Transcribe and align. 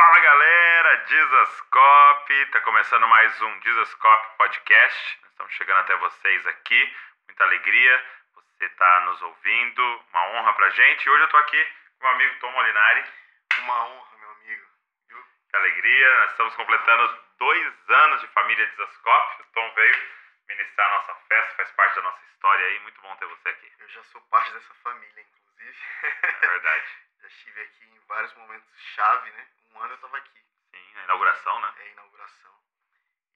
Fala 0.00 0.18
galera, 0.18 0.96
Dizascope, 0.96 2.46
tá 2.52 2.60
começando 2.62 3.06
mais 3.06 3.38
um 3.42 3.58
Dizascope 3.58 4.36
Podcast. 4.38 5.18
Estamos 5.28 5.52
chegando 5.52 5.76
até 5.76 5.94
vocês 5.96 6.46
aqui, 6.46 6.96
muita 7.28 7.44
alegria, 7.44 8.04
você 8.32 8.66
tá 8.70 9.00
nos 9.00 9.20
ouvindo, 9.20 10.04
uma 10.10 10.26
honra 10.28 10.54
pra 10.54 10.70
gente. 10.70 11.04
E 11.04 11.10
hoje 11.10 11.22
eu 11.22 11.28
tô 11.28 11.36
aqui 11.36 11.64
com 11.98 12.06
meu 12.06 12.14
amigo 12.14 12.34
Tom 12.40 12.50
Molinari. 12.50 13.04
Uma 13.58 13.84
honra, 13.88 14.16
meu 14.20 14.30
amigo. 14.30 14.66
Viu? 15.06 15.22
Que 15.50 15.56
alegria, 15.56 16.16
nós 16.20 16.30
estamos 16.30 16.54
completando 16.54 17.24
dois 17.38 17.90
anos 17.90 18.22
de 18.22 18.26
família 18.28 18.66
Dizascope. 18.68 19.42
O 19.42 19.52
Tom 19.52 19.70
veio 19.74 20.08
ministrar 20.48 20.86
a 20.86 20.94
nossa 20.94 21.14
festa, 21.28 21.56
faz 21.56 21.70
parte 21.72 21.96
da 21.96 22.02
nossa 22.04 22.24
história 22.24 22.64
aí, 22.64 22.80
muito 22.80 22.98
bom 23.02 23.14
ter 23.16 23.26
você 23.26 23.50
aqui. 23.50 23.70
Eu 23.78 23.88
já 23.90 24.02
sou 24.04 24.22
parte 24.30 24.50
dessa 24.50 24.74
família, 24.82 25.20
inclusive. 25.20 25.49
É 25.60 26.46
verdade. 26.46 26.86
já 27.20 27.28
estive 27.28 27.60
aqui 27.60 27.84
em 27.84 28.00
vários 28.06 28.32
momentos 28.34 28.68
chave, 28.94 29.30
né? 29.30 29.48
Um 29.70 29.80
ano 29.80 29.92
eu 29.92 29.96
estava 29.96 30.16
aqui. 30.16 30.40
Sim, 30.70 30.98
a 30.98 31.04
inauguração, 31.04 31.60
né? 31.60 31.74
É 31.78 31.82
a 31.82 31.88
inauguração. 31.88 32.54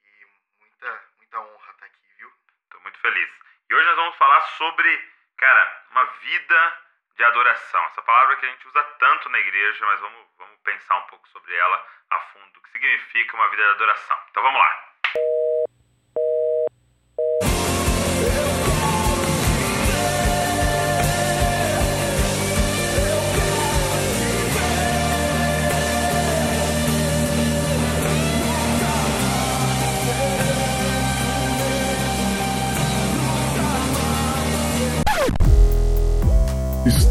E 0.03 0.27
muita, 0.61 1.05
muita 1.17 1.41
honra 1.41 1.73
estar 1.73 1.87
aqui, 1.87 2.15
viu? 2.17 2.33
Tô 2.71 2.81
muito 2.81 2.99
feliz. 2.99 3.31
E 3.69 3.75
hoje 3.75 3.87
nós 3.87 3.97
vamos 3.97 4.17
falar 4.17 4.41
sobre, 4.41 5.13
cara, 5.37 5.85
uma 5.91 6.05
vida 6.05 6.85
de 7.17 7.25
adoração. 7.25 7.85
Essa 7.87 8.03
palavra 8.03 8.37
que 8.37 8.47
a 8.47 8.51
gente 8.51 8.67
usa 8.69 8.83
tanto 8.99 9.29
na 9.29 9.39
igreja, 9.39 9.87
mas 9.87 10.01
vamos, 10.01 10.27
vamos 10.37 10.61
pensar 10.63 10.97
um 10.97 11.07
pouco 11.07 11.29
sobre 11.29 11.55
ela 11.55 11.89
a 12.11 12.21
fundo. 12.21 12.59
O 12.59 12.63
que 12.63 12.71
significa 12.71 13.37
uma 13.37 13.49
vida 13.51 13.63
de 13.63 13.71
adoração? 13.71 14.19
Então 14.31 14.43
vamos 14.43 14.59
lá. 14.59 14.94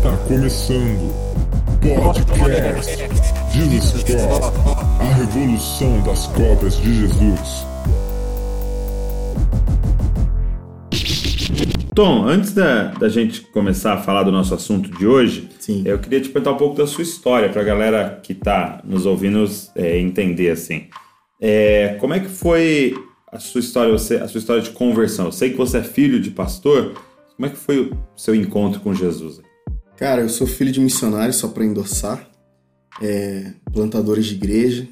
Está 0.03 0.17
começando 0.27 1.13
Podcast 1.79 2.97
Jesus 3.53 4.03
Cop, 4.03 4.43
a 4.99 5.13
revolução 5.13 6.03
das 6.03 6.27
cópias 6.27 6.75
de 6.75 6.93
Jesus. 6.93 7.65
Tom, 11.95 12.25
antes 12.25 12.51
da, 12.53 12.87
da 12.87 13.07
gente 13.07 13.43
começar 13.43 13.93
a 13.93 13.97
falar 13.97 14.23
do 14.23 14.31
nosso 14.33 14.53
assunto 14.53 14.91
de 14.91 15.07
hoje, 15.07 15.49
Sim. 15.57 15.83
eu 15.85 15.97
queria 15.97 16.19
te 16.19 16.27
perguntar 16.27 16.51
um 16.51 16.57
pouco 16.57 16.75
da 16.75 16.85
sua 16.85 17.03
história, 17.03 17.47
para 17.47 17.61
a 17.61 17.65
galera 17.65 18.19
que 18.21 18.33
está 18.33 18.81
nos 18.83 19.05
ouvindo 19.05 19.49
é, 19.73 19.97
entender 19.97 20.51
assim. 20.51 20.87
É, 21.39 21.95
como 22.01 22.13
é 22.13 22.19
que 22.19 22.27
foi 22.27 22.93
a 23.31 23.39
sua 23.39 23.61
história, 23.61 23.93
você, 23.93 24.17
a 24.17 24.27
sua 24.27 24.39
história 24.39 24.61
de 24.61 24.71
conversão? 24.71 25.27
Eu 25.27 25.31
sei 25.31 25.51
que 25.51 25.57
você 25.57 25.77
é 25.77 25.81
filho 25.81 26.19
de 26.19 26.29
pastor. 26.29 26.93
Como 27.37 27.45
é 27.45 27.49
que 27.49 27.55
foi 27.55 27.79
o 27.79 27.97
seu 28.17 28.35
encontro 28.35 28.81
com 28.81 28.93
Jesus? 28.93 29.41
Cara, 29.97 30.22
eu 30.22 30.30
sou 30.30 30.47
filho 30.47 30.72
de 30.72 30.80
missionário, 30.80 31.33
só 31.33 31.47
para 31.47 31.66
endossar. 31.66 32.27
É, 33.02 33.52
plantadores 33.72 34.25
de 34.25 34.36
igreja. 34.36 34.88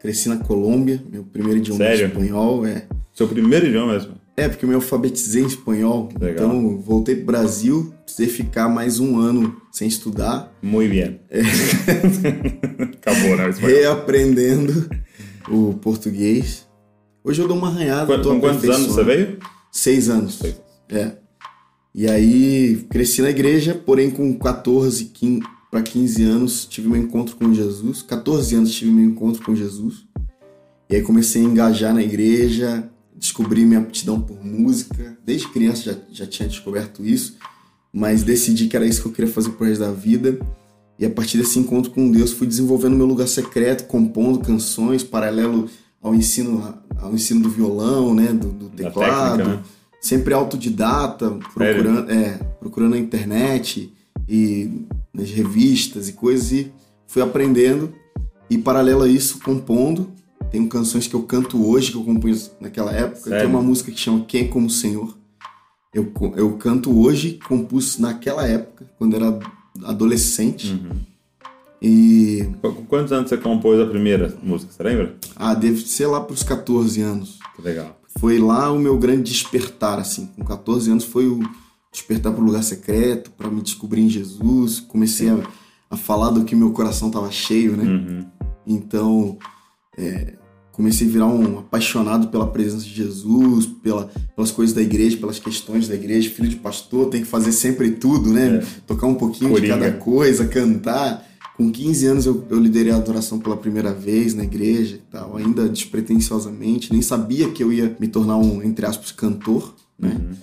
Cresci 0.00 0.28
na 0.28 0.36
Colômbia. 0.38 1.02
Meu 1.10 1.24
primeiro 1.24 1.58
idioma 1.58 1.78
Sério? 1.84 2.04
é 2.04 2.08
espanhol. 2.08 2.66
É, 2.66 2.86
Seu 3.14 3.28
primeiro 3.28 3.66
idioma 3.66 3.92
mesmo? 3.92 4.14
é 4.36 4.48
porque 4.48 4.64
eu 4.64 4.68
me 4.68 4.74
alfabetizei 4.74 5.42
em 5.42 5.46
espanhol. 5.46 6.08
Legal. 6.18 6.46
Então, 6.48 6.78
voltei 6.80 7.14
pro 7.16 7.26
Brasil. 7.26 7.94
Precisei 8.04 8.28
ficar 8.28 8.68
mais 8.68 8.98
um 8.98 9.18
ano 9.18 9.56
sem 9.70 9.86
estudar. 9.86 10.52
Muito 10.60 10.90
bem. 10.90 11.20
Acabou, 12.94 13.36
né? 13.36 13.50
Reaprendendo 13.58 14.88
o 15.48 15.74
português. 15.74 16.66
Hoje 17.22 17.40
eu 17.40 17.46
dou 17.46 17.56
uma 17.56 17.68
arranhada. 17.68 18.18
Tô 18.20 18.30
com 18.30 18.40
quantos 18.40 18.68
anos 18.68 18.86
você 18.88 19.04
veio? 19.04 19.38
Seis 19.70 20.08
anos. 20.08 20.38
Seis. 20.38 20.60
É. 20.88 21.12
E 21.94 22.08
aí, 22.08 22.86
cresci 22.88 23.20
na 23.20 23.28
igreja, 23.28 23.74
porém 23.74 24.10
com 24.10 24.32
14 24.38 25.12
para 25.70 25.82
15 25.82 26.22
anos 26.22 26.64
tive 26.66 26.88
meu 26.88 27.00
encontro 27.00 27.36
com 27.36 27.52
Jesus. 27.52 28.02
14 28.02 28.54
anos 28.56 28.72
tive 28.72 28.90
meu 28.90 29.04
encontro 29.04 29.42
com 29.42 29.54
Jesus. 29.54 30.06
E 30.88 30.96
aí 30.96 31.02
comecei 31.02 31.42
a 31.42 31.44
engajar 31.44 31.94
na 31.94 32.02
igreja, 32.02 32.90
descobri 33.14 33.64
minha 33.64 33.80
aptidão 33.80 34.20
por 34.20 34.42
música. 34.44 35.16
Desde 35.24 35.48
criança 35.48 35.82
já, 35.82 35.96
já 36.10 36.26
tinha 36.26 36.48
descoberto 36.48 37.04
isso, 37.04 37.36
mas 37.92 38.22
decidi 38.22 38.68
que 38.68 38.76
era 38.76 38.86
isso 38.86 39.02
que 39.02 39.08
eu 39.08 39.12
queria 39.12 39.30
fazer 39.30 39.50
pro 39.50 39.66
resto 39.66 39.80
da 39.80 39.92
vida. 39.92 40.38
E 40.98 41.04
a 41.04 41.10
partir 41.10 41.38
desse 41.38 41.58
encontro 41.58 41.90
com 41.90 42.10
Deus 42.10 42.32
fui 42.32 42.46
desenvolvendo 42.46 42.96
meu 42.96 43.06
lugar 43.06 43.28
secreto, 43.28 43.86
compondo 43.86 44.40
canções 44.40 45.02
paralelo 45.02 45.68
ao 46.02 46.14
ensino, 46.14 46.74
ao 46.98 47.14
ensino 47.14 47.40
do 47.40 47.48
violão, 47.48 48.14
né, 48.14 48.32
do, 48.32 48.48
do 48.48 48.68
teclado 48.68 49.38
técnica, 49.38 49.56
né? 49.56 49.62
Sempre 50.02 50.34
autodidata, 50.34 51.30
procurando, 51.54 52.10
é, 52.10 52.40
procurando 52.58 52.90
na 52.90 52.98
internet 52.98 53.92
e 54.28 54.84
nas 55.14 55.30
revistas 55.30 56.08
e 56.08 56.12
coisas, 56.12 56.50
e 56.50 56.72
fui 57.06 57.22
aprendendo. 57.22 57.94
E 58.50 58.58
paralelo 58.58 59.04
a 59.04 59.08
isso, 59.08 59.40
compondo. 59.40 60.10
Tenho 60.50 60.68
canções 60.68 61.06
que 61.06 61.14
eu 61.14 61.22
canto 61.22 61.66
hoje, 61.66 61.92
que 61.92 61.96
eu 61.96 62.04
compus 62.04 62.50
naquela 62.60 62.92
época. 62.92 63.20
Sério? 63.20 63.38
Tem 63.38 63.48
uma 63.48 63.62
música 63.62 63.90
que 63.90 63.98
chama 63.98 64.24
Quem 64.26 64.42
é 64.42 64.48
Como 64.48 64.68
Senhor. 64.68 65.16
Eu, 65.94 66.12
eu 66.36 66.52
canto 66.56 66.98
hoje, 66.98 67.38
compus 67.46 67.98
naquela 67.98 68.46
época, 68.46 68.90
quando 68.98 69.16
era 69.16 69.38
adolescente. 69.84 70.72
Uhum. 70.72 70.90
E. 71.80 72.48
Com 72.60 72.84
quantos 72.86 73.12
anos 73.12 73.30
você 73.30 73.36
compôs 73.36 73.80
a 73.80 73.86
primeira 73.86 74.34
música? 74.42 74.72
Você 74.72 74.82
lembra? 74.82 75.16
Ah, 75.36 75.54
deve 75.54 75.80
ser 75.80 76.06
lá 76.06 76.20
pros 76.20 76.42
14 76.42 77.00
anos. 77.00 77.38
Que 77.56 77.62
legal. 77.62 77.98
Foi 78.18 78.38
lá 78.38 78.70
o 78.70 78.78
meu 78.78 78.98
grande 78.98 79.30
despertar, 79.30 79.98
assim. 79.98 80.26
Com 80.36 80.44
14 80.44 80.90
anos 80.90 81.04
foi 81.04 81.26
o 81.26 81.40
despertar 81.92 82.32
para 82.32 82.42
o 82.42 82.46
lugar 82.46 82.62
secreto, 82.62 83.30
para 83.32 83.50
me 83.50 83.60
descobrir 83.60 84.00
em 84.00 84.08
Jesus. 84.08 84.80
Comecei 84.80 85.28
a, 85.28 85.38
a 85.90 85.96
falar 85.96 86.30
do 86.30 86.44
que 86.44 86.54
meu 86.54 86.72
coração 86.72 87.08
estava 87.08 87.30
cheio, 87.30 87.76
né? 87.76 87.84
Uhum. 87.84 88.26
Então, 88.66 89.38
é, 89.96 90.34
comecei 90.72 91.06
a 91.06 91.10
virar 91.10 91.26
um 91.26 91.58
apaixonado 91.58 92.28
pela 92.28 92.46
presença 92.46 92.84
de 92.84 92.94
Jesus, 92.94 93.66
pela, 93.66 94.10
pelas 94.34 94.50
coisas 94.50 94.74
da 94.74 94.80
igreja, 94.80 95.16
pelas 95.18 95.38
questões 95.38 95.86
da 95.86 95.94
igreja. 95.94 96.30
Filho 96.30 96.48
de 96.48 96.56
pastor 96.56 97.08
tem 97.10 97.20
que 97.20 97.28
fazer 97.28 97.52
sempre 97.52 97.90
tudo, 97.92 98.30
né? 98.30 98.56
É. 98.56 98.66
Tocar 98.86 99.06
um 99.06 99.14
pouquinho 99.14 99.50
Coringa. 99.50 99.74
de 99.74 99.80
cada 99.80 99.96
coisa, 99.98 100.46
cantar. 100.46 101.26
Com 101.56 101.70
15 101.70 102.06
anos 102.06 102.26
eu, 102.26 102.44
eu 102.48 102.58
liderei 102.58 102.92
a 102.92 102.96
adoração 102.96 103.38
pela 103.38 103.56
primeira 103.56 103.92
vez 103.92 104.34
na 104.34 104.44
igreja 104.44 104.96
e 104.96 105.10
tal, 105.10 105.36
ainda 105.36 105.68
despretensiosamente. 105.68 106.92
Nem 106.92 107.02
sabia 107.02 107.50
que 107.50 107.62
eu 107.62 107.72
ia 107.72 107.94
me 108.00 108.08
tornar 108.08 108.36
um, 108.38 108.62
entre 108.62 108.86
aspas, 108.86 109.12
cantor, 109.12 109.74
né? 109.98 110.16
Uhum. 110.18 110.36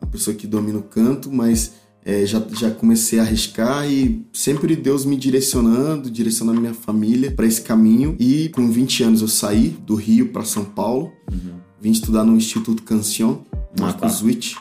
Uma 0.00 0.10
pessoa 0.10 0.34
que 0.34 0.46
domina 0.46 0.78
o 0.78 0.82
canto, 0.82 1.30
mas 1.30 1.72
é, 2.04 2.26
já, 2.26 2.42
já 2.52 2.70
comecei 2.70 3.18
a 3.18 3.22
arriscar 3.22 3.90
e 3.90 4.24
sempre 4.32 4.76
Deus 4.76 5.04
me 5.04 5.16
direcionando, 5.16 6.10
direcionando 6.10 6.60
minha 6.60 6.74
família 6.74 7.30
para 7.30 7.46
esse 7.46 7.62
caminho. 7.62 8.16
E 8.18 8.48
com 8.50 8.70
20 8.70 9.02
anos 9.04 9.20
eu 9.22 9.28
saí 9.28 9.68
do 9.86 9.94
Rio 9.94 10.28
para 10.28 10.44
São 10.44 10.64
Paulo, 10.64 11.12
Uhum. 11.30 11.54
vim 11.80 11.90
estudar 11.90 12.24
no 12.24 12.36
Instituto 12.36 12.82
Cancion, 12.82 13.38
Marcos 13.78 14.18
tá. 14.20 14.24
Witt. 14.24 14.56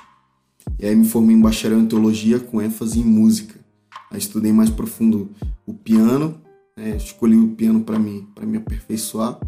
E 0.80 0.86
aí 0.86 0.96
me 0.96 1.06
formei 1.06 1.36
em 1.36 1.42
bacharel 1.42 1.80
em 1.80 1.86
teologia 1.86 2.40
com 2.40 2.62
ênfase 2.62 3.00
em 3.00 3.04
música. 3.04 3.60
Aí 4.10 4.18
estudei 4.18 4.54
mais 4.54 4.70
profundo 4.70 5.30
o 5.66 5.74
piano, 5.74 6.42
né, 6.76 6.96
escolhi 6.96 7.38
o 7.38 7.50
piano 7.50 7.84
para 7.84 7.98
me, 7.98 8.28
pra 8.36 8.46
me 8.46 8.58
aperfeiçoar 8.58 9.40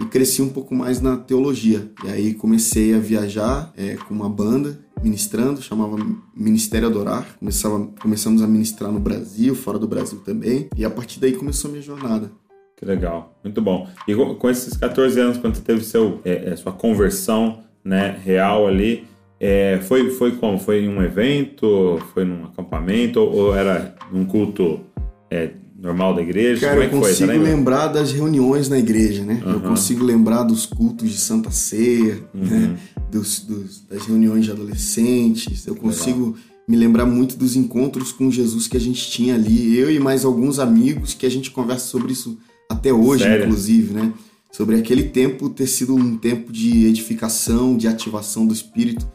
e 0.00 0.04
cresci 0.04 0.42
um 0.42 0.48
pouco 0.48 0.74
mais 0.74 1.00
na 1.00 1.16
teologia. 1.16 1.90
E 2.04 2.08
aí 2.08 2.34
comecei 2.34 2.94
a 2.94 2.98
viajar 2.98 3.72
é, 3.76 3.96
com 3.96 4.14
uma 4.14 4.28
banda, 4.28 4.78
ministrando, 5.02 5.60
chamava 5.60 5.96
Ministério 6.34 6.88
Adorar. 6.88 7.36
Começava, 7.38 7.86
começamos 8.00 8.42
a 8.42 8.46
ministrar 8.46 8.92
no 8.92 9.00
Brasil, 9.00 9.54
fora 9.54 9.78
do 9.78 9.88
Brasil 9.88 10.20
também. 10.20 10.68
E 10.76 10.84
a 10.84 10.90
partir 10.90 11.20
daí 11.20 11.32
começou 11.32 11.68
a 11.68 11.72
minha 11.72 11.82
jornada. 11.82 12.30
Que 12.76 12.84
legal, 12.84 13.36
muito 13.42 13.60
bom. 13.60 13.88
E 14.06 14.14
com, 14.14 14.36
com 14.36 14.48
esses 14.48 14.76
14 14.76 15.20
anos, 15.20 15.38
quando 15.38 15.56
você 15.56 15.62
teve 15.62 15.84
seu, 15.84 16.20
é, 16.24 16.50
é, 16.50 16.56
sua 16.56 16.70
conversão 16.70 17.64
né, 17.84 18.16
real 18.24 18.68
ali, 18.68 19.04
é, 19.40 19.80
foi, 19.82 20.10
foi 20.10 20.36
como? 20.36 20.58
Foi 20.58 20.84
em 20.84 20.88
um 20.88 21.02
evento? 21.02 21.98
Foi 22.14 22.24
num 22.24 22.44
acampamento? 22.44 23.20
Ou, 23.20 23.34
ou 23.34 23.54
era 23.54 23.96
num 24.12 24.24
culto 24.24 24.80
é, 25.30 25.50
normal 25.78 26.14
da 26.14 26.22
igreja? 26.22 26.60
Cara, 26.66 26.72
como 26.74 26.82
é 26.82 26.86
eu 26.86 26.90
foi? 27.02 27.10
Consigo 27.10 27.30
lembra? 27.32 27.48
lembrar 27.50 27.86
das 27.88 28.12
reuniões 28.12 28.68
na 28.68 28.78
igreja, 28.78 29.24
né? 29.24 29.40
Eu 29.44 29.50
Aham. 29.50 29.60
consigo 29.60 30.04
lembrar 30.04 30.42
dos 30.42 30.66
cultos 30.66 31.10
de 31.10 31.16
Santa 31.18 31.50
Ceia, 31.50 32.20
Uhum. 32.34 32.44
né? 32.44 32.78
Dos, 33.10 33.40
dos- 33.40 33.80
das 33.88 34.04
reuniões 34.06 34.44
de 34.44 34.50
adolescentes. 34.50 35.66
Eu 35.66 35.74
consigo 35.74 36.36
me 36.68 36.76
lembrar 36.76 37.06
muito 37.06 37.36
dos 37.36 37.56
encontros 37.56 38.12
com 38.12 38.30
Jesus 38.30 38.66
que 38.66 38.76
a 38.76 38.80
gente 38.80 39.10
tinha 39.10 39.34
ali. 39.34 39.76
Eu 39.78 39.90
e 39.90 39.98
mais 39.98 40.24
alguns 40.24 40.58
amigos 40.58 41.14
que 41.14 41.24
a 41.24 41.30
gente 41.30 41.50
conversa 41.50 41.86
sobre 41.86 42.12
isso 42.12 42.38
até 42.68 42.92
hoje, 42.92 43.22
Sério? 43.24 43.44
inclusive, 43.46 43.94
né? 43.94 44.12
Sobre 44.52 44.76
aquele 44.76 45.04
tempo 45.04 45.48
ter 45.48 45.66
sido 45.66 45.94
um 45.94 46.16
tempo 46.18 46.52
de 46.52 46.84
edificação, 46.86 47.76
de 47.76 47.86
ativação 47.88 48.46
do 48.46 48.52
Espírito. 48.52 49.06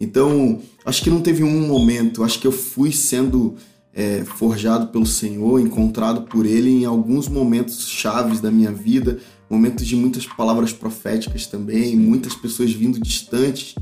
Então, 0.00 0.60
acho 0.84 1.02
que 1.02 1.10
não 1.10 1.20
teve 1.20 1.42
um 1.44 1.66
momento. 1.66 2.22
Acho 2.24 2.40
que 2.40 2.46
eu 2.46 2.52
fui 2.52 2.90
sendo 2.92 3.54
é, 3.98 4.24
forjado 4.24 4.86
pelo 4.86 5.04
Senhor, 5.04 5.58
encontrado 5.60 6.22
por 6.22 6.46
Ele 6.46 6.70
em 6.70 6.84
alguns 6.84 7.28
momentos 7.28 7.88
chaves 7.88 8.38
da 8.40 8.48
minha 8.48 8.70
vida, 8.70 9.18
momentos 9.50 9.84
de 9.84 9.96
muitas 9.96 10.24
palavras 10.24 10.72
proféticas 10.72 11.46
também, 11.46 11.96
muitas 11.96 12.32
pessoas 12.32 12.70
vindo 12.72 13.00
distantes, 13.00 13.74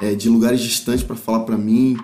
é, 0.00 0.14
de 0.14 0.28
lugares 0.28 0.60
distantes 0.60 1.02
para 1.02 1.16
falar 1.16 1.40
para 1.40 1.58
mim, 1.58 1.96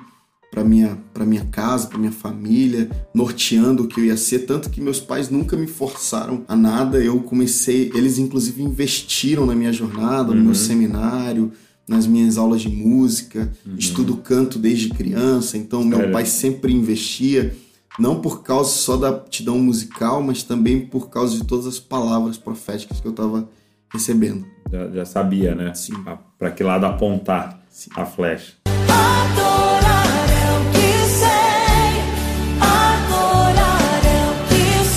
para 0.50 0.64
minha 0.64 0.99
para 1.14 1.25
minha 1.25 1.44
casa, 1.44 1.87
para 1.87 1.99
minha 1.99 2.11
família, 2.11 2.91
norteando 3.14 3.85
o 3.85 3.87
que 3.87 4.00
eu 4.00 4.06
ia 4.06 4.17
ser, 4.17 4.41
tanto 4.41 4.69
que 4.69 4.81
meus 4.81 4.99
pais 4.99 5.31
nunca 5.31 5.56
me 5.56 5.69
forçaram 5.69 6.43
a 6.49 6.56
nada. 6.56 6.99
Eu 6.99 7.20
comecei, 7.20 7.93
eles 7.94 8.19
inclusive 8.19 8.61
investiram 8.61 9.47
na 9.47 9.55
minha 9.55 9.73
jornada, 9.73 10.32
no 10.32 10.38
Uhum. 10.38 10.47
meu 10.47 10.55
seminário, 10.56 11.53
nas 11.88 12.06
minhas 12.06 12.38
aulas 12.38 12.61
de 12.62 12.69
música, 12.69 13.52
Uhum. 13.67 13.75
estudo 13.76 14.17
canto 14.19 14.58
desde 14.58 14.88
criança, 14.90 15.56
então 15.58 15.82
meu 15.84 15.99
Sério? 15.99 16.12
pai 16.12 16.25
sempre 16.26 16.73
investia 16.73 17.55
não 17.99 18.20
por 18.20 18.43
causa 18.43 18.70
só 18.70 18.96
da 18.96 19.08
aptidão 19.11 19.58
musical, 19.58 20.23
mas 20.23 20.43
também 20.43 20.81
por 20.87 21.11
causa 21.11 21.37
de 21.37 21.44
todas 21.44 21.67
as 21.67 21.79
palavras 21.79 22.38
proféticas 22.38 23.00
que 23.00 23.06
eu 23.06 23.11
estava 23.11 23.46
recebendo. 23.93 24.46
Já, 24.70 24.88
já 24.88 25.05
sabia, 25.05 25.55
né? 25.55 25.75
Sim. 25.75 25.93
Para 26.38 26.50
que 26.50 26.62
lado 26.64 26.87
apontar 26.87 27.61
Sim. 27.69 27.90
a 27.94 28.06
flecha. 28.06 28.55
Adorar 28.67 30.06
é 30.31 30.58
o 30.58 30.73
que 30.73 31.08
sei, 31.11 32.62
adorar 32.62 34.02
é 34.06 34.31
o 34.31 34.49
que 34.49 34.88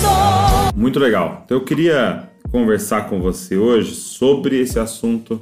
sou. 0.72 0.72
Muito 0.80 0.98
legal. 0.98 1.42
Então 1.44 1.58
eu 1.58 1.64
queria 1.64 2.30
conversar 2.50 3.08
com 3.08 3.20
você 3.20 3.56
hoje 3.58 3.94
sobre 3.94 4.58
esse 4.60 4.78
assunto 4.78 5.40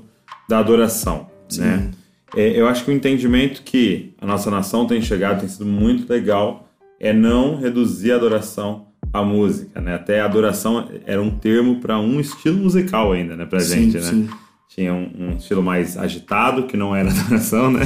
da 0.48 0.58
adoração, 0.58 1.26
né? 1.60 1.90
É, 2.36 2.58
eu 2.58 2.66
acho 2.66 2.84
que 2.84 2.90
o 2.90 2.94
entendimento 2.94 3.62
que 3.62 4.14
a 4.20 4.26
nossa 4.26 4.50
nação 4.50 4.86
tem 4.86 5.00
chegado 5.00 5.40
tem 5.40 5.48
sido 5.48 5.66
muito 5.66 6.10
legal 6.10 6.68
é 6.98 7.12
não 7.12 7.56
reduzir 7.56 8.12
a 8.12 8.16
adoração 8.16 8.86
à 9.12 9.22
música, 9.22 9.80
né? 9.80 9.94
Até 9.94 10.20
a 10.20 10.24
adoração 10.24 10.88
era 11.06 11.22
um 11.22 11.30
termo 11.30 11.80
para 11.80 11.98
um 11.98 12.18
estilo 12.18 12.56
musical 12.56 13.12
ainda, 13.12 13.36
né, 13.36 13.44
pra 13.44 13.60
Sim, 13.60 13.92
gente, 13.92 13.96
né? 13.96 14.02
sim. 14.02 14.28
Tinha 14.68 14.92
um, 14.92 15.08
um 15.16 15.36
estilo 15.36 15.62
mais 15.62 15.96
agitado, 15.96 16.64
que 16.64 16.76
não 16.76 16.96
era 16.96 17.08
adoração, 17.12 17.70
né? 17.70 17.82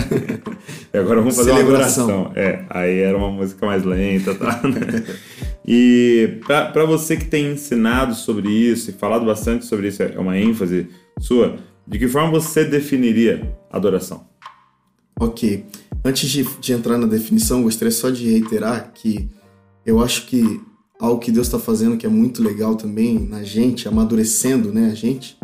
e 0.94 0.96
agora 0.96 1.20
vamos 1.20 1.36
fazer 1.36 1.50
uma 1.50 1.60
adoração. 1.60 2.32
É, 2.34 2.64
aí 2.70 3.00
era 3.00 3.18
uma 3.18 3.30
música 3.30 3.66
mais 3.66 3.84
lenta, 3.84 4.34
tá? 4.34 4.62
e 5.66 6.38
para 6.46 6.86
você 6.86 7.14
que 7.18 7.26
tem 7.26 7.52
ensinado 7.52 8.14
sobre 8.14 8.48
isso 8.48 8.88
e 8.88 8.94
falado 8.94 9.26
bastante 9.26 9.66
sobre 9.66 9.88
isso, 9.88 10.02
é 10.02 10.18
uma 10.18 10.38
ênfase 10.38 10.88
sua, 11.20 11.56
de 11.88 11.98
que 11.98 12.06
forma 12.06 12.30
você 12.30 12.64
definiria 12.64 13.56
adoração? 13.72 14.26
Ok. 15.18 15.64
Antes 16.04 16.28
de, 16.28 16.44
de 16.60 16.72
entrar 16.72 16.98
na 16.98 17.06
definição, 17.06 17.62
gostaria 17.62 17.90
só 17.90 18.10
de 18.10 18.30
reiterar 18.30 18.92
que 18.94 19.28
eu 19.86 20.00
acho 20.02 20.26
que 20.26 20.60
algo 21.00 21.18
que 21.18 21.32
Deus 21.32 21.46
está 21.46 21.58
fazendo 21.58 21.96
que 21.96 22.04
é 22.04 22.08
muito 22.08 22.42
legal 22.42 22.76
também 22.76 23.18
na 23.18 23.42
gente, 23.42 23.88
amadurecendo, 23.88 24.72
né, 24.72 24.90
a 24.90 24.94
gente, 24.94 25.38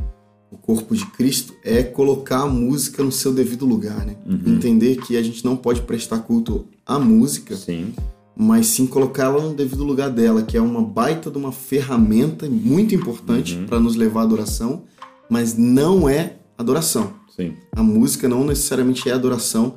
o 0.51 0.59
corpo 0.59 0.95
de 0.95 1.07
Cristo, 1.07 1.55
é 1.65 1.83
colocar 1.83 2.43
a 2.43 2.47
música 2.47 3.03
no 3.03 3.11
seu 3.11 3.33
devido 3.33 3.65
lugar, 3.65 4.05
né? 4.05 4.17
Entender 4.47 4.97
que 4.97 5.17
a 5.17 5.23
gente 5.23 5.45
não 5.45 5.57
pode 5.57 5.83
prestar 5.83 6.19
culto 6.21 6.67
à 6.85 6.99
música, 6.99 7.57
Sim. 7.57 7.93
mas 8.37 8.67
sim 8.67 8.87
colocá-la 8.87 9.43
no 9.43 9.55
devido 9.55 9.83
lugar 9.83 10.11
dela, 10.11 10.43
que 10.43 10.57
é 10.57 10.61
uma 10.61 10.83
baita 10.83 11.31
de 11.31 11.39
uma 11.39 11.51
ferramenta 11.51 12.49
muito 12.49 12.95
importante 12.95 13.57
para 13.67 13.81
nos 13.81 13.97
levar 13.97 14.21
à 14.21 14.25
adoração, 14.25 14.83
mas 15.31 15.57
não 15.57 16.09
é 16.09 16.37
adoração. 16.57 17.15
Sim. 17.35 17.55
A 17.75 17.83
música 17.83 18.29
não 18.29 18.45
necessariamente 18.45 19.09
é 19.09 19.13
adoração, 19.13 19.75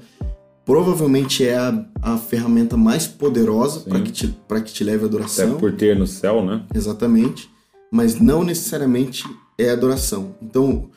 provavelmente 0.66 1.46
é 1.46 1.58
a, 1.58 1.86
a 2.02 2.18
ferramenta 2.18 2.76
mais 2.76 3.08
poderosa 3.08 3.82
para 3.82 4.02
que, 4.02 4.12
te- 4.12 4.36
que 4.64 4.74
te 4.74 4.84
leve 4.84 5.04
à 5.04 5.08
Até 5.08 5.16
adoração. 5.16 5.58
por 5.58 5.72
ter 5.74 5.98
no 5.98 6.06
céu, 6.06 6.44
né? 6.46 6.64
Exatamente. 6.74 7.50
Mas 7.92 8.20
não 8.20 8.44
necessariamente 8.44 9.24
é 9.58 9.70
adoração. 9.72 10.36
Então, 10.42 10.90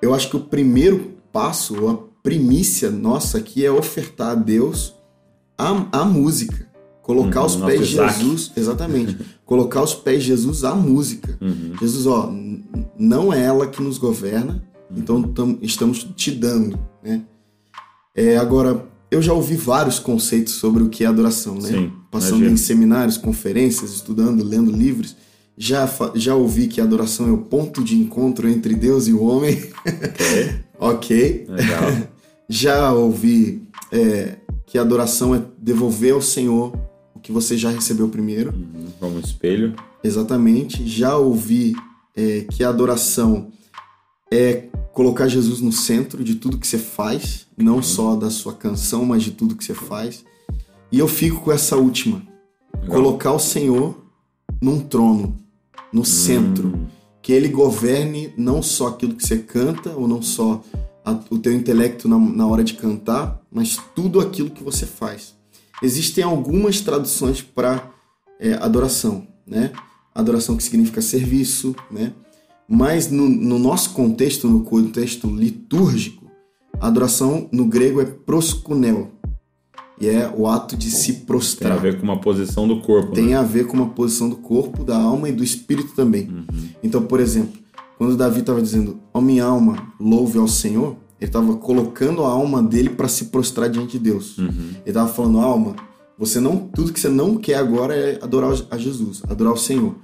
eu 0.00 0.14
acho 0.14 0.30
que 0.30 0.36
o 0.36 0.40
primeiro 0.40 1.12
passo, 1.32 1.86
a 1.88 1.98
primícia 2.22 2.90
nossa 2.90 3.38
aqui 3.38 3.64
é 3.64 3.70
ofertar 3.70 4.30
a 4.30 4.34
Deus 4.34 4.94
a, 5.56 5.86
a 6.00 6.04
música. 6.04 6.68
Colocar 7.02 7.40
Uhum, 7.40 7.46
os 7.46 7.56
pés 7.56 7.88
de 7.88 7.94
Isaac. 7.94 8.18
Jesus, 8.20 8.52
exatamente. 8.56 9.16
colocar 9.44 9.82
os 9.82 9.94
pés 9.94 10.22
de 10.22 10.28
Jesus 10.28 10.64
à 10.64 10.74
música. 10.74 11.36
Uhum. 11.40 11.72
Jesus, 11.80 12.06
ó, 12.06 12.30
não 12.98 13.32
é 13.32 13.42
ela 13.42 13.66
que 13.66 13.82
nos 13.82 13.98
governa, 13.98 14.62
então 14.94 15.22
tam- 15.22 15.58
estamos 15.62 16.04
te 16.16 16.30
dando, 16.30 16.78
né? 17.02 17.22
É, 18.14 18.36
agora, 18.36 18.84
eu 19.10 19.22
já 19.22 19.32
ouvi 19.32 19.56
vários 19.56 19.98
conceitos 19.98 20.54
sobre 20.54 20.82
o 20.82 20.88
que 20.88 21.04
é 21.04 21.06
adoração, 21.06 21.54
né? 21.54 21.68
Sim, 21.68 21.92
Passando 22.10 22.36
imagino. 22.38 22.52
em 22.54 22.56
seminários, 22.56 23.16
conferências, 23.16 23.92
estudando, 23.92 24.42
lendo 24.44 24.70
livros. 24.70 25.16
Já, 25.56 25.88
já 26.14 26.34
ouvi 26.34 26.66
que 26.66 26.80
a 26.80 26.84
adoração 26.84 27.28
é 27.28 27.32
o 27.32 27.38
ponto 27.38 27.84
de 27.84 27.96
encontro 27.96 28.48
entre 28.48 28.74
Deus 28.74 29.06
e 29.08 29.12
o 29.12 29.22
homem. 29.22 29.60
ok. 30.78 31.46
Legal. 31.48 31.82
Já 32.52 32.92
ouvi 32.92 33.62
é, 33.92 34.38
que 34.66 34.76
a 34.76 34.80
adoração 34.82 35.32
é 35.36 35.40
devolver 35.56 36.12
ao 36.14 36.20
Senhor 36.20 36.76
o 37.14 37.20
que 37.20 37.30
você 37.30 37.56
já 37.56 37.70
recebeu 37.70 38.08
primeiro. 38.08 38.52
Uhum. 38.52 38.86
Como 38.98 39.20
espelho. 39.20 39.72
Exatamente. 40.02 40.84
Já 40.84 41.16
ouvi 41.16 41.76
é, 42.20 42.44
que 42.50 42.62
a 42.62 42.68
adoração 42.68 43.50
é 44.32 44.68
colocar 44.92 45.28
Jesus 45.28 45.60
no 45.60 45.72
centro 45.72 46.22
de 46.22 46.34
tudo 46.34 46.58
que 46.58 46.66
você 46.66 46.78
faz, 46.78 47.46
não 47.56 47.82
só 47.82 48.14
da 48.16 48.30
sua 48.30 48.52
canção, 48.54 49.04
mas 49.04 49.22
de 49.22 49.30
tudo 49.30 49.56
que 49.56 49.64
você 49.64 49.74
faz. 49.74 50.24
E 50.92 50.98
eu 50.98 51.08
fico 51.08 51.40
com 51.40 51.52
essa 51.52 51.76
última: 51.76 52.22
Legal. 52.74 52.88
colocar 52.96 53.32
o 53.32 53.38
Senhor 53.38 54.04
num 54.60 54.80
trono, 54.80 55.38
no 55.92 56.04
centro, 56.04 56.68
Hum. 56.68 56.86
que 57.22 57.32
Ele 57.32 57.48
governe 57.48 58.32
não 58.36 58.62
só 58.62 58.88
aquilo 58.88 59.14
que 59.14 59.26
você 59.26 59.38
canta, 59.38 59.90
ou 59.90 60.06
não 60.06 60.20
só 60.20 60.62
a- 61.04 61.18
o 61.30 61.38
teu 61.38 61.52
intelecto 61.52 62.06
na, 62.08 62.18
na 62.18 62.46
hora 62.46 62.62
de 62.62 62.74
cantar, 62.74 63.40
mas 63.50 63.78
tudo 63.94 64.20
aquilo 64.20 64.50
que 64.50 64.62
você 64.62 64.84
faz. 64.86 65.34
Existem 65.82 66.22
algumas 66.22 66.80
traduções 66.82 67.40
para 67.40 67.90
adoração, 68.60 69.26
né? 69.46 69.72
Adoração 70.20 70.56
que 70.56 70.62
significa 70.62 71.00
serviço, 71.02 71.74
né? 71.90 72.12
Mas 72.68 73.10
no, 73.10 73.28
no 73.28 73.58
nosso 73.58 73.90
contexto, 73.90 74.48
no 74.48 74.62
contexto 74.62 75.26
litúrgico, 75.26 76.30
a 76.78 76.86
adoração 76.86 77.48
no 77.52 77.66
grego 77.66 78.00
é 78.00 78.04
proskunel, 78.04 79.10
e 80.00 80.08
é 80.08 80.32
o 80.34 80.46
ato 80.46 80.76
de 80.76 80.90
se 80.90 81.12
Tem 81.12 81.22
a 81.22 81.26
prostrar 81.26 81.78
ver 81.78 81.98
com 81.98 82.04
uma 82.04 82.18
posição 82.18 82.66
do 82.66 82.80
corpo, 82.80 83.12
tem 83.12 83.26
né? 83.26 83.36
a 83.36 83.42
ver 83.42 83.66
com 83.66 83.76
uma 83.76 83.90
posição 83.90 84.30
do 84.30 84.36
corpo, 84.36 84.82
da 84.82 84.96
alma 84.96 85.28
e 85.28 85.32
do 85.32 85.44
espírito 85.44 85.92
também. 85.94 86.28
Uhum. 86.28 86.68
Então, 86.82 87.02
por 87.02 87.20
exemplo, 87.20 87.60
quando 87.98 88.16
Davi 88.16 88.40
estava 88.40 88.62
dizendo, 88.62 88.98
ó 89.12 89.20
minha 89.20 89.44
alma, 89.44 89.92
louve 90.00 90.38
ao 90.38 90.48
Senhor, 90.48 90.96
ele 91.20 91.28
estava 91.28 91.54
colocando 91.56 92.24
a 92.24 92.30
alma 92.30 92.62
dele 92.62 92.88
para 92.88 93.08
se 93.08 93.26
prostrar 93.26 93.68
diante 93.68 93.98
de 93.98 94.04
Deus. 94.04 94.38
Uhum. 94.38 94.48
Ele 94.48 94.82
estava 94.86 95.12
falando, 95.12 95.38
alma, 95.38 95.76
você 96.20 96.38
não, 96.38 96.56
tudo 96.56 96.92
que 96.92 97.00
você 97.00 97.08
não 97.08 97.36
quer 97.36 97.54
agora 97.56 97.94
é 97.96 98.18
adorar 98.22 98.52
a 98.70 98.76
Jesus, 98.78 99.22
adorar 99.28 99.54
o 99.54 99.56
Senhor, 99.56 99.96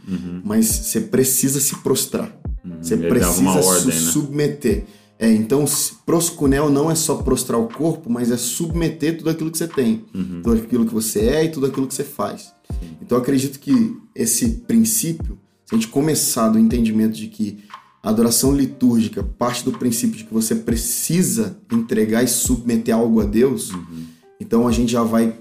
mas 0.42 0.66
você 0.66 1.00
precisa 1.02 1.60
se 1.60 1.76
prostrar. 1.76 2.34
Você 2.82 2.94
Uhum. 2.94 3.02
Ele 3.04 3.20
dava 3.20 3.38
uma 3.38 3.52
precisa 3.54 3.68
ordem, 3.76 3.92
se 3.92 4.04
né? 4.06 4.12
submeter. 4.12 4.84
É, 5.18 5.32
então, 5.32 5.64
proscunel 6.04 6.68
não 6.68 6.90
é 6.90 6.94
só 6.94 7.16
prostrar 7.16 7.58
o 7.60 7.68
corpo, 7.68 8.10
mas 8.10 8.30
é 8.30 8.36
submeter 8.36 9.16
tudo 9.18 9.30
aquilo 9.30 9.50
que 9.50 9.56
você 9.58 9.68
tem, 9.68 10.04
Uhum. 10.14 10.40
tudo 10.42 10.56
aquilo 10.56 10.84
que 10.86 10.92
você 10.92 11.20
é 11.20 11.44
e 11.44 11.48
tudo 11.50 11.66
aquilo 11.66 11.86
que 11.86 11.94
você 11.94 12.04
faz. 12.04 12.52
Então, 13.00 13.16
eu 13.16 13.22
acredito 13.22 13.58
que 13.60 13.96
esse 14.14 14.48
princípio, 14.66 15.38
se 15.64 15.74
a 15.74 15.78
gente 15.78 15.88
começar 15.88 16.48
do 16.48 16.58
entendimento 16.58 17.14
de 17.16 17.28
que 17.28 17.58
a 18.02 18.10
adoração 18.10 18.52
litúrgica 18.54 19.22
parte 19.22 19.64
do 19.64 19.72
princípio 19.72 20.16
de 20.18 20.24
que 20.24 20.34
você 20.34 20.54
precisa 20.54 21.56
entregar 21.72 22.22
e 22.22 22.28
submeter 22.28 22.94
algo 22.94 23.20
a 23.20 23.24
Deus, 23.24 23.70
Uhum. 23.72 24.04
então 24.40 24.66
a 24.68 24.72
gente 24.72 24.92
já 24.92 25.02
vai 25.02 25.34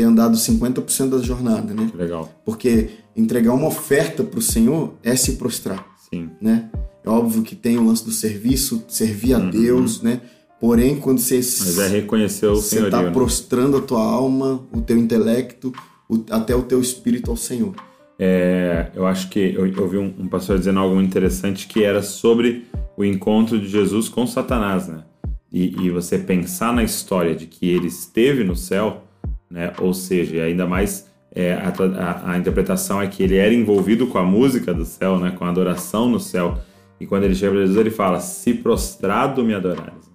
ter 0.00 0.04
andado 0.06 0.34
50% 0.36 1.10
da 1.10 1.18
jornada, 1.18 1.74
né? 1.74 1.90
Legal. 1.94 2.30
Porque 2.44 2.88
entregar 3.14 3.52
uma 3.52 3.66
oferta 3.68 4.24
para 4.24 4.38
o 4.38 4.42
Senhor 4.42 4.94
é 5.02 5.14
se 5.14 5.32
prostrar 5.32 5.84
Sim. 6.08 6.30
né? 6.40 6.70
É 7.04 7.10
óbvio 7.10 7.42
que 7.42 7.54
tem 7.54 7.76
o 7.78 7.84
lance 7.84 8.04
do 8.04 8.10
serviço, 8.10 8.82
servir 8.88 9.34
a 9.34 9.38
Deus, 9.38 10.00
né? 10.02 10.20
Porém, 10.60 10.96
quando 10.96 11.18
você 11.18 11.36
Uhum. 11.36 11.40
Mas 11.40 11.78
é 11.78 11.88
reconhecer 11.88 12.46
o 12.46 12.54
você 12.56 12.84
está 12.84 13.02
né? 13.02 13.10
prostrando 13.10 13.76
a 13.78 13.80
tua 13.80 14.02
alma, 14.02 14.62
o 14.72 14.80
teu 14.80 14.96
intelecto, 14.98 15.72
o- 16.08 16.22
até 16.30 16.54
o 16.54 16.62
teu 16.62 16.80
espírito 16.80 17.30
ao 17.30 17.36
Senhor. 17.36 17.74
É, 18.18 18.90
eu 18.94 19.06
acho 19.06 19.28
que 19.30 19.38
eu, 19.38 19.66
eu 19.66 19.88
vi 19.88 19.96
um, 19.98 20.12
um 20.18 20.28
pastor 20.28 20.58
dizendo 20.58 20.78
algo 20.78 20.94
muito 20.94 21.08
interessante 21.08 21.66
que 21.66 21.82
era 21.84 22.02
sobre 22.02 22.66
o 22.96 23.04
encontro 23.04 23.58
de 23.58 23.66
Jesus 23.68 24.08
com 24.10 24.26
Satanás, 24.26 24.88
né? 24.88 25.04
E, 25.50 25.74
e 25.86 25.90
você 25.90 26.18
pensar 26.18 26.72
na 26.72 26.84
história 26.84 27.34
de 27.34 27.46
que 27.46 27.66
ele 27.68 27.86
esteve 27.86 28.44
no 28.44 28.54
céu, 28.54 29.04
né? 29.50 29.72
Ou 29.78 29.92
seja, 29.92 30.42
ainda 30.44 30.66
mais 30.66 31.08
é, 31.34 31.52
a, 31.54 31.68
a- 31.68 32.32
a 32.32 32.38
interpretação 32.38 33.00
é 33.00 33.06
que 33.06 33.22
ele 33.22 33.36
era 33.36 33.52
envolvido 33.54 34.06
com 34.06 34.18
a 34.18 34.24
música 34.24 34.72
do 34.74 34.84
céu, 34.84 35.18
né? 35.18 35.32
Com 35.36 35.44
a 35.44 35.48
adoração 35.48 36.08
no 36.08 36.18
céu. 36.20 36.58
E 37.00 37.06
quando 37.06 37.24
ele 37.24 37.34
chega 37.34 37.52
para 37.52 37.60
Jesus, 37.60 37.78
ele 37.78 37.90
fala: 37.90 38.20
"Se 38.20 38.54
prostrado 38.54 39.44
me 39.44 39.54
adorares". 39.54 40.10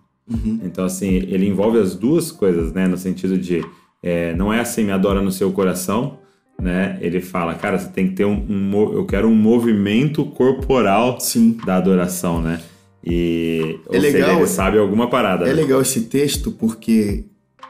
Então, 0.64 0.84
assim, 0.86 1.08
ele 1.14 1.48
envolve 1.48 1.78
as 1.78 1.96
duas 1.96 2.32
coisas, 2.32 2.74
né? 2.74 2.88
No 2.88 2.98
sentido 2.98 3.38
de, 3.38 3.64
é, 4.02 4.34
não 4.34 4.52
é 4.52 4.60
assim, 4.60 4.84
me 4.84 4.92
adora 4.92 5.22
no 5.22 5.32
seu 5.32 5.52
coração, 5.52 6.18
né? 6.60 6.98
Ele 7.00 7.22
fala, 7.22 7.54
cara, 7.54 7.78
você 7.78 7.90
tem 7.90 8.08
que 8.08 8.16
ter 8.16 8.26
um, 8.26 8.34
um 8.50 8.94
eu 8.94 9.06
quero 9.06 9.28
um 9.28 9.36
movimento 9.36 10.26
corporal 10.26 11.20
Sim. 11.20 11.58
da 11.64 11.78
adoração, 11.78 12.42
né? 12.42 12.60
E 13.04 13.80
É 13.92 14.00
seja, 14.02 14.18
legal- 14.18 14.38
ele 14.38 14.48
sabe 14.48 14.78
alguma 14.80 15.08
parada. 15.10 15.46
É 15.46 15.50
né? 15.50 15.54
legal 15.54 15.80
esse 15.82 16.02
texto 16.06 16.52
porque 16.52 17.26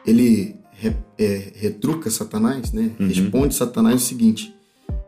ele 0.07 0.55
re- 0.89 0.95
é, 1.17 1.51
retruca 1.55 2.09
Satanás, 2.09 2.71
né? 2.71 2.91
Uhum. 2.99 3.07
Responde 3.07 3.53
Satanás 3.55 4.01
o 4.03 4.05
seguinte: 4.05 4.53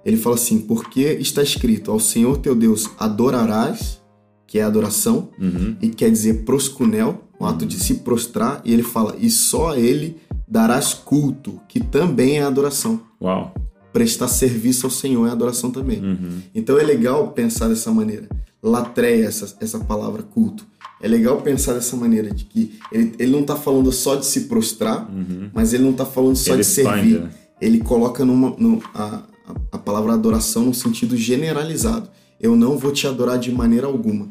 ele 0.05 0.17
fala 0.17 0.35
assim, 0.35 0.59
porque 0.59 1.01
está 1.19 1.41
escrito, 1.43 1.91
ao 1.91 1.99
Senhor 1.99 2.37
teu 2.37 2.55
Deus 2.55 2.89
adorarás, 2.99 4.01
que 4.45 4.59
é 4.59 4.63
adoração, 4.63 5.29
Uhum. 5.39 5.75
e 5.81 5.89
quer 5.89 6.09
dizer 6.11 6.45
proscunel, 6.45 7.23
o 7.39 7.45
ato 7.45 7.65
de 7.65 7.77
se 7.79 7.95
prostrar, 7.95 8.61
e 8.65 8.73
ele 8.73 8.83
fala, 8.83 9.15
e 9.19 9.29
só 9.29 9.73
a 9.73 9.79
ele 9.79 10.17
darás 10.47 10.93
culto, 10.93 11.59
que 11.67 11.79
também 11.81 12.37
é 12.37 12.43
adoração. 12.43 13.01
Uau. 13.21 13.53
Prestar 13.91 14.27
serviço 14.27 14.85
ao 14.85 14.91
Senhor 14.91 15.27
é 15.27 15.31
adoração 15.31 15.69
também. 15.71 15.99
Uhum. 15.99 16.39
Então 16.55 16.77
é 16.79 16.83
legal 16.83 17.31
pensar 17.31 17.67
dessa 17.67 17.91
maneira. 17.91 18.27
Latreia 18.63 19.25
essa, 19.25 19.55
essa 19.59 19.79
palavra 19.79 20.23
culto. 20.23 20.65
É 21.01 21.07
legal 21.07 21.41
pensar 21.41 21.73
dessa 21.73 21.95
maneira 21.95 22.31
de 22.31 22.43
que 22.45 22.79
ele, 22.91 23.13
ele 23.19 23.31
não 23.31 23.41
está 23.41 23.55
falando 23.55 23.91
só 23.91 24.15
de 24.15 24.25
se 24.25 24.41
prostrar, 24.41 25.07
mas 25.53 25.73
ele 25.73 25.83
não 25.83 25.91
está 25.91 26.05
falando 26.05 26.35
só 26.35 26.51
Uhum. 26.51 26.55
Ele 26.55 26.63
de 26.63 26.69
servir. 26.69 27.19
né? 27.21 27.29
Ele 27.61 27.79
coloca 27.79 28.25
numa, 28.25 28.49
no- 28.57 28.81
a, 28.93 29.21
a, 29.73 29.77
palavra 29.77 30.13
adoração 30.13 30.63
no 30.65 30.73
sentido 30.73 31.15
generalizado. 31.15 32.09
Eu 32.39 32.55
não 32.55 32.77
vou 32.77 32.91
te 32.91 33.05
adorar 33.07 33.37
de 33.39 33.51
maneira 33.51 33.87
alguma. 33.87 34.27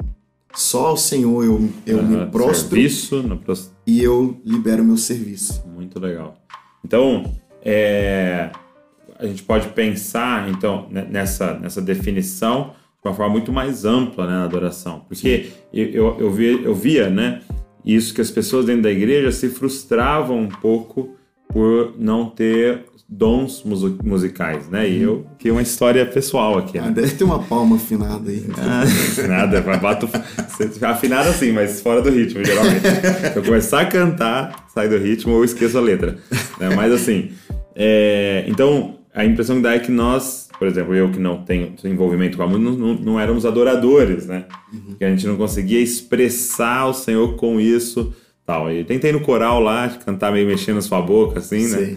Só 0.54 0.86
ao 0.86 0.96
Senhor 0.96 1.44
eu, 1.44 1.68
eu 1.86 2.02
me 2.02 2.16
Aham. 2.16 2.30
prostro 2.30 2.68
Serviço, 2.70 3.22
no 3.22 3.36
pros- 3.36 3.70
e 3.86 4.02
eu 4.02 4.40
libero 4.44 4.82
meu 4.84 4.96
serviço. 4.96 5.62
Muito 5.74 5.98
legal. 6.00 6.36
Então, 6.84 7.32
é, 7.64 8.50
a 9.18 9.26
gente 9.26 9.42
pode 9.42 9.68
pensar 9.68 10.48
então 10.48 10.86
ne- 10.90 11.04
nessa, 11.04 11.58
nessa 11.58 11.82
definição 11.82 12.70
de 12.70 12.85
uma 13.08 13.14
forma 13.14 13.32
muito 13.32 13.52
mais 13.52 13.84
ampla 13.84 14.26
né, 14.26 14.32
na 14.32 14.44
adoração. 14.44 15.02
Porque 15.08 15.46
eu, 15.72 15.86
eu, 15.90 16.16
eu, 16.20 16.30
via, 16.30 16.52
eu 16.52 16.74
via 16.74 17.08
né, 17.10 17.40
isso 17.84 18.14
que 18.14 18.20
as 18.20 18.30
pessoas 18.30 18.66
dentro 18.66 18.82
da 18.82 18.90
igreja 18.90 19.30
se 19.32 19.48
frustravam 19.48 20.38
um 20.38 20.48
pouco 20.48 21.14
por 21.48 21.94
não 21.98 22.28
ter 22.28 22.84
dons 23.08 23.62
musicais, 24.02 24.68
né? 24.68 24.88
E 24.88 25.00
eu 25.00 25.24
que 25.38 25.48
uma 25.48 25.62
história 25.62 26.04
pessoal 26.04 26.58
aqui, 26.58 26.76
Ah, 26.76 26.86
né? 26.86 26.90
deve 26.90 27.14
ter 27.14 27.22
uma 27.22 27.38
palma 27.38 27.76
afinada 27.76 28.28
aí. 28.28 28.44
Ah, 28.58 28.82
nada, 29.28 29.60
bato 29.80 30.08
afinado 30.82 31.28
assim, 31.28 31.52
mas 31.52 31.80
fora 31.80 32.02
do 32.02 32.10
ritmo, 32.10 32.44
geralmente. 32.44 32.80
Se 33.32 33.38
eu 33.38 33.44
começar 33.44 33.82
a 33.82 33.86
cantar, 33.86 34.66
sai 34.74 34.88
do 34.88 34.98
ritmo 34.98 35.34
ou 35.34 35.44
esqueço 35.44 35.78
a 35.78 35.80
letra. 35.80 36.18
né? 36.58 36.74
Mas 36.74 36.92
assim, 36.92 37.30
é, 37.76 38.44
então 38.48 38.96
a 39.16 39.24
impressão 39.24 39.56
que 39.56 39.62
dá 39.62 39.74
é 39.74 39.78
que 39.78 39.90
nós, 39.90 40.48
por 40.58 40.68
exemplo, 40.68 40.94
eu 40.94 41.10
que 41.10 41.18
não 41.18 41.42
tenho 41.42 41.74
envolvimento 41.84 42.36
com 42.36 42.42
a 42.42 42.46
música, 42.46 42.70
não, 42.70 42.94
não, 42.94 43.18
éramos 43.20 43.44
adoradores, 43.46 44.26
né? 44.26 44.44
Que 44.98 45.04
a 45.04 45.10
gente 45.10 45.26
não 45.26 45.36
conseguia 45.36 45.80
expressar 45.80 46.86
o 46.86 46.92
Senhor 46.94 47.34
com 47.36 47.60
isso. 47.60 48.12
Tal. 48.44 48.70
E 48.70 48.84
tentei 48.84 49.10
no 49.10 49.20
coral 49.20 49.58
lá, 49.60 49.88
cantar 50.04 50.30
meio 50.30 50.46
mexendo 50.46 50.78
a 50.78 50.82
sua 50.82 51.00
boca, 51.02 51.40
assim, 51.40 51.62
né? 51.62 51.76
Sei. 51.78 51.96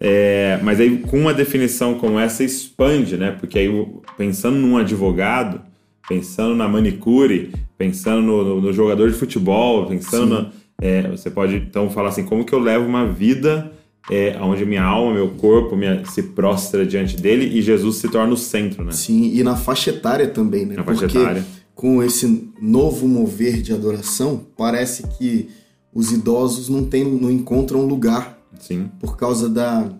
É, 0.00 0.58
mas 0.62 0.80
aí 0.80 0.96
com 0.98 1.18
uma 1.18 1.34
definição 1.34 1.92
como 1.94 2.18
essa 2.18 2.42
expande, 2.42 3.18
né? 3.18 3.36
Porque 3.38 3.58
aí 3.58 3.68
pensando 4.16 4.56
num 4.56 4.78
advogado, 4.78 5.60
pensando 6.08 6.54
na 6.54 6.66
manicure, 6.66 7.52
pensando 7.76 8.22
no, 8.22 8.42
no- 8.44 8.60
no 8.62 8.72
jogador 8.72 9.10
de 9.10 9.14
futebol, 9.16 9.84
pensando, 9.86 10.26
na- 10.42 10.50
é, 10.80 11.02
você 11.08 11.30
pode 11.30 11.56
então 11.56 11.90
falar 11.90 12.08
assim, 12.08 12.24
como 12.24 12.44
que 12.46 12.54
eu 12.54 12.58
levo 12.58 12.86
uma 12.86 13.04
vida 13.06 13.70
é, 14.08 14.38
onde 14.40 14.64
minha 14.64 14.82
alma, 14.82 15.14
meu 15.14 15.28
corpo 15.30 15.76
minha- 15.76 16.04
se 16.04 16.22
prostra 16.22 16.86
diante 16.86 17.16
dele 17.16 17.44
e 17.58 17.60
Jesus 17.62 17.96
se 17.96 18.08
torna 18.08 18.32
o 18.32 18.36
centro, 18.36 18.84
né? 18.84 18.92
Sim, 18.92 19.32
e 19.34 19.42
na 19.42 19.56
faixa 19.56 19.90
etária 19.90 20.26
também, 20.28 20.64
né? 20.66 20.76
Na 20.76 20.84
faixa 20.84 21.00
Porque 21.02 21.18
etária. 21.18 21.44
com 21.74 22.02
esse 22.02 22.50
novo 22.60 23.06
mover 23.08 23.60
de 23.60 23.72
adoração, 23.72 24.46
parece 24.56 25.04
que 25.18 25.48
os 25.92 26.12
idosos 26.12 26.68
não, 26.68 26.84
tem, 26.84 27.04
não 27.04 27.30
encontram 27.30 27.84
lugar 27.86 28.38
Sim. 28.60 28.88
por 29.00 29.16
causa 29.16 29.48
da, 29.48 29.90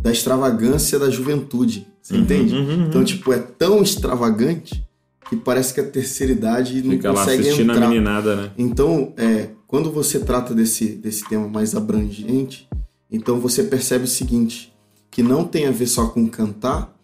da 0.00 0.10
extravagância 0.12 0.98
da 0.98 1.10
juventude. 1.10 1.86
Você 2.02 2.14
Uhum, 2.14 2.20
entende? 2.20 2.54
uhum, 2.54 2.60
uhum. 2.68 2.86
Então, 2.88 3.04
tipo, 3.04 3.32
é 3.32 3.38
tão 3.38 3.82
extravagante 3.82 4.84
que 5.28 5.36
parece 5.36 5.74
que 5.74 5.80
a 5.80 5.84
terceira 5.84 6.32
idade 6.32 6.82
não 6.82 6.92
Fica 6.92 7.10
lá 7.12 7.20
consegue 7.20 7.42
assistindo 7.42 7.70
a 7.72 7.74
entrar. 7.74 7.88
meninada, 7.88 8.36
né? 8.36 8.50
Então, 8.56 9.12
é, 9.16 9.48
quando 9.66 9.90
você 9.90 10.18
trata 10.20 10.54
desse, 10.54 10.86
desse 10.88 11.28
tema 11.28 11.46
mais 11.48 11.74
abrangente, 11.74 12.67
então 13.10 13.40
você 13.40 13.64
percebe 13.64 14.04
o 14.04 14.08
seguinte, 14.08 14.72
que 15.10 15.22
não 15.22 15.44
tem 15.44 15.66
a 15.66 15.70
ver 15.70 15.86
só 15.86 16.06
com 16.06 16.28
cantar 16.28 16.94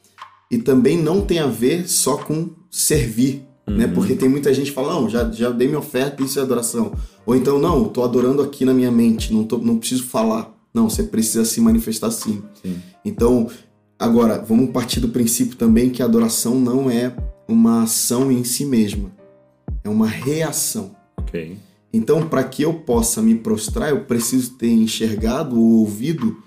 e 0.50 0.58
também 0.58 1.00
não 1.00 1.22
tem 1.22 1.38
a 1.38 1.46
ver 1.46 1.88
só 1.88 2.16
com 2.16 2.50
servir, 2.70 3.46
né? 3.66 3.86
Porque 3.86 4.14
tem 4.14 4.28
muita 4.28 4.52
gente 4.52 4.66
que 4.66 4.74
fala, 4.74 4.94
não, 4.94 5.08
já, 5.08 5.30
já 5.30 5.50
dei 5.50 5.66
minha 5.66 5.78
oferta, 5.78 6.22
isso 6.22 6.38
é 6.38 6.42
adoração. 6.42 6.92
Ou 7.24 7.34
então, 7.34 7.58
não, 7.58 7.88
tô 7.88 8.02
adorando 8.04 8.42
aqui 8.42 8.64
na 8.64 8.74
minha 8.74 8.90
mente, 8.90 9.32
não, 9.32 9.44
tô, 9.44 9.58
não 9.58 9.78
preciso 9.78 10.04
falar. 10.04 10.54
Não, 10.72 10.90
você 10.90 11.04
precisa 11.04 11.44
se 11.44 11.60
manifestar 11.60 12.10
sim. 12.10 12.42
Sim. 12.62 12.80
Então, 13.04 13.48
agora, 13.98 14.38
vamos 14.38 14.70
partir 14.70 15.00
do 15.00 15.08
princípio 15.08 15.56
também 15.56 15.88
que 15.88 16.02
a 16.02 16.04
adoração 16.04 16.58
não 16.60 16.90
é 16.90 17.14
uma 17.48 17.84
ação 17.84 18.30
em 18.30 18.44
si 18.44 18.64
mesma, 18.64 19.10
é 19.82 19.88
uma 19.88 20.06
reação. 20.06 20.94
Ok. 21.16 21.56
Então, 21.94 22.28
para 22.28 22.42
que 22.42 22.62
eu 22.62 22.74
possa 22.74 23.22
me 23.22 23.36
prostrar, 23.36 23.90
eu 23.90 24.00
preciso 24.00 24.54
ter 24.54 24.68
enxergado 24.68 25.56
ou 25.56 25.78
ouvido 25.78 26.42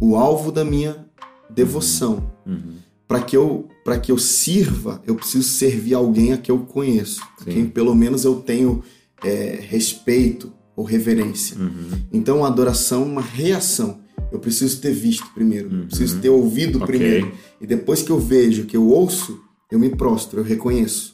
o 0.00 0.14
alvo 0.14 0.52
da 0.52 0.64
minha 0.64 1.04
devoção. 1.50 2.30
Uhum. 2.46 2.76
Para 3.08 3.20
que 3.20 3.36
eu 3.36 3.68
para 3.84 3.98
que 3.98 4.12
eu 4.12 4.16
sirva, 4.16 5.02
eu 5.06 5.16
preciso 5.16 5.46
servir 5.46 5.94
alguém 5.94 6.32
a 6.32 6.38
que 6.38 6.50
eu 6.50 6.60
conheço, 6.60 7.20
a 7.40 7.44
Sim. 7.44 7.50
quem 7.50 7.66
pelo 7.66 7.94
menos 7.94 8.24
eu 8.24 8.36
tenho 8.36 8.82
é, 9.22 9.58
respeito 9.68 10.52
ou 10.76 10.84
reverência. 10.84 11.58
Uhum. 11.58 11.90
Então, 12.12 12.44
a 12.44 12.48
adoração 12.48 13.02
é 13.02 13.04
uma 13.04 13.20
reação. 13.20 13.98
Eu 14.32 14.38
preciso 14.38 14.80
ter 14.80 14.92
visto 14.92 15.26
primeiro, 15.34 15.74
eu 15.74 15.86
preciso 15.86 16.20
ter 16.20 16.30
ouvido 16.30 16.76
Ok. 16.76 16.86
primeiro. 16.86 17.32
E 17.60 17.66
depois 17.66 18.00
que 18.00 18.10
eu 18.10 18.18
vejo, 18.18 18.64
que 18.64 18.76
eu 18.76 18.88
ouço, 18.88 19.40
eu 19.70 19.78
me 19.78 19.90
prostro, 19.90 20.40
eu 20.40 20.44
reconheço. 20.44 21.13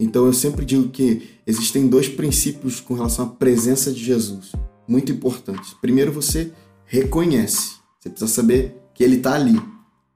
Então, 0.00 0.24
eu 0.24 0.32
sempre 0.32 0.64
digo 0.64 0.88
que 0.88 1.28
existem 1.46 1.86
dois 1.86 2.08
princípios 2.08 2.80
com 2.80 2.94
relação 2.94 3.26
à 3.26 3.28
presença 3.28 3.92
de 3.92 4.02
Jesus, 4.02 4.52
muito 4.88 5.12
importantes. 5.12 5.74
Primeiro, 5.74 6.10
você 6.10 6.50
reconhece. 6.86 7.74
Você 7.98 8.08
precisa 8.08 8.32
saber 8.32 8.74
que 8.94 9.04
ele 9.04 9.16
está 9.16 9.34
ali, 9.34 9.60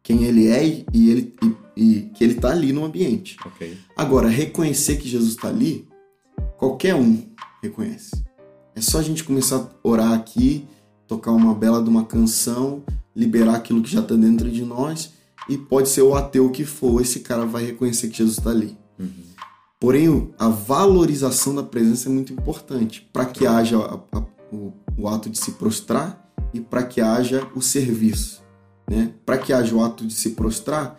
quem 0.02 0.24
ele 0.24 0.48
é 0.48 0.84
e, 0.90 1.10
ele, 1.10 1.34
e, 1.42 1.54
e 1.76 2.00
que 2.14 2.24
ele 2.24 2.32
está 2.32 2.50
ali 2.50 2.72
no 2.72 2.82
ambiente. 2.82 3.36
Ok. 3.44 3.76
Agora, 3.94 4.26
reconhecer 4.26 4.96
que 4.96 5.06
Jesus 5.06 5.32
está 5.32 5.48
ali, 5.48 5.86
qualquer 6.56 6.94
um 6.94 7.22
reconhece. 7.62 8.24
É 8.74 8.80
só 8.80 8.98
a 8.98 9.02
gente 9.02 9.22
começar 9.22 9.56
a 9.56 9.68
orar 9.86 10.12
aqui, 10.12 10.66
tocar 11.06 11.32
uma 11.32 11.54
bela 11.54 11.82
de 11.82 11.90
uma 11.90 12.04
canção, 12.04 12.82
liberar 13.14 13.56
aquilo 13.56 13.82
que 13.82 13.92
já 13.92 14.00
está 14.00 14.16
dentro 14.16 14.50
de 14.50 14.62
nós, 14.64 15.12
e 15.46 15.58
pode 15.58 15.90
ser 15.90 16.00
o 16.00 16.14
ateu 16.14 16.50
que 16.50 16.64
for, 16.64 17.02
esse 17.02 17.20
cara 17.20 17.44
vai 17.44 17.66
reconhecer 17.66 18.08
que 18.08 18.16
Jesus 18.16 18.38
está 18.38 18.48
ali. 18.48 18.76
Porém, 19.84 20.30
a 20.38 20.48
valorização 20.48 21.54
da 21.54 21.62
presença 21.62 22.08
é 22.08 22.10
muito 22.10 22.32
importante 22.32 23.06
para 23.12 23.26
que 23.26 23.46
haja 23.46 23.76
a- 23.76 24.00
a- 24.16 24.24
o, 24.50 24.72
o 24.96 25.06
ato 25.06 25.28
de 25.28 25.36
se 25.36 25.50
prostrar 25.50 26.26
e 26.54 26.58
para 26.58 26.82
que 26.84 27.02
haja 27.02 27.46
o 27.54 27.60
serviço. 27.60 28.42
Né? 28.90 29.12
Para 29.26 29.36
que 29.36 29.52
haja 29.52 29.74
o 29.74 29.84
ato 29.84 30.06
de 30.06 30.14
se 30.14 30.30
prostrar, 30.30 30.98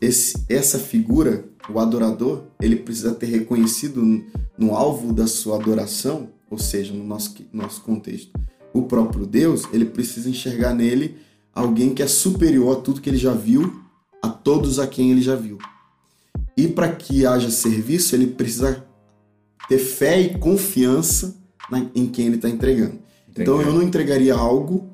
esse- 0.00 0.36
essa 0.48 0.78
figura, 0.78 1.46
o 1.68 1.80
adorador, 1.80 2.44
ele 2.62 2.76
precisa 2.76 3.12
ter 3.12 3.26
reconhecido 3.26 4.00
no, 4.00 4.24
no 4.56 4.76
alvo 4.76 5.12
da 5.12 5.26
sua 5.26 5.56
adoração, 5.56 6.28
ou 6.48 6.58
seja, 6.58 6.94
no 6.94 7.02
nosso, 7.02 7.34
nosso 7.52 7.80
contexto, 7.82 8.30
o 8.72 8.82
próprio 8.82 9.26
Deus, 9.26 9.64
ele 9.72 9.84
precisa 9.84 10.30
enxergar 10.30 10.72
nele 10.72 11.16
alguém 11.52 11.92
que 11.92 12.04
é 12.04 12.06
superior 12.06 12.78
a 12.78 12.80
tudo 12.80 13.00
que 13.00 13.10
ele 13.10 13.16
já 13.18 13.32
viu, 13.32 13.80
a 14.22 14.28
todos 14.28 14.78
a 14.78 14.86
quem 14.86 15.10
ele 15.10 15.22
já 15.22 15.34
viu. 15.34 15.58
E 16.56 16.68
para 16.68 16.90
que 16.92 17.26
haja 17.26 17.50
serviço, 17.50 18.14
ele 18.14 18.28
precisa 18.28 18.84
ter 19.68 19.78
fé 19.78 20.20
e 20.20 20.38
confiança 20.38 21.36
na- 21.70 21.86
em 21.94 22.06
quem 22.06 22.26
ele 22.26 22.36
está 22.36 22.48
entregando. 22.48 22.98
Então 23.30 23.56
Entendi. 23.56 23.68
eu 23.70 23.74
não 23.74 23.82
entregaria 23.82 24.34
algo 24.34 24.88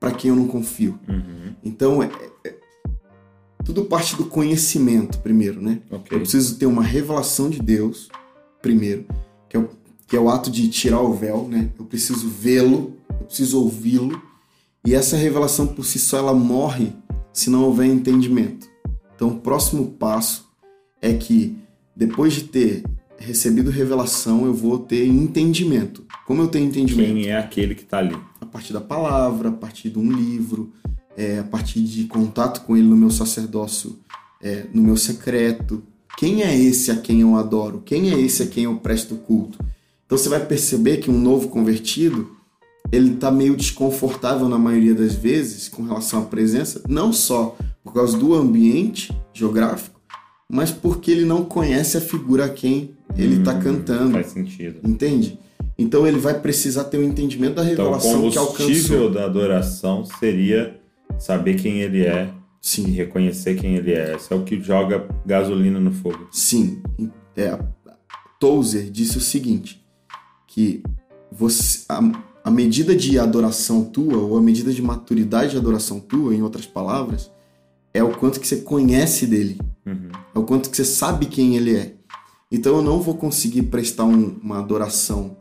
para 0.00 0.10
quem 0.10 0.30
eu 0.30 0.36
não 0.36 0.48
confio. 0.48 0.98
Uhum. 1.08 1.54
Então 1.62 2.02
é, 2.02 2.10
é- 2.44 2.54
tudo 3.64 3.84
parte 3.84 4.16
do 4.16 4.24
conhecimento 4.26 5.18
primeiro, 5.18 5.60
né? 5.60 5.80
Ok. 5.90 6.16
Eu 6.16 6.20
preciso 6.20 6.56
ter 6.56 6.66
uma 6.66 6.82
revelação 6.82 7.48
de 7.50 7.60
Deus 7.60 8.08
primeiro, 8.62 9.06
que 9.48 9.56
é 9.56 9.60
o, 9.60 9.68
que 10.06 10.16
é 10.16 10.20
o 10.20 10.28
ato 10.28 10.50
de 10.50 10.68
tirar 10.68 11.00
o 11.00 11.12
véu, 11.14 11.46
né? 11.48 11.70
Eu 11.78 11.84
preciso 11.84 12.28
vê-lo, 12.28 12.96
eu 13.08 13.26
preciso 13.26 13.60
ouvi-lo, 13.62 14.20
e 14.84 14.94
essa 14.94 15.16
revelação 15.16 15.66
por 15.68 15.84
si 15.84 15.98
só 15.98 16.18
ela 16.18 16.34
morre 16.34 16.92
se 17.32 17.50
não 17.50 17.64
houver 17.64 17.86
entendimento. 17.86 18.68
Então 19.14 19.28
o 19.28 19.40
próximo 19.40 19.86
passo 19.92 20.45
é 21.06 21.14
que 21.14 21.56
depois 21.94 22.34
de 22.34 22.44
ter 22.44 22.84
recebido 23.18 23.70
revelação, 23.70 24.44
eu 24.44 24.52
vou 24.52 24.78
ter 24.78 25.06
entendimento. 25.06 26.04
Como 26.26 26.42
eu 26.42 26.48
tenho 26.48 26.66
entendimento? 26.66 27.14
Quem 27.14 27.28
é 27.28 27.38
aquele 27.38 27.74
que 27.74 27.82
está 27.82 27.98
ali? 27.98 28.16
a 28.46 28.46
partir 28.48 28.72
da 28.72 28.80
palavra, 28.80 29.48
a 29.48 29.52
partir 29.52 29.90
de 29.90 29.98
um 29.98 30.10
livro, 30.10 30.72
é, 31.16 31.40
a 31.40 31.44
partir 31.44 31.80
de 31.80 32.04
contato 32.04 32.62
com 32.62 32.76
Ele 32.76 32.86
no 32.86 32.96
meu 32.96 33.10
sacerdócio, 33.10 33.98
é, 34.40 34.66
no 34.72 34.82
meu 34.82 34.96
secreto. 34.96 35.82
Quem 36.16 36.42
é 36.42 36.56
esse 36.56 36.90
a 36.90 36.96
quem 36.96 37.20
eu 37.20 37.36
adoro? 37.36 37.82
Quem 37.84 38.10
é 38.10 38.18
esse 38.18 38.42
a 38.42 38.46
quem 38.46 38.64
eu 38.64 38.76
presto 38.76 39.16
culto? 39.16 39.58
Então 40.06 40.16
você 40.16 40.28
vai 40.28 40.44
perceber 40.44 40.98
que 40.98 41.10
um 41.10 41.18
novo 41.18 41.48
convertido 41.48 42.36
ele 42.92 43.14
está 43.14 43.30
meio 43.30 43.56
desconfortável 43.56 44.48
na 44.48 44.58
maioria 44.58 44.94
das 44.94 45.14
vezes 45.14 45.68
com 45.68 45.82
relação 45.82 46.22
à 46.22 46.24
presença, 46.24 46.80
não 46.88 47.12
só 47.12 47.56
por 47.82 47.92
causa 47.92 48.16
do 48.16 48.32
ambiente 48.32 49.12
geográfico, 49.34 49.95
mas 50.50 50.70
porque 50.70 51.10
ele 51.10 51.24
não 51.24 51.44
conhece 51.44 51.96
a 51.96 52.00
figura 52.00 52.44
a 52.44 52.48
quem 52.48 52.90
ele 53.16 53.36
está 53.38 53.54
Hum, 53.54 53.60
cantando. 53.60 54.12
Faz 54.12 54.28
sentido. 54.28 54.78
Entende? 54.88 55.38
Então 55.78 56.06
ele 56.06 56.18
vai 56.18 56.40
precisar 56.40 56.84
ter 56.84 56.98
um 56.98 57.02
entendimento 57.02 57.54
da 57.56 57.64
Então, 57.70 57.86
o 57.86 57.94
revelação 57.94 58.30
que 58.30 58.36
combustível 58.36 58.98
alcançou. 59.04 59.10
da 59.10 59.24
adoração 59.24 60.04
seria 60.04 60.80
saber 61.18 61.54
quem 61.54 61.80
ele 61.80 62.02
é 62.04 62.30
e 62.62 62.68
Sim, 62.68 62.90
reconhecer 62.90 63.54
quem 63.56 63.76
ele 63.76 63.92
é. 63.92 64.16
Isso 64.16 64.32
é 64.32 64.36
o 64.36 64.42
que 64.42 64.60
joga 64.60 65.06
gasolina 65.24 65.78
no 65.78 65.92
fogo. 65.92 66.28
sim. 66.32 66.80
É, 67.36 67.58
Tozer 68.40 68.90
disse 68.90 69.18
o 69.18 69.20
seguinte, 69.20 69.84
que 70.46 70.82
você, 71.30 71.84
a, 71.88 72.00
a 72.44 72.50
medida 72.50 72.94
de 72.96 73.18
adoração 73.18 73.84
tua, 73.84 74.16
ou 74.16 74.36
a 74.38 74.42
medida 74.42 74.72
de 74.72 74.80
maturidade 74.82 75.50
de 75.52 75.56
adoração 75.58 76.00
tua, 76.00 76.34
em 76.34 76.42
outras 76.42 76.66
palavras, 76.66 77.30
é 77.92 78.02
o 78.02 78.10
quanto 78.12 78.40
que 78.40 78.46
você 78.48 78.56
conhece 78.56 79.26
dele. 79.26 79.58
Uhum. 79.86 80.10
É 80.34 80.38
o 80.38 80.42
quanto 80.42 80.68
que 80.70 80.76
você 80.76 80.84
sabe 80.84 81.26
quem 81.26 81.56
ele 81.56 81.76
é. 81.76 81.94
Então 82.50 82.76
eu 82.76 82.82
não 82.82 83.00
vou 83.00 83.14
conseguir 83.14 83.62
prestar 83.62 84.04
um- 84.04 84.36
uma 84.42 84.58
adoração 84.58 85.36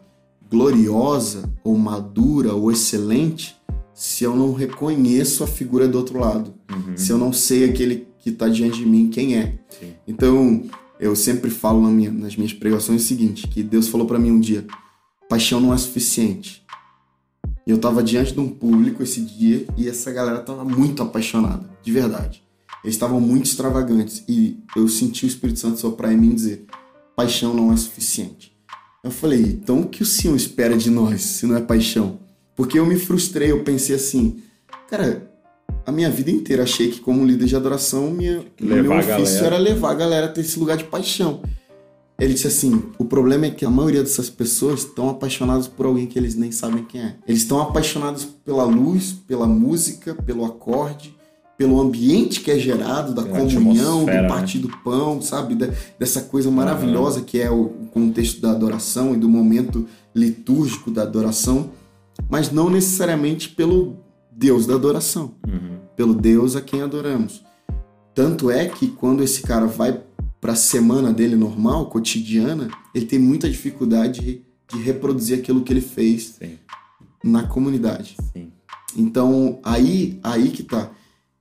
gloriosa, 0.49 1.51
ou 1.63 1.77
madura, 1.77 2.53
ou 2.53 2.71
excelente, 2.71 3.55
se 3.93 4.23
eu 4.23 4.35
não 4.35 4.53
reconheço 4.53 5.43
a 5.43 5.47
figura 5.47 5.87
do 5.87 5.97
outro 5.97 6.19
lado. 6.19 6.53
Uhum. 6.71 6.95
Se 6.97 7.11
eu 7.11 7.17
não 7.17 7.33
sei 7.33 7.65
aquele 7.69 8.07
que 8.19 8.29
está 8.29 8.47
diante 8.47 8.77
de 8.79 8.85
mim 8.85 9.09
quem 9.09 9.35
é. 9.35 9.57
Sim. 9.79 9.93
Então 10.07 10.63
eu 10.99 11.15
sempre 11.15 11.49
falo 11.49 11.81
na 11.81 11.89
minha- 11.89 12.11
nas 12.11 12.35
minhas 12.35 12.53
pregações 12.53 13.03
o 13.03 13.05
seguinte: 13.07 13.47
que 13.47 13.61
Deus 13.63 13.87
falou 13.87 14.05
para 14.07 14.19
mim 14.19 14.31
um 14.31 14.39
dia: 14.39 14.65
paixão 15.29 15.59
não 15.59 15.73
é 15.73 15.77
suficiente. 15.77 16.63
E 17.67 17.71
eu 17.71 17.79
tava 17.79 18.03
diante 18.03 18.31
de 18.33 18.39
um 18.39 18.47
público 18.47 19.01
esse 19.01 19.21
dia 19.21 19.65
e 19.75 19.89
essa 19.89 20.11
galera 20.11 20.39
tava 20.39 20.63
muito 20.63 21.01
apaixonada, 21.01 21.67
de 21.81 21.91
verdade. 21.91 22.43
Eles 22.85 22.93
estavam 22.93 23.19
muito 23.19 23.47
extravagantes 23.47 24.23
e 24.29 24.59
eu 24.75 24.87
senti 24.87 25.25
o 25.25 25.27
Espírito 25.27 25.59
Santo 25.59 25.79
soprar 25.79 26.13
em 26.13 26.17
mim 26.17 26.29
e 26.29 26.35
dizer: 26.35 26.65
paixão 27.15 27.51
não 27.51 27.73
é 27.73 27.77
suficiente. 27.77 28.55
Eu 29.03 29.09
falei: 29.09 29.41
então 29.41 29.81
o 29.81 29.87
que 29.87 30.03
o 30.03 30.05
Senhor 30.05 30.35
espera 30.35 30.77
de 30.77 30.91
nós 30.91 31.21
se 31.23 31.47
não 31.47 31.57
é 31.57 31.61
paixão? 31.61 32.19
Porque 32.55 32.77
eu 32.77 32.85
me 32.85 32.95
frustrei, 32.95 33.51
eu 33.51 33.63
pensei 33.63 33.95
assim, 33.95 34.37
cara, 34.87 35.31
a 35.83 35.91
minha 35.91 36.11
vida 36.11 36.29
inteira 36.29 36.61
achei 36.61 36.91
que 36.91 36.99
como 36.99 37.25
líder 37.25 37.45
de 37.45 37.55
adoração, 37.55 38.11
minha, 38.11 38.45
meu 38.61 38.91
ofício 38.91 39.43
era 39.43 39.57
levar 39.57 39.89
a 39.89 39.95
galera 39.95 40.27
a 40.27 40.29
ter 40.29 40.41
esse 40.41 40.59
lugar 40.59 40.77
de 40.77 40.83
paixão. 40.83 41.41
Ele 42.19 42.35
disse 42.35 42.45
assim: 42.45 42.83
o 42.99 43.05
problema 43.05 43.47
é 43.47 43.49
que 43.49 43.65
a 43.65 43.69
maioria 43.69 44.03
dessas 44.03 44.29
pessoas 44.29 44.81
estão 44.81 45.09
apaixonadas 45.09 45.67
por 45.67 45.87
alguém 45.87 46.05
que 46.05 46.19
eles 46.19 46.35
nem 46.35 46.51
sabem 46.51 46.85
quem 46.85 47.01
é. 47.01 47.15
Eles 47.27 47.41
estão 47.41 47.59
apaixonados 47.59 48.25
pela 48.25 48.63
luz, 48.63 49.11
pela 49.27 49.47
música, 49.47 50.13
pelo 50.13 50.45
acorde, 50.45 51.14
pelo 51.57 51.79
ambiente 51.79 52.41
que 52.41 52.51
é 52.51 52.59
gerado, 52.59 53.13
da 53.13 53.23
Pela 53.23 53.39
comunhão, 53.39 54.01
do 54.01 54.05
né? 54.07 54.27
partir 54.27 54.59
do 54.59 54.69
pão, 54.83 55.21
sabe? 55.21 55.55
Da- 55.55 55.69
dessa 55.97 56.21
coisa 56.21 56.51
maravilhosa 56.51 57.21
que 57.21 57.39
é 57.39 57.49
o 57.49 57.69
contexto 57.91 58.41
da 58.41 58.51
adoração 58.51 59.13
e 59.13 59.17
do 59.17 59.29
momento 59.29 59.85
litúrgico 60.13 60.91
da 60.91 61.03
adoração, 61.03 61.71
mas 62.29 62.51
não 62.51 62.69
necessariamente 62.69 63.49
pelo 63.49 63.97
Deus 64.31 64.65
da 64.65 64.75
adoração 64.75 65.33
Uhum. 65.47 65.77
pelo 65.95 66.13
Deus 66.13 66.55
a 66.55 66.61
quem 66.61 66.81
adoramos. 66.81 67.41
Tanto 68.13 68.49
é 68.51 68.65
que 68.67 68.87
quando 68.87 69.23
esse 69.23 69.41
cara 69.41 69.65
vai 69.65 70.01
para 70.41 70.51
a 70.53 70.55
semana 70.55 71.11
dele 71.13 71.35
normal, 71.35 71.89
cotidiana, 71.89 72.69
ele 72.93 73.05
tem 73.05 73.17
muita 73.19 73.49
dificuldade 73.49 74.19
de, 74.21 74.41
de 74.77 74.83
reproduzir 74.83 75.39
aquilo 75.39 75.61
que 75.61 75.71
ele 75.73 75.81
fez 75.81 76.35
Sim, 76.39 76.57
na 77.23 77.43
comunidade. 77.43 78.15
sim. 78.33 78.51
Então, 78.97 79.59
aí, 79.63 80.19
aí 80.23 80.49
que 80.49 80.63
tá. 80.63 80.89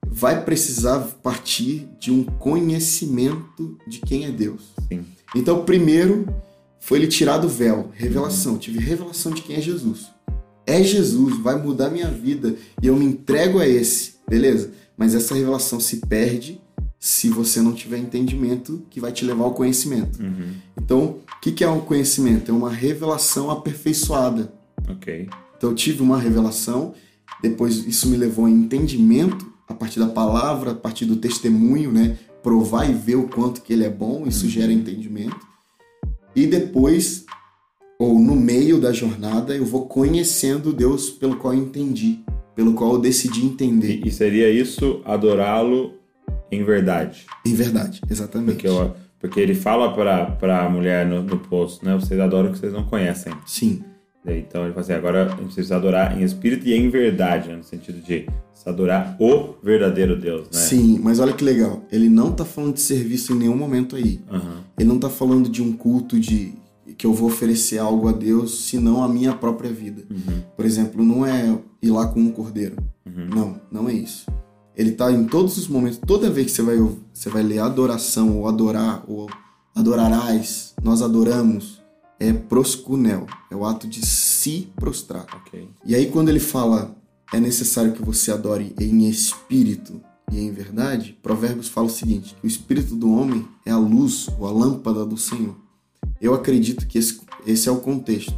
Vai 0.07 0.45
precisar 0.45 1.01
partir 1.23 1.89
de 1.99 2.11
um 2.11 2.25
conhecimento 2.25 3.77
de 3.87 4.01
quem 4.01 4.25
é 4.25 4.31
Deus. 4.31 4.73
Sim. 4.89 5.05
Então, 5.35 5.65
primeiro 5.65 6.27
foi 6.81 6.99
ele 6.99 7.09
tirar 7.09 7.39
do 7.39 7.49
véu, 7.49 7.91
revelação. 7.95 8.59
Tive 8.59 8.79
revelação 8.79 9.33
de 9.33 9.43
quem 9.43 9.57
é 9.57 9.61
Jesus. 9.61 10.07
É 10.67 10.83
Jesus, 10.83 11.39
vai 11.39 11.61
mudar 11.61 11.91
minha 11.91 12.09
vida 12.09 12.55
e 12.83 12.87
eu 12.87 12.97
me 12.97 13.05
entrego 13.05 13.59
a 13.59 13.69
esse, 13.69 14.15
beleza? 14.29 14.71
Mas 14.97 15.15
essa 15.15 15.35
revelação 15.35 15.81
se 15.81 15.99
perde 16.07 16.61
se 16.99 17.29
você 17.29 17.61
não 17.61 17.75
tiver 17.75 17.99
entendimento 17.99 18.83
que 18.89 18.99
vai 18.99 19.13
te 19.13 19.25
levar 19.25 19.45
ao 19.45 19.53
conhecimento. 19.53 20.23
Uhum. 20.23 20.55
Então, 20.77 21.05
o 21.05 21.41
que 21.41 21.53
que 21.53 21.65
é 21.65 21.69
um 21.69 21.81
conhecimento? 21.81 22.51
É 22.51 22.55
uma 22.55 22.71
revelação 22.71 23.51
aperfeiçoada. 23.51 24.53
Ok. 24.89 25.29
Então 25.57 25.71
eu 25.71 25.75
tive 25.75 26.03
uma 26.03 26.19
revelação, 26.19 26.95
depois 27.43 27.87
isso 27.87 28.09
me 28.09 28.17
levou 28.17 28.45
a 28.47 28.51
entendimento 28.51 29.54
a 29.69 29.75
partir 29.75 29.99
da 30.01 30.07
palavra, 30.09 30.73
a 30.73 30.75
partir 30.75 31.05
do 31.05 31.17
testemunho, 31.17 31.91
né? 31.93 32.19
Provar 32.43 32.89
e 32.89 32.93
ver 32.93 33.17
o 33.17 33.29
quanto 33.29 33.63
que 33.63 33.73
ele 33.73 33.85
é 33.85 33.91
bom, 33.91 34.25
isso 34.27 34.49
gera 34.49 34.73
entendimento. 34.73 35.37
E 36.37 36.47
depois, 36.47 37.25
ou 37.99 38.19
no 38.19 38.35
meio 38.37 38.81
da 38.81 38.93
jornada, 38.93 39.55
eu 39.57 39.65
vou 39.65 39.87
conhecendo 39.87 40.73
Deus 40.73 41.09
pelo 41.11 41.37
qual 41.37 41.55
eu 41.55 41.61
entendi, 41.61 42.21
pelo 42.55 42.75
qual 42.75 42.95
eu 42.95 42.99
decidi 43.01 43.45
entender. 43.45 44.01
E, 44.05 44.11
seria 44.11 44.51
isso 44.51 45.01
adorá-lo 45.05 45.95
em 46.51 46.63
verdade? 46.65 47.25
Em 47.47 47.55
verdade, 47.55 48.01
exatamente. 48.11 48.53
Porque, 48.55 48.69
eu- 48.69 48.95
porque 49.19 49.41
ele 49.41 49.55
fala 49.55 49.95
pra, 49.95 50.27
pra 50.27 50.69
mulher 50.69 51.07
no, 51.07 51.23
no 51.23 51.39
poço, 51.39 51.83
né? 51.85 51.95
Vocês 51.95 52.21
adoram 52.21 52.51
o 52.51 52.53
que 52.53 52.59
vocês 52.59 52.73
não 52.73 52.85
conhecem. 52.85 53.33
Sim, 53.47 53.83
Então 54.27 54.65
ele 54.65 54.73
fala 54.73 54.81
assim, 54.81 54.93
agora 54.95 55.27
a 55.27 55.29
gente 55.29 55.45
precisa 55.45 55.77
adorar 55.77 56.19
em 56.19 56.25
espírito 56.25 56.67
e 56.67 56.75
em 56.75 56.89
verdade, 56.89 57.49
né? 57.49 57.57
no 57.57 57.63
sentido 57.63 58.01
de 58.01 58.27
se 58.55 58.69
adorar 58.69 59.17
o 59.21 59.55
verdadeiro 59.63 60.19
Deus, 60.19 60.43
né? 60.45 60.61
sim, 60.61 60.99
mas 61.03 61.19
olha 61.19 61.33
que 61.33 61.45
legal. 61.45 61.83
Ele 61.93 62.09
não 62.09 62.33
tá 62.33 62.45
falando 62.45 62.75
de 62.75 62.81
serviço 62.81 63.33
em 63.33 63.37
nenhum 63.37 63.57
momento 63.57 63.97
aí. 63.97 64.21
Aham. 64.31 64.65
Ele 64.79 64.89
não 64.89 64.97
está 64.97 65.11
falando 65.11 65.49
de 65.49 65.63
um 65.63 65.73
culto 65.73 66.19
de 66.19 66.55
que 66.97 67.07
eu 67.07 67.13
vou 67.13 67.29
oferecer 67.29 67.79
algo 67.79 68.09
a 68.09 68.13
Deus, 68.13 68.67
senão 68.67 69.03
a 69.03 69.09
minha 69.09 69.35
própria 69.35 69.71
vida. 69.71 70.05
Uhum. 70.11 70.43
Por 70.57 70.65
exemplo, 70.65 71.05
não 71.05 71.27
é 71.27 71.59
ir 71.83 71.91
lá 71.91 72.07
com 72.07 72.21
um 72.21 72.31
cordeiro. 72.31 72.77
Uhum. 73.05 73.27
Não, 73.27 73.61
não 73.71 73.89
é 73.89 73.93
isso. 73.93 74.27
Ele 74.77 74.91
está 74.91 75.11
em 75.11 75.25
todos 75.25 75.57
os 75.57 75.69
momentos, 75.69 75.99
toda 75.99 76.31
vez 76.31 76.47
que 76.47 76.53
você 76.53 76.63
vai, 76.63 76.77
você 77.13 77.29
vai 77.29 77.43
ler 77.43 77.59
adoração 77.61 78.39
ou 78.39 78.49
adorar 78.49 79.05
ou 79.07 79.29
adorarás, 79.75 80.75
nós 80.83 81.03
adoramos, 81.03 81.83
é 82.29 82.33
proscunel, 82.33 83.27
é 83.51 83.57
o 83.57 83.65
ato 83.65 83.87
de 83.87 84.05
se 84.05 84.69
prostrar. 84.77 85.27
Ok. 85.35 85.69
E 85.85 85.95
aí 85.95 86.11
quando 86.11 86.29
ele 86.29 86.41
fala 86.41 86.97
é 87.33 87.41
necessário 87.41 87.93
que 87.93 88.03
você 88.03 88.31
adore 88.31 88.75
em 88.81 89.09
espírito 89.09 90.01
e 90.31 90.39
em 90.39 90.51
verdade, 90.51 91.19
Provérbios 91.23 91.69
fala 91.69 91.87
o 91.87 91.91
seguinte, 91.91 92.37
o 92.43 92.47
espírito 92.47 92.95
do 92.95 93.11
homem 93.11 93.47
é 93.67 93.71
a 93.71 93.79
luz 93.79 94.29
ou 94.39 94.47
a 94.47 94.53
lâmpada 94.53 95.05
do 95.05 95.17
Senhor. 95.17 95.57
Eu 96.21 96.33
acredito 96.35 96.87
que 96.87 96.99
esse, 96.99 97.21
esse 97.47 97.69
é 97.69 97.73
o 97.73 97.81
contexto. 97.81 98.35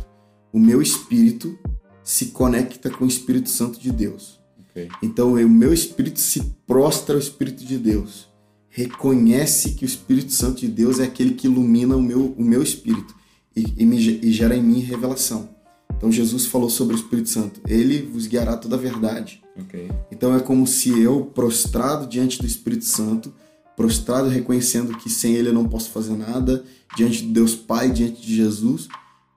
O 0.53 0.59
meu 0.59 0.83
espírito 0.83 1.57
se 2.03 2.27
conecta 2.27 2.91
com 2.91 3.05
o 3.05 3.09
Espírito 3.09 3.51
Santo 3.51 3.79
de 3.79 3.91
Deus. 3.91 4.41
Ok. 4.71 4.89
Então 5.03 5.35
o 5.35 5.49
meu 5.49 5.73
espírito 5.73 6.21
se 6.21 6.41
prostra 6.67 7.15
ao 7.15 7.21
Espírito 7.21 7.65
de 7.65 7.79
Deus. 7.79 8.29
Reconhece 8.69 9.73
que 9.73 9.85
o 9.85 9.87
Espírito 9.87 10.33
Santo 10.33 10.61
de 10.61 10.69
Deus 10.69 11.01
é 11.01 11.05
aquele 11.05 11.35
que 11.35 11.47
ilumina 11.47 11.97
o 11.97 12.03
meu, 12.03 12.35
o 12.37 12.43
meu 12.43 12.63
espírito 12.63 13.15
e, 13.57 13.75
e 13.79 13.87
me 13.87 13.97
e 13.97 14.31
gera 14.33 14.55
em 14.55 14.63
mim 14.63 14.81
revelação. 14.81 15.49
Então 15.97 16.13
Jesus 16.13 16.47
falou 16.47 16.69
sobre 16.69 16.95
o 16.95 16.99
Espírito 16.99 17.31
Santo. 17.31 17.61
Ele 17.67 18.03
vos 18.03 18.27
guiará 18.27 18.57
toda 18.57 18.77
a 18.77 18.79
verdade. 18.79 19.43
Ok. 19.59 19.91
Então 20.13 20.35
é 20.35 20.41
como 20.41 20.67
se 20.67 21.01
eu, 21.01 21.25
prostrado 21.35 22.07
diante 22.07 22.39
do 22.39 22.47
Espírito 22.47 22.85
Santo, 22.85 23.33
prostrado 23.75 24.29
reconhecendo 24.29 24.97
que 24.99 25.09
sem 25.09 25.35
ele 25.35 25.49
eu 25.49 25.55
não 25.55 25.67
posso 25.67 25.91
fazer 25.91 26.15
nada, 26.15 26.65
diante 26.97 27.23
de 27.23 27.33
Deus 27.33 27.55
Pai, 27.55 27.91
diante 27.91 28.21
de 28.21 28.37
Jesus, 28.37 28.89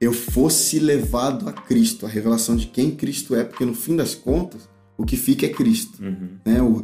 eu 0.02 0.14
fosse 0.14 0.80
levado 0.80 1.48
a 1.48 1.54
Cristo, 1.54 2.06
a 2.06 2.10
revelação 2.10 2.56
de 2.56 2.68
quem 2.68 2.92
Cristo 2.92 3.36
é, 3.36 3.44
porque 3.44 3.66
no 3.66 3.74
fim 3.74 3.96
das 3.96 4.16
contas, 4.16 4.68
o 4.98 5.06
que 5.06 5.16
fica 5.16 5.46
é 5.46 5.50
Cristo. 5.50 6.02
Uhum. 6.02 6.30
Né? 6.46 6.62
O, 6.62 6.84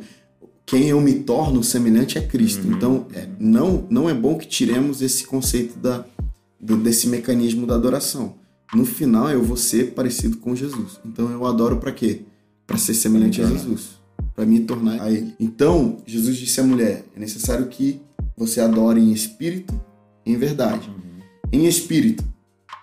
quem 0.66 0.88
eu 0.88 1.00
me 1.00 1.14
torno 1.20 1.64
semelhante 1.64 2.18
é 2.18 2.22
Cristo. 2.22 2.68
Uhum. 2.68 2.74
Então, 2.74 3.08
é, 3.14 3.28
não, 3.40 3.86
não 3.90 4.10
é 4.10 4.14
bom 4.14 4.38
que 4.38 4.48
tiremos 4.48 5.02
esse 5.02 5.26
conceito 5.26 5.78
da, 5.78 6.06
do- 6.66 6.78
desse 6.78 7.08
mecanismo 7.08 7.66
da 7.68 7.76
adoração. 7.76 8.36
No 8.74 8.86
final, 8.86 9.30
eu 9.30 9.44
vou 9.44 9.56
ser 9.58 9.94
parecido 9.94 10.38
com 10.38 10.56
Jesus. 10.56 11.00
Então, 11.06 11.30
eu 11.32 11.46
adoro 11.46 11.78
para 11.78 11.92
quê? 11.92 12.22
Para 12.66 12.78
ser 12.78 12.94
semelhante 12.96 13.42
a. 13.42 13.48
Jesus. 13.48 14.00
Para 14.36 14.46
me 14.46 14.60
tornar 14.62 15.02
a 15.02 15.12
Ele. 15.12 15.34
Então, 15.40 15.98
Jesus 16.06 16.36
disse 16.38 16.60
à 16.60 16.64
mulher: 16.64 17.06
é 17.16 17.20
necessário 17.20 17.68
que 17.68 18.02
você 18.36 18.60
adore 18.60 19.00
em 19.00 19.12
espírito 19.14 19.74
e 20.26 20.32
em 20.34 20.38
verdade. 20.38 20.90
Uhum. 20.90 21.22
Em 21.52 21.66
espírito, 21.68 22.24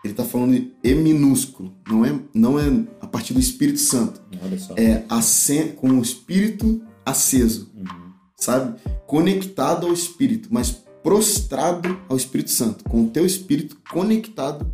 Ele 0.04 0.12
está 0.12 0.24
falando 0.24 0.52
de 0.52 0.72
E 0.82 0.94
minúsculo, 0.94 1.72
não 1.88 2.04
é, 2.04 2.18
não 2.32 2.58
é 2.58 2.64
a 3.00 3.06
partir 3.06 3.34
do 3.34 3.40
Espírito 3.40 3.80
Santo. 3.80 4.20
Olha 4.42 4.58
só. 4.58 4.74
É 4.76 5.04
acen- 5.08 5.72
com 5.72 5.90
o 5.90 6.00
Espírito 6.02 6.80
aceso, 7.04 7.70
Uhum. 7.76 8.12
sabe? 8.36 8.80
Conectado 9.06 9.86
ao 9.86 9.92
Espírito, 9.92 10.48
mas 10.50 10.81
prostrado 11.02 11.98
ao 12.08 12.16
Espírito 12.16 12.50
Santo, 12.50 12.84
com 12.84 13.04
o 13.04 13.08
teu 13.08 13.26
Espírito 13.26 13.76
conectado 13.90 14.66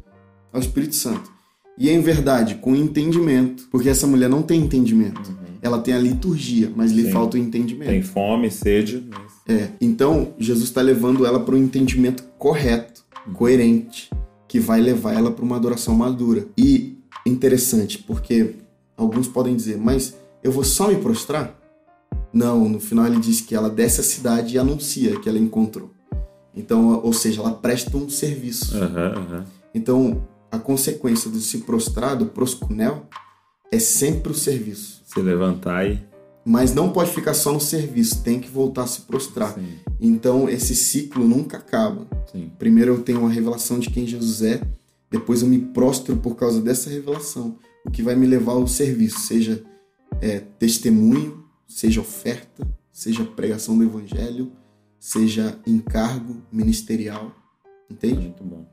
ao 0.53 0.61
Espírito 0.61 0.95
Santo. 0.95 1.31
E 1.77 1.89
é 1.89 1.93
em 1.93 2.01
verdade, 2.01 2.57
com 2.57 2.75
entendimento, 2.75 3.69
porque 3.71 3.89
essa 3.89 4.07
mulher 4.07 4.29
não 4.29 4.43
tem 4.43 4.61
entendimento. 4.61 5.39
Ela 5.63 5.79
tem 5.79 5.95
a 5.95 5.99
liturgia, 5.99 6.73
mas 6.75 6.91
lhe 6.91 7.05
Sim. 7.05 7.13
falta 7.13 7.37
o 7.37 7.41
entendimento. 7.41 7.91
Tem 7.91 8.03
fome, 8.03 8.51
sede, 8.51 9.05
mas 9.09 9.29
É, 9.49 9.71
então 9.81 10.35
Jesus 10.39 10.65
está 10.69 10.83
levando 10.83 11.25
ela 11.25 11.41
para 11.41 11.55
um 11.55 11.59
entendimento 11.59 12.23
correto, 12.37 13.05
coerente, 13.33 14.11
que 14.47 14.61
vai 14.61 14.81
levar 14.81 15.15
ela 15.15 15.31
para 15.31 15.45
uma 15.45 15.57
adoração 15.57 15.95
madura. 15.95 16.47
E 16.57 16.99
interessante, 17.25 17.99
porque 17.99 18.57
alguns 18.97 19.29
podem 19.29 19.55
dizer, 19.55 19.79
mas 19.79 20.17
eu 20.43 20.51
vou 20.53 20.65
só 20.65 20.89
me 20.89 20.97
prostrar? 20.97 21.57
Não, 22.33 22.69
no 22.69 22.81
final 22.81 23.07
ele 23.07 23.21
diz 23.21 23.41
que 23.41 23.55
ela 23.55 23.71
desce 23.71 24.01
a 24.01 24.05
cidade 24.05 24.55
e 24.55 24.59
anuncia 24.59 25.19
que 25.19 25.29
ela 25.29 25.39
encontrou. 25.39 25.91
Então, 26.59 27.01
ou 27.03 27.13
seja, 27.13 27.41
ela 27.41 27.53
presta 27.53 27.97
um 27.97 28.11
serviço. 28.11 28.77
Aham, 28.77 29.13
aham. 29.17 29.45
Então, 29.73 30.27
a 30.51 30.59
consequência 30.59 31.31
do 31.31 31.39
se 31.39 31.59
prostrar, 31.59 32.17
do 32.17 32.27
proscunel, 32.27 33.07
é 33.71 33.79
sempre 33.79 34.33
o 34.33 34.35
serviço. 34.35 35.03
se 35.07 35.21
levantar 35.23 35.87
e. 35.89 36.07
Mas 36.45 36.73
não 36.75 36.91
pode 36.91 37.11
ficar 37.11 37.35
só 37.35 37.53
no 37.53 37.61
serviço, 37.61 38.23
tem 38.23 38.41
que 38.41 38.49
voltar 38.49 38.83
a 38.85 38.87
se 38.87 39.03
prostrar. 39.03 39.53
Sim, 39.55 39.69
Então, 40.01 40.49
esse 40.49 40.75
ciclo 40.75 41.27
nunca 41.29 41.59
acaba. 41.59 42.07
sim. 42.33 42.51
Primeiro 42.59 42.95
eu 42.95 43.03
tenho 43.03 43.21
uma 43.21 43.31
revelação 43.31 43.79
de 43.79 43.91
quem 43.91 44.07
Jesus 44.07 44.43
é, 44.43 44.61
depois 45.11 45.43
eu 45.43 45.49
me 45.49 45.59
prostro 45.59 46.17
por 46.17 46.35
causa 46.37 46.61
dessa 46.61 46.89
revelação, 46.91 47.57
o 47.87 47.91
que 47.91 48.03
vai 48.03 48.17
me 48.17 48.27
levar 48.27 48.53
ao 48.53 48.67
serviço, 48.67 49.21
seja 49.21 49.63
é, 50.21 50.41
testemunho, 50.59 51.45
seja 51.67 52.01
oferta, 52.01 52.67
seja 52.91 53.25
pregação 53.25 53.77
do 53.77 53.85
evangelho, 53.85 54.51
seja 54.99 55.57
encargo 55.67 56.43
ministerial, 56.53 57.33
entende? 57.91 58.21
Muito 58.21 58.45
bom. 58.45 58.67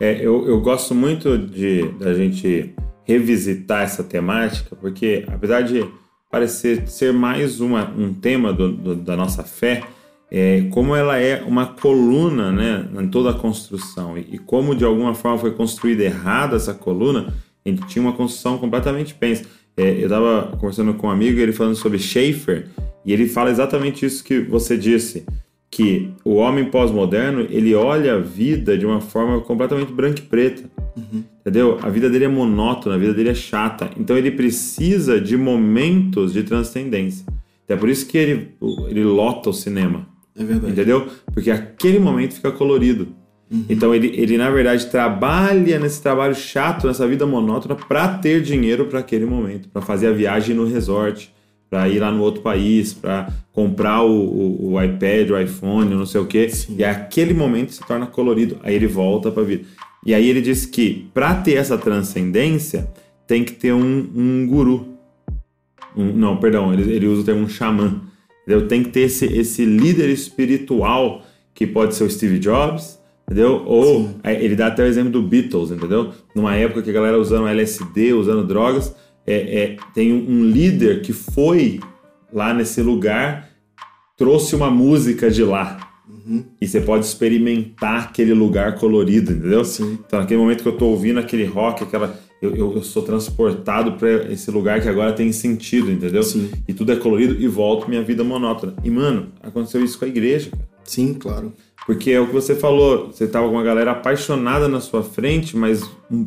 É, 0.00 0.14
eu, 0.24 0.46
eu 0.46 0.60
gosto 0.60 0.94
muito 0.94 1.38
de 1.38 1.88
da 1.92 2.14
gente 2.14 2.74
revisitar 3.04 3.82
essa 3.82 4.02
temática, 4.02 4.74
porque 4.76 5.24
apesar 5.28 5.62
de 5.62 5.84
parecer 6.30 6.88
ser 6.88 7.12
mais 7.12 7.60
uma, 7.60 7.88
um 7.90 8.12
tema 8.12 8.52
do- 8.52 8.72
do- 8.72 8.96
da 8.96 9.16
nossa 9.16 9.42
fé, 9.44 9.82
é, 10.30 10.62
como 10.70 10.96
ela 10.96 11.16
é 11.18 11.42
uma 11.42 11.66
coluna 11.66 12.50
né, 12.50 12.88
em 13.00 13.08
toda 13.08 13.30
a 13.30 13.34
construção 13.34 14.18
e, 14.18 14.34
e 14.34 14.38
como 14.38 14.74
de 14.74 14.84
alguma 14.84 15.14
forma 15.14 15.38
foi 15.38 15.52
construída 15.52 16.02
errada 16.02 16.56
essa 16.56 16.74
coluna, 16.74 17.32
a 17.64 17.68
gente 17.68 17.86
tinha 17.86 18.02
uma 18.02 18.12
construção 18.14 18.58
completamente 18.58 19.14
pensa. 19.14 19.44
É, 19.76 19.90
eu 19.92 20.04
estava 20.04 20.56
conversando 20.56 20.94
com 20.94 21.06
um 21.06 21.10
amigo, 21.10 21.38
ele 21.38 21.52
falando 21.52 21.76
sobre 21.76 21.98
Schaeffer, 21.98 22.68
e 23.04 23.12
ele 23.12 23.28
fala 23.28 23.50
exatamente 23.50 24.04
isso 24.04 24.24
que 24.24 24.40
você 24.40 24.76
disse 24.76 25.24
que 25.74 26.10
o 26.24 26.34
homem 26.34 26.66
pós-moderno 26.66 27.48
ele 27.50 27.74
olha 27.74 28.14
a 28.14 28.18
vida 28.20 28.78
de 28.78 28.86
uma 28.86 29.00
forma 29.00 29.40
completamente 29.40 29.92
branca 29.92 30.20
e 30.20 30.24
preta. 30.24 30.70
Entendeu? 31.40 31.80
A 31.82 31.90
vida 31.90 32.08
dele 32.08 32.26
é 32.26 32.28
monótona, 32.28 32.94
a 32.94 32.98
vida 32.98 33.12
dele 33.12 33.30
é 33.30 33.34
chata. 33.34 33.90
Então 33.98 34.16
ele 34.16 34.30
precisa 34.30 35.20
de 35.20 35.36
momentos 35.36 36.32
de 36.32 36.44
transcendência. 36.44 37.26
É 37.66 37.74
por 37.74 37.88
isso 37.88 38.06
que 38.06 38.16
ele, 38.16 38.50
ele 38.88 39.02
lota 39.02 39.50
o 39.50 39.52
cinema. 39.52 40.06
É 40.38 40.44
verdade. 40.44 40.72
Entendeu? 40.72 41.08
Porque 41.32 41.50
aquele 41.50 41.98
momento 41.98 42.34
fica 42.34 42.52
colorido. 42.52 43.08
Então 43.68 43.92
ele, 43.92 44.12
ele, 44.14 44.38
na 44.38 44.50
verdade, 44.50 44.86
trabalha 44.86 45.78
nesse 45.80 46.00
trabalho 46.00 46.36
chato, 46.36 46.86
nessa 46.86 47.06
vida 47.06 47.26
monótona, 47.26 47.74
para 47.74 48.16
ter 48.18 48.40
dinheiro 48.40 48.86
para 48.86 49.00
aquele 49.00 49.26
momento, 49.26 49.68
para 49.68 49.82
fazer 49.82 50.06
a 50.06 50.12
viagem 50.12 50.54
no 50.54 50.66
resort, 50.66 51.33
para 51.68 51.88
ir 51.88 51.98
lá 51.98 52.10
no 52.10 52.22
outro 52.22 52.42
país, 52.42 52.92
para 52.92 53.28
comprar 53.52 54.02
o, 54.02 54.12
o, 54.12 54.72
o 54.72 54.82
iPad, 54.82 55.30
o 55.30 55.38
iPhone, 55.40 55.94
não 55.94 56.06
sei 56.06 56.20
o 56.20 56.26
quê. 56.26 56.48
Sim. 56.48 56.76
E 56.78 56.84
aquele 56.84 57.34
momento 57.34 57.72
se 57.72 57.86
torna 57.86 58.06
colorido. 58.06 58.58
Aí 58.62 58.74
ele 58.74 58.86
volta 58.86 59.30
para 59.30 59.42
a 59.42 59.46
vida. 59.46 59.64
E 60.04 60.14
aí 60.14 60.28
ele 60.28 60.40
diz 60.40 60.66
que 60.66 61.08
para 61.14 61.34
ter 61.34 61.54
essa 61.54 61.78
transcendência 61.78 62.88
tem 63.26 63.42
que 63.42 63.52
ter 63.52 63.72
um, 63.72 64.10
um 64.14 64.46
guru. 64.46 64.88
Um- 65.96 66.12
não, 66.12 66.36
perdão, 66.36 66.72
ele, 66.72 66.92
ele 66.92 67.06
usa 67.06 67.22
o 67.22 67.24
termo 67.24 67.42
um 67.42 67.48
xamã. 67.48 68.02
Entendeu? 68.42 68.68
Tem 68.68 68.82
que 68.82 68.90
ter 68.90 69.00
esse, 69.00 69.24
esse 69.26 69.64
líder 69.64 70.10
espiritual 70.10 71.22
que 71.54 71.66
pode 71.66 71.94
ser 71.94 72.04
o 72.04 72.10
Steve 72.10 72.38
Jobs, 72.38 73.00
entendeu? 73.24 73.62
Ou 73.64 74.10
é, 74.22 74.44
ele 74.44 74.54
dá 74.54 74.66
até 74.66 74.82
o 74.82 74.86
exemplo 74.86 75.10
do 75.12 75.22
Beatles, 75.22 75.70
entendeu? 75.70 76.12
Numa 76.34 76.54
época 76.54 76.82
que 76.82 76.90
a 76.90 76.92
galera 76.92 77.18
usando 77.18 77.48
LSD, 77.48 78.12
usando 78.12 78.46
drogas, 78.46 78.94
é, 79.26 79.34
é, 79.34 79.76
tem 79.94 80.12
um, 80.12 80.40
um 80.40 80.44
líder 80.44 81.02
que 81.02 81.12
foi 81.12 81.80
lá 82.32 82.52
nesse 82.52 82.82
lugar, 82.82 83.48
trouxe 84.16 84.54
uma 84.54 84.70
música 84.70 85.30
de 85.30 85.42
lá. 85.42 85.80
E 86.60 86.66
você 86.66 86.80
pode 86.80 87.04
experimentar 87.04 88.04
aquele 88.04 88.32
lugar 88.32 88.76
colorido, 88.76 89.32
entendeu? 89.32 89.64
Sim. 89.64 89.98
Então, 90.06 90.20
naquele 90.20 90.40
momento 90.40 90.62
que 90.62 90.68
eu 90.68 90.76
tô 90.76 90.86
ouvindo 90.86 91.20
aquele 91.20 91.44
rock, 91.44 91.84
aquela. 91.84 92.18
Eu, 92.40 92.54
eu, 92.54 92.74
eu 92.76 92.82
sou 92.82 93.02
transportado 93.02 93.92
para 93.92 94.32
esse 94.32 94.50
lugar 94.50 94.80
que 94.80 94.88
agora 94.88 95.12
tem 95.12 95.32
sentido, 95.32 95.90
entendeu? 95.90 96.22
Sim. 96.22 96.50
E 96.66 96.74
tudo 96.74 96.92
é 96.92 96.96
colorido 96.96 97.40
e 97.40 97.46
volto 97.46 97.88
minha 97.88 98.02
vida 98.02 98.24
monótona. 98.24 98.74
E, 98.82 98.90
mano, 98.90 99.28
aconteceu 99.42 99.82
isso 99.82 99.98
com 99.98 100.04
a 100.04 100.08
igreja, 100.08 100.50
cara. 100.50 100.68
Sim, 100.84 101.14
claro. 101.14 101.52
Porque 101.86 102.10
é 102.10 102.20
o 102.20 102.26
que 102.26 102.32
você 102.32 102.54
falou, 102.54 103.08
você 103.08 103.26
tava 103.26 103.46
com 103.46 103.54
uma 103.54 103.62
galera 103.62 103.92
apaixonada 103.92 104.68
na 104.68 104.80
sua 104.80 105.02
frente, 105.02 105.56
mas 105.56 105.82
hum, 106.10 106.26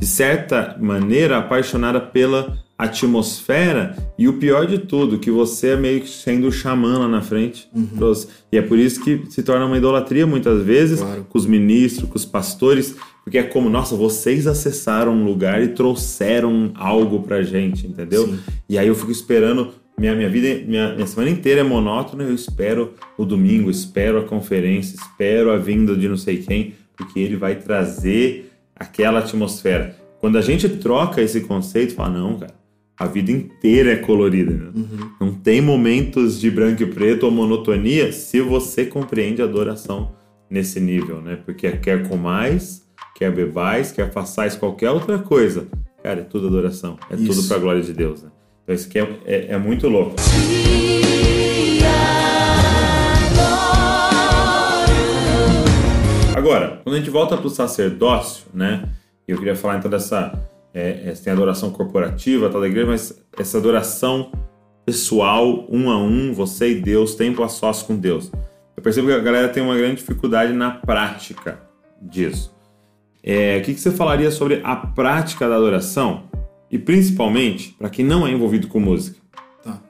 de 0.00 0.06
certa 0.06 0.76
maneira 0.80 1.38
apaixonada 1.38 2.00
pela 2.00 2.56
atmosfera 2.76 3.96
e 4.18 4.26
o 4.28 4.34
pior 4.34 4.66
de 4.66 4.78
tudo, 4.78 5.18
que 5.18 5.30
você 5.30 5.68
é 5.68 5.76
meio 5.76 6.00
que 6.00 6.08
sendo 6.08 6.48
o 6.48 6.52
xamã 6.52 6.98
lá 6.98 7.08
na 7.08 7.20
frente. 7.22 7.68
você. 7.94 8.28
E 8.50 8.56
é 8.58 8.62
por 8.62 8.78
isso 8.78 9.02
que 9.02 9.22
se 9.30 9.42
torna 9.42 9.64
uma 9.66 9.76
idolatria 9.76 10.26
muitas 10.26 10.62
vezes 10.64 11.00
Claro. 11.00 11.26
com 11.28 11.38
os 11.38 11.46
ministros, 11.46 12.08
com 12.08 12.16
os 12.16 12.24
pastores, 12.24 12.96
porque 13.22 13.38
é 13.38 13.42
como, 13.42 13.70
nossa, 13.70 13.94
vocês 13.96 14.46
acessaram 14.46 15.12
um 15.14 15.24
lugar 15.24 15.62
e 15.62 15.68
trouxeram 15.68 16.72
algo 16.74 17.22
pra 17.22 17.42
gente, 17.42 17.86
entendeu? 17.86 18.26
Sim. 18.26 18.38
E 18.68 18.76
aí 18.76 18.88
eu 18.88 18.94
fico 18.94 19.12
esperando 19.12 19.70
minha, 19.98 20.14
minha 20.14 20.28
vida, 20.28 20.62
minha, 20.66 20.92
minha 20.94 21.06
semana 21.06 21.30
inteira 21.30 21.60
é 21.60 21.64
monótona, 21.64 22.24
eu 22.24 22.34
espero 22.34 22.94
o 23.16 23.24
domingo, 23.24 23.70
espero 23.70 24.18
a 24.18 24.22
conferência, 24.24 24.96
espero 24.96 25.50
a 25.52 25.56
vinda 25.56 25.94
de 25.96 26.08
não 26.08 26.16
sei 26.16 26.38
quem, 26.38 26.74
porque 26.96 27.18
ele 27.20 27.36
vai 27.36 27.54
trazer 27.56 28.50
aquela 28.76 29.20
atmosfera. 29.20 29.96
Quando 30.20 30.38
a 30.38 30.40
gente 30.40 30.68
troca 30.68 31.20
esse 31.20 31.42
conceito, 31.42 31.94
fala, 31.94 32.18
não, 32.18 32.38
cara, 32.38 32.54
a 32.98 33.06
vida 33.06 33.30
inteira 33.30 33.92
é 33.92 33.96
colorida. 33.96 34.52
né? 34.52 34.70
Não 35.20 35.34
tem 35.34 35.60
momentos 35.60 36.40
de 36.40 36.50
branco 36.50 36.82
e 36.82 36.86
preto 36.86 37.24
ou 37.24 37.30
monotonia 37.32 38.12
se 38.12 38.40
você 38.40 38.84
compreende 38.84 39.42
a 39.42 39.44
adoração 39.44 40.12
nesse 40.48 40.80
nível, 40.80 41.20
né? 41.20 41.36
Porque 41.44 41.70
quer 41.72 42.08
comais, 42.08 42.86
quer 43.16 43.32
bebais, 43.32 43.90
quer 43.90 44.12
façais 44.12 44.54
qualquer 44.54 44.90
outra 44.90 45.18
coisa. 45.18 45.66
Cara, 46.02 46.20
é 46.20 46.24
tudo 46.24 46.46
adoração. 46.46 46.96
É 47.10 47.16
tudo 47.16 47.30
Isso. 47.30 47.48
pra 47.48 47.58
glória 47.58 47.82
de 47.82 47.92
Deus, 47.92 48.22
né? 48.22 48.30
Então 48.62 48.74
isso 48.74 48.88
aqui 48.88 48.98
é, 48.98 49.18
é, 49.26 49.46
é 49.52 49.58
muito 49.58 49.88
louco. 49.88 50.14
Agora, 56.44 56.78
quando 56.84 56.96
a 56.96 56.98
gente 56.98 57.08
volta 57.08 57.38
para 57.38 57.46
o 57.46 57.48
sacerdócio, 57.48 58.44
né? 58.52 58.84
Eu 59.26 59.38
queria 59.38 59.56
falar 59.56 59.78
então 59.78 59.90
dessa. 59.90 60.30
É, 60.74 61.04
é, 61.06 61.12
tem 61.12 61.32
adoração 61.32 61.70
corporativa, 61.70 62.50
tal 62.50 62.60
da 62.60 62.66
igreja, 62.66 62.86
mas 62.86 63.24
essa 63.38 63.56
adoração 63.56 64.30
pessoal, 64.84 65.64
um 65.70 65.90
a 65.90 65.96
um, 65.96 66.34
você 66.34 66.72
e 66.72 66.74
Deus, 66.82 67.14
tempo 67.14 67.42
a 67.42 67.48
sós 67.48 67.82
com 67.82 67.96
Deus. 67.96 68.30
Eu 68.76 68.82
percebo 68.82 69.06
que 69.06 69.14
a 69.14 69.20
galera 69.20 69.48
tem 69.48 69.62
uma 69.62 69.74
grande 69.74 69.96
dificuldade 69.96 70.52
na 70.52 70.70
prática 70.70 71.62
disso. 72.02 72.54
É, 73.22 73.56
o 73.56 73.62
que, 73.62 73.72
que 73.72 73.80
você 73.80 73.90
falaria 73.90 74.30
sobre 74.30 74.60
a 74.62 74.76
prática 74.76 75.48
da 75.48 75.56
adoração? 75.56 76.24
E 76.70 76.78
principalmente 76.78 77.74
para 77.78 77.88
quem 77.88 78.04
não 78.04 78.26
é 78.26 78.30
envolvido 78.30 78.68
com 78.68 78.78
música. 78.78 79.18
Tá. 79.62 79.80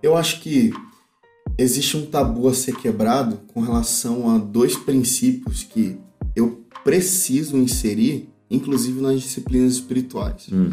Eu 0.00 0.16
acho 0.16 0.42
que 0.42 0.72
existe 1.58 1.96
um 1.96 2.06
tabu 2.06 2.48
a 2.48 2.54
ser 2.54 2.76
quebrado 2.76 3.38
com 3.52 3.60
relação 3.60 4.30
a 4.30 4.38
dois 4.38 4.76
princípios 4.76 5.62
que 5.62 5.96
eu 6.34 6.62
preciso 6.84 7.56
inserir, 7.56 8.28
inclusive 8.50 9.00
nas 9.00 9.20
disciplinas 9.20 9.74
espirituais. 9.74 10.46
Hum. 10.52 10.70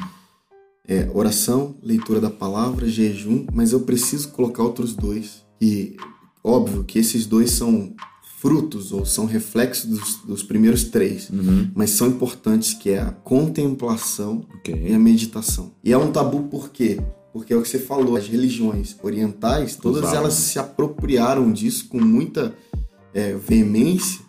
É 0.88 1.08
oração, 1.14 1.76
leitura 1.84 2.20
da 2.20 2.30
palavra, 2.32 2.88
jejum, 2.88 3.46
mas 3.54 3.72
eu 3.74 3.82
preciso 3.82 4.30
colocar 4.30 4.64
outros 4.64 4.96
dois. 4.96 5.44
E 5.62 5.96
óbvio 6.44 6.84
que 6.84 6.98
esses 6.98 7.28
dois 7.28 7.52
são 7.52 7.94
frutos 8.40 8.92
ou 8.92 9.06
são 9.06 9.26
reflexos 9.26 9.86
dos, 9.86 10.16
dos 10.26 10.42
primeiros 10.44 10.86
três, 10.86 11.30
Uhum. 11.30 11.70
mas 11.76 11.92
são 11.92 12.08
importantes 12.08 12.74
que 12.74 12.90
é 12.92 13.00
a 13.02 13.12
contemplação 13.12 14.46
e 14.50 14.72
Ok. 14.72 14.94
a 14.94 14.98
meditação. 14.98 15.74
E 15.84 15.92
é 15.92 15.98
um 15.98 16.12
tabu 16.12 16.44
por 16.44 16.70
quê? 16.70 17.00
Porque 17.32 17.54
é 17.54 17.56
o 17.56 17.62
que 17.62 17.68
você 17.68 17.80
falou, 17.80 18.16
as 18.16 18.28
religiões 18.28 18.96
orientais, 19.04 19.76
todas 19.76 20.02
Usavam. 20.02 20.20
elas 20.20 20.34
se 20.34 20.58
apropriaram 20.58 21.52
disso 21.52 21.88
com 21.88 22.00
muita 22.00 22.54
é, 23.14 23.34
veemência, 23.34 24.22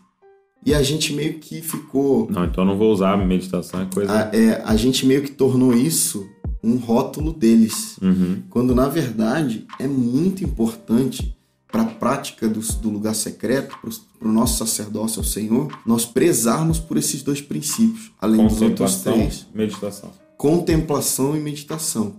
E 0.65 0.75
a 0.75 0.83
gente 0.83 1.15
meio 1.15 1.39
que 1.39 1.63
ficou. 1.63 2.29
Não, 2.31 2.45
então 2.45 2.65
não 2.67 2.77
vou 2.77 2.93
usar 2.93 3.17
meditação, 3.17 3.81
é 3.81 3.87
coisa. 3.87 4.13
A, 4.13 4.37
é, 4.37 4.63
a 4.63 4.77
gente 4.77 5.07
meio 5.07 5.23
que 5.23 5.31
tornou 5.31 5.73
isso 5.73 6.29
um 6.63 6.77
rótulo 6.77 7.33
deles. 7.33 7.97
Uhum. 8.03 8.43
Quando 8.51 8.75
na 8.75 8.87
verdade 8.87 9.67
é 9.79 9.87
muito 9.87 10.45
importante 10.45 11.35
para 11.71 11.83
a 11.83 11.87
prática 11.87 12.49
do, 12.49 12.61
do 12.61 12.91
lugar 12.91 13.15
secreto, 13.15 13.77
para 14.19 14.29
o 14.29 14.33
nosso 14.33 14.59
sacerdócio 14.59 15.21
ao 15.21 15.25
Senhor, 15.25 15.69
nós 15.87 16.05
prezarmos 16.05 16.79
por 16.79 16.97
esses 16.97 17.23
dois 17.23 17.41
princípios, 17.41 18.11
além 18.21 18.47
dos 18.47 18.61
outros 18.61 18.97
três. 18.97 19.47
meditação. 19.55 20.11
Contemplação 20.37 21.37
e 21.37 21.41
meditação. 21.41 22.17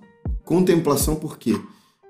Contemplação 0.55 1.15
por 1.15 1.37
quê? 1.37 1.57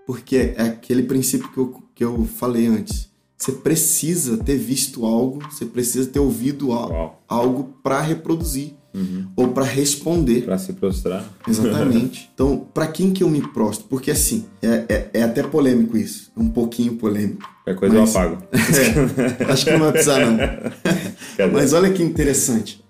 Porque 0.07 0.55
é 0.57 0.63
aquele 0.63 1.03
princípio 1.03 1.47
que 1.51 1.57
eu, 1.59 1.83
que 1.93 2.03
eu 2.03 2.25
falei 2.25 2.65
antes. 2.65 3.07
Você 3.37 3.51
precisa 3.51 4.35
ter 4.35 4.57
visto 4.57 5.05
algo, 5.05 5.43
você 5.47 5.63
precisa 5.63 6.09
ter 6.09 6.17
ouvido 6.17 6.71
al- 6.71 6.89
Uau. 6.91 7.23
algo 7.29 7.75
para 7.83 8.01
reproduzir 8.01 8.73
Uhum. 8.95 9.27
ou 9.35 9.49
para 9.49 9.63
responder. 9.63 10.41
Pra 10.43 10.57
se 10.57 10.73
prostrar. 10.73 11.23
Exatamente. 11.47 12.29
Então, 12.33 12.65
para 12.73 12.87
quem 12.87 13.13
que 13.13 13.23
eu 13.23 13.29
me 13.29 13.41
prostro? 13.49 13.85
Porque 13.87 14.09
assim, 14.09 14.45
é, 14.59 14.85
é, 14.89 15.09
é 15.19 15.23
até 15.23 15.43
polêmico 15.43 15.95
isso. 15.95 16.31
Um 16.35 16.49
pouquinho 16.49 16.95
polêmico. 16.97 17.47
Qualquer 17.63 17.75
coisa 17.79 17.95
Mas- 17.99 18.15
eu 18.15 18.21
apago. 18.21 18.43
É, 19.47 19.51
acho 19.51 19.65
que 19.65 19.71
não 19.71 19.79
vai 19.81 19.91
precisar, 19.91 20.19
não. 20.19 20.37
Cadê? 21.37 21.53
Mas 21.53 21.73
olha 21.73 21.93
que 21.93 22.01
interessante. 22.01 22.83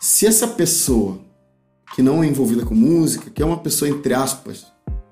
Se 0.00 0.26
essa 0.26 0.48
pessoa 0.48 1.20
que 1.94 2.02
não 2.02 2.22
é 2.22 2.26
envolvida 2.26 2.64
com 2.64 2.74
música, 2.74 3.30
que 3.30 3.42
é 3.42 3.46
uma 3.46 3.58
pessoa, 3.58 3.88
entre 3.88 4.14
aspas, 4.14 4.66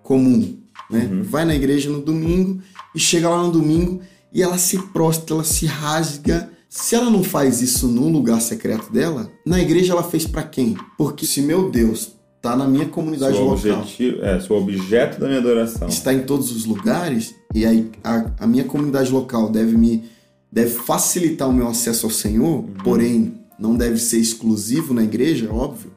comum, 0.07 0.57
né? 0.88 1.11
Vai 1.25 1.45
na 1.45 1.55
igreja 1.55 1.90
no 1.90 2.01
domingo 2.01 2.62
e 2.95 2.99
chega 2.99 3.29
lá 3.29 3.42
no 3.42 3.51
domingo 3.51 4.01
e 4.33 4.42
ela 4.42 4.57
se 4.57 4.79
prostra, 4.79 5.35
ela 5.35 5.45
se 5.45 5.66
rasga. 5.66 6.51
Se 6.69 6.95
ela 6.95 7.11
não 7.11 7.23
faz 7.25 7.61
isso 7.61 7.88
no 7.88 8.09
lugar 8.09 8.40
secreto 8.40 8.92
dela, 8.92 9.31
na 9.45 9.61
igreja 9.61 9.92
ela 9.92 10.03
fez 10.03 10.27
pra 10.27 10.42
quem? 10.42 10.77
Porque 10.97 11.27
se 11.27 11.40
meu 11.40 11.71
Deus 11.71 12.12
tá 12.40 12.55
na 12.55 12.69
minha 12.69 12.87
comunidade 12.87 13.35
Seu 13.35 13.45
local, 13.45 13.81
objetivo, 13.81 14.23
é, 14.23 14.38
seu 14.40 14.57
objeto 14.57 15.19
da 15.19 15.27
minha 15.27 15.40
adoração. 15.40 15.88
está 15.88 16.12
em 16.12 16.21
todos 16.21 16.55
os 16.55 16.64
lugares 16.64 17.35
e 17.55 17.66
aí 17.66 17.90
a, 18.05 18.31
a 18.40 18.47
minha 18.47 18.64
comunidade 18.64 19.11
local 19.11 19.51
deve 19.51 19.77
me 19.77 20.05
deve 20.53 20.71
facilitar 20.71 21.49
o 21.49 21.53
meu 21.53 21.66
acesso 21.66 22.07
ao 22.07 22.12
Senhor, 22.12 22.64
porém 22.85 23.35
não 23.59 23.75
deve 23.75 23.99
ser 23.99 24.19
exclusivo 24.19 24.95
na 24.95 25.03
igreja, 25.03 25.51
óbvio. 25.51 25.90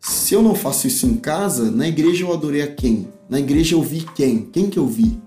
Se 0.00 0.34
eu 0.34 0.42
não 0.42 0.54
faço 0.54 0.86
isso 0.86 1.06
em 1.06 1.16
casa, 1.16 1.70
na 1.70 1.88
igreja 1.88 2.24
eu 2.24 2.32
adorei 2.32 2.62
a 2.62 2.66
quem? 2.66 3.08
Na 3.28 3.38
igreja 3.38 3.74
eu 3.74 3.82
vi 3.82 4.06
quem? 4.14 4.46
Quem 4.46 4.68
que 4.68 4.78
eu 4.78 4.86
vi? 4.86 5.18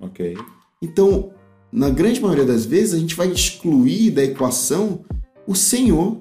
Ok. 0.00 0.36
Então, 0.82 1.30
na 1.72 1.90
grande 1.90 2.20
maioria 2.20 2.44
das 2.44 2.64
vezes, 2.64 2.94
a 2.94 2.98
gente 2.98 3.14
vai 3.14 3.28
excluir 3.28 4.10
da 4.10 4.24
equação 4.24 5.04
o 5.46 5.54
Senhor. 5.54 6.20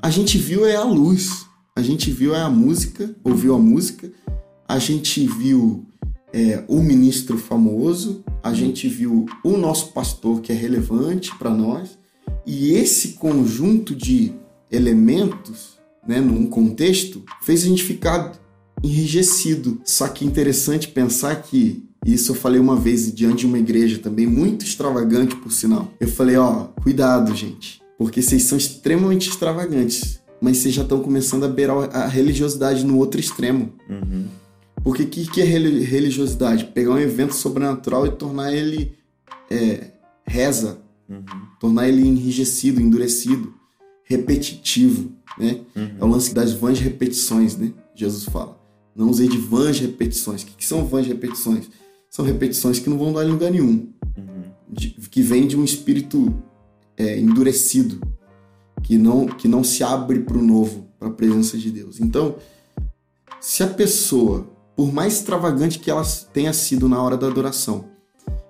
A 0.00 0.10
gente 0.10 0.38
viu 0.38 0.64
é 0.64 0.76
a 0.76 0.84
luz, 0.84 1.46
a 1.74 1.82
gente 1.82 2.10
viu 2.10 2.34
é 2.34 2.40
a 2.40 2.50
música, 2.50 3.14
ouviu 3.24 3.54
a 3.54 3.58
música, 3.58 4.10
a 4.68 4.78
gente 4.78 5.26
viu 5.26 5.86
é, 6.32 6.64
o 6.68 6.80
ministro 6.80 7.36
famoso, 7.36 8.24
a 8.42 8.52
gente 8.54 8.88
viu 8.88 9.26
o 9.42 9.56
nosso 9.56 9.92
pastor 9.92 10.40
que 10.40 10.52
é 10.52 10.54
relevante 10.54 11.34
para 11.36 11.50
nós, 11.50 11.98
e 12.46 12.72
esse 12.72 13.14
conjunto 13.14 13.94
de 13.94 14.32
elementos, 14.70 15.78
né, 16.06 16.20
num 16.20 16.46
contexto, 16.46 17.24
fez 17.42 17.64
a 17.64 17.66
gente 17.66 17.82
ficar 17.82 18.32
enrijecido. 18.82 19.80
Só 19.84 20.08
que 20.08 20.24
interessante 20.24 20.88
pensar 20.88 21.36
que 21.42 21.84
isso 22.06 22.32
eu 22.32 22.36
falei 22.36 22.60
uma 22.60 22.76
vez 22.76 23.12
diante 23.12 23.38
de 23.40 23.46
uma 23.46 23.58
igreja 23.58 23.98
também 23.98 24.26
muito 24.26 24.64
extravagante, 24.64 25.34
por 25.36 25.52
sinal. 25.52 25.92
Eu 26.00 26.08
falei, 26.08 26.36
ó, 26.36 26.64
cuidado, 26.82 27.34
gente, 27.34 27.80
porque 27.98 28.22
vocês 28.22 28.44
são 28.44 28.56
extremamente 28.56 29.28
extravagantes, 29.28 30.20
mas 30.40 30.58
vocês 30.58 30.74
já 30.74 30.82
estão 30.82 31.00
começando 31.02 31.44
a 31.44 31.48
beirar 31.48 31.90
a 31.94 32.06
religiosidade 32.06 32.84
no 32.84 32.96
outro 32.98 33.20
extremo. 33.20 33.72
Uhum. 33.88 34.26
Porque 34.84 35.02
o 35.02 35.06
que, 35.08 35.26
que 35.28 35.40
é 35.40 35.44
reli- 35.44 35.82
religiosidade? 35.82 36.64
Pegar 36.66 36.92
um 36.92 36.98
evento 36.98 37.34
sobrenatural 37.34 38.06
e 38.06 38.10
tornar 38.12 38.52
ele 38.52 38.94
é, 39.50 39.90
reza, 40.26 40.78
Uhum. 41.10 41.24
tornar 41.58 41.88
ele 41.88 42.06
enrijecido, 42.06 42.82
endurecido, 42.82 43.54
repetitivo, 44.04 45.10
né? 45.38 45.60
É 45.98 46.04
o 46.04 46.06
lance 46.06 46.34
das 46.34 46.52
vãs 46.52 46.78
repetições, 46.78 47.56
né? 47.56 47.72
Jesus 47.94 48.24
fala. 48.24 48.58
Não 48.98 49.08
usei 49.08 49.28
de 49.28 49.38
vãs 49.38 49.78
repetições. 49.78 50.42
O 50.42 50.46
que, 50.46 50.56
que 50.56 50.66
são 50.66 50.84
vãs 50.84 51.06
repetições? 51.06 51.70
São 52.10 52.24
repetições 52.24 52.80
que 52.80 52.90
não 52.90 52.98
vão 52.98 53.12
dar 53.12 53.24
em 53.24 53.30
lugar 53.30 53.50
nenhum. 53.52 53.88
Uhum. 54.16 54.42
de- 54.70 54.90
que 55.10 55.22
vem 55.22 55.46
de 55.46 55.56
um 55.56 55.64
espírito 55.64 56.34
é, 56.96 57.18
endurecido, 57.18 58.00
que 58.82 58.98
não, 58.98 59.24
que 59.26 59.46
não 59.48 59.62
se 59.64 59.82
abre 59.84 60.18
para 60.20 60.36
o 60.36 60.42
novo, 60.42 60.88
para 60.98 61.08
a 61.08 61.12
presença 61.12 61.56
de 61.56 61.70
Deus. 61.70 62.00
Então, 62.00 62.34
se 63.40 63.62
a 63.62 63.68
pessoa, 63.68 64.46
por 64.76 64.92
mais 64.92 65.14
extravagante 65.14 65.78
que 65.78 65.88
ela 65.90 66.02
tenha 66.32 66.52
sido 66.52 66.88
na 66.88 67.00
hora 67.00 67.16
da 67.16 67.28
adoração, 67.28 67.84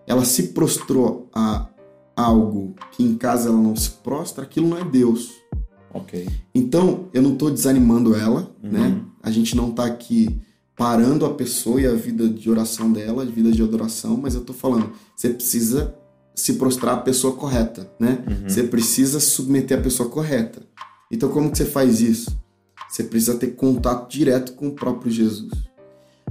ela 0.07 0.25
se 0.25 0.45
prostrou 0.49 1.29
a 1.35 1.69
algo 2.17 2.75
que 2.93 3.05
em 3.05 3.15
casa 3.15 3.51
ela 3.51 3.59
não 3.61 3.77
se 3.77 3.91
prostra, 3.91 4.43
aquilo 4.45 4.67
não 4.69 4.79
é 4.79 4.85
Deus. 4.85 5.31
Ok. 5.93 6.27
Então, 6.55 7.09
eu 7.13 7.21
não 7.23 7.35
estou 7.35 7.51
desanimando 7.51 8.15
ela, 8.17 8.51
Uhum. 8.63 8.71
né? 8.73 9.05
A 9.23 9.31
gente 9.31 9.57
não 9.57 9.71
está 9.71 9.85
aqui 9.85 10.41
parando 10.77 11.27
a 11.27 11.35
pessoa 11.35 11.81
e 11.81 11.87
a 11.87 11.95
vida 11.95 12.29
de 12.29 12.49
oração 12.49 12.93
dela, 12.93 13.23
a 13.23 13.27
vida 13.27 13.51
de 13.51 13.63
adoração, 13.63 14.17
mas 14.17 14.35
eu 14.35 14.43
estou 14.43 14.55
falando, 14.55 14.93
você 15.15 15.31
precisa 15.31 15.95
se 16.35 16.55
prostrar 16.55 16.95
à 16.95 17.01
pessoa 17.01 17.35
correta, 17.35 17.91
né? 17.99 18.25
Uhum. 18.29 18.49
Você 18.49 18.63
precisa 18.63 19.19
submeter 19.19 19.79
a 19.79 19.83
pessoa 19.83 20.09
correta. 20.09 20.63
Então, 21.11 21.29
como 21.31 21.51
que 21.51 21.59
você 21.59 21.65
faz 21.65 22.01
isso? 22.01 22.39
Você 22.89 23.03
precisa 23.03 23.35
ter 23.35 23.49
contato 23.49 24.09
direto 24.09 24.53
com 24.53 24.69
o 24.69 24.73
próprio 24.73 25.11
Jesus. 25.11 25.51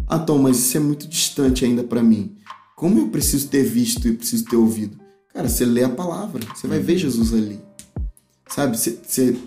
Ah, 0.08 0.18
Tom, 0.18 0.38
mas 0.38 0.58
isso 0.58 0.78
é 0.78 0.80
muito 0.80 1.08
distante 1.08 1.66
ainda 1.66 1.84
para 1.84 2.02
mim. 2.02 2.38
Como 2.76 3.00
eu 3.00 3.10
preciso 3.10 3.50
ter 3.50 3.64
visto 3.64 4.08
e 4.08 4.14
preciso 4.14 4.46
ter 4.46 4.56
ouvido? 4.56 4.98
Cara, 5.34 5.50
você 5.50 5.66
lê 5.66 5.84
a 5.84 5.90
palavra, 5.90 6.42
você 6.56 6.68
vai 6.68 6.80
ver 6.80 6.98
Jesus 6.98 7.34
ali. 7.34 7.60
Sabe? 8.48 8.78
Você, 8.78 8.98
você 9.04 9.38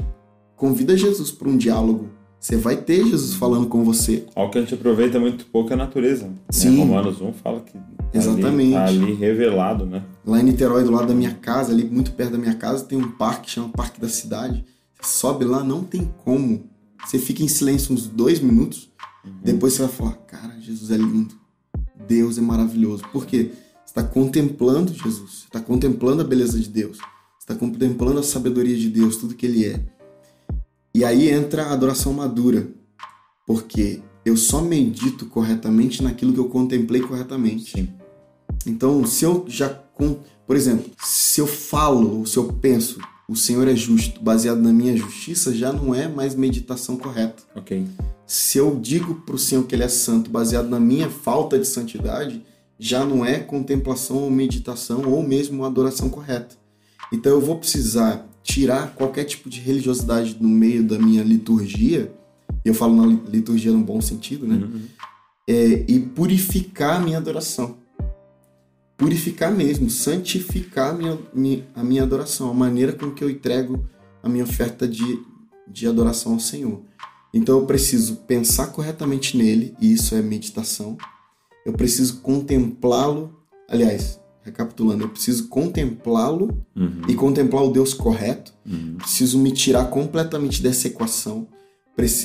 convida 0.57 0.97
Jesus 0.97 1.31
para 1.31 1.49
um 1.49 1.57
diálogo. 1.57 2.11
Você 2.41 2.57
vai 2.57 2.75
ter 2.75 3.05
Jesus 3.07 3.35
falando 3.35 3.67
com 3.67 3.85
você. 3.85 4.25
Algo 4.35 4.51
que 4.51 4.57
a 4.57 4.63
gente 4.63 4.73
aproveita 4.73 5.21
muito 5.21 5.45
pouco 5.45 5.71
é 5.71 5.75
a 5.75 5.77
natureza. 5.77 6.27
né? 6.27 6.33
Sim. 6.49 6.79
Romanos 6.79 7.21
1 7.21 7.35
fala 7.35 7.61
que 7.61 7.75
tá 7.75 7.85
Exatamente. 8.15 8.75
Ali, 8.75 8.99
tá 8.99 9.05
ali 9.05 9.13
revelado, 9.13 9.85
né? 9.85 10.03
Lá 10.25 10.41
em 10.41 10.45
Niterói, 10.45 10.83
do 10.83 10.91
lado 10.91 11.09
da 11.09 11.15
minha 11.15 11.35
casa, 11.35 11.71
ali 11.71 11.85
muito 11.85 12.13
perto 12.13 12.33
da 12.33 12.39
minha 12.39 12.55
casa, 12.55 12.85
tem 12.85 12.97
um 12.97 13.11
parque 13.11 13.43
que 13.43 13.51
chama 13.51 13.69
Parque 13.69 14.01
da 14.01 14.09
Cidade. 14.09 14.65
Você 14.99 15.19
sobe 15.19 15.45
lá, 15.45 15.63
não 15.63 15.85
tem 15.85 16.11
como. 16.25 16.65
Você 17.05 17.19
fica 17.19 17.43
em 17.43 17.49
silêncio 17.49 17.95
uns 17.95 18.07
dois 18.07 18.41
minutos, 18.41 18.91
depois 19.45 19.75
você 19.75 19.83
vai 19.83 19.91
falar: 19.91 20.13
Cara, 20.27 20.59
Jesus 20.61 20.91
é 20.91 20.97
lindo. 20.97 21.35
Deus 22.09 22.39
é 22.39 22.41
maravilhoso. 22.41 23.03
Por 23.13 23.27
quê? 23.27 23.51
Você 23.85 23.99
está 23.99 24.03
contemplando 24.03 24.95
Jesus, 24.95 25.31
você 25.31 25.45
está 25.45 25.61
contemplando 25.61 26.23
a 26.23 26.25
beleza 26.25 26.59
de 26.59 26.69
Deus, 26.71 26.97
você 26.97 27.41
está 27.41 27.55
contemplando 27.55 28.19
a 28.21 28.23
sabedoria 28.23 28.77
de 28.77 28.89
Deus, 28.89 29.19
tudo 29.19 29.35
que 29.35 29.45
Ele 29.45 29.67
é. 29.67 29.85
E 30.95 31.05
aí 31.05 31.31
entra 31.31 31.65
a 31.67 31.73
adoração 31.73 32.13
madura, 32.13 32.69
porque 33.47 34.01
eu 34.25 34.37
só 34.37 34.61
medito 34.61 35.27
corretamente 35.27 36.03
naquilo 36.03 36.33
que 36.33 36.41
eu 36.41 36.49
contemplei 36.49 37.01
corretamente. 37.01 37.73
Sim. 37.73 37.89
Então, 38.67 39.05
se 39.07 39.25
eu 39.25 39.45
já. 39.49 39.69
Por 40.47 40.57
exemplo, 40.57 40.91
se 41.03 41.41
eu 41.41 41.47
falo 41.47 42.19
ou 42.19 42.27
se 42.27 42.37
eu 42.37 42.53
penso 42.55 42.99
o 43.31 43.37
Senhor 43.37 43.69
é 43.69 43.77
justo, 43.77 44.21
baseado 44.21 44.61
na 44.61 44.73
minha 44.73 44.97
justiça, 44.97 45.55
já 45.55 45.73
não 45.73 45.95
é 45.95 46.09
mais 46.09 46.35
meditação 46.35 46.97
correta. 46.97 47.45
Ok. 47.55 47.87
Se 48.27 48.59
eu 48.59 48.75
digo 48.75 49.23
para 49.25 49.37
o 49.37 49.39
Senhor 49.39 49.63
que 49.65 49.75
Ele 49.75 49.85
é 49.85 49.89
santo, 49.89 50.29
baseado 50.29 50.69
na 50.69 50.81
minha 50.81 51.09
falta 51.09 51.57
de 51.57 51.65
santidade, 51.65 52.45
já 52.77 53.05
não 53.05 53.25
é 53.25 53.39
contemplação 53.39 54.17
ou 54.17 54.31
meditação 54.31 55.03
ou 55.07 55.23
mesmo 55.23 55.65
adoração 55.65 56.11
correta. 56.11 56.57
Então 57.13 57.31
eu 57.31 57.41
vou 57.41 57.57
precisar 57.57 58.29
tirar 58.43 58.95
qualquer 58.95 59.25
tipo 59.25 59.49
de 59.49 59.61
religiosidade 59.61 60.37
no 60.41 60.49
meio 60.49 60.83
da 60.83 60.99
minha 60.99 61.23
liturgia, 61.23 62.13
e 62.65 62.69
eu 62.69 62.75
falo 62.75 62.95
na 62.97 63.19
liturgia 63.29 63.73
no 63.73 63.83
bom 63.83 64.01
sentido, 64.01 64.47
né? 64.47 64.57
Uhum. 64.57 64.83
é, 65.49 65.85
e 65.89 65.99
purificar 66.01 66.97
a 66.97 67.01
minha 67.01 67.19
adoração. 67.19 67.79
Purificar 68.97 69.51
mesmo, 69.51 69.89
santificar 69.89 70.91
a 70.91 70.93
minha, 70.93 71.19
mi- 71.33 71.65
a 71.75 71.83
minha 71.83 72.03
adoração, 72.03 72.51
a 72.51 72.55
maneira 72.55 72.93
com 72.93 73.11
que 73.11 73.25
eu 73.25 73.31
entrego 73.31 73.89
a 74.23 74.29
minha 74.29 74.45
oferta 74.45 74.87
de, 74.87 75.19
de 75.67 75.87
adoração 75.87 76.35
ao 76.35 76.41
Senhor. 76.41 76.83
Então 77.33 77.59
eu 77.59 77.65
preciso 77.67 78.17
pensar 78.27 78.67
corretamente 78.67 79.39
nele, 79.39 79.75
e 79.81 79.93
isso 79.93 80.15
é 80.15 80.21
meditação. 80.21 80.99
Eu 81.65 81.73
preciso 81.73 82.21
contemplá-lo. 82.21 83.35
Aliás, 83.69 84.20
recapitulando, 84.43 85.05
eu 85.05 85.09
preciso 85.09 85.49
contemplá-lo 85.49 86.49
Uhum. 86.75 87.03
e 87.09 87.15
contemplar 87.15 87.63
o 87.65 87.71
Deus 87.73 87.93
correto. 87.95 88.53
Uhum. 88.67 88.97
Preciso 88.99 89.39
me 89.39 89.53
tirar 89.53 89.85
completamente 89.91 90.63
dessa 90.63 90.87
equação. 90.89 91.47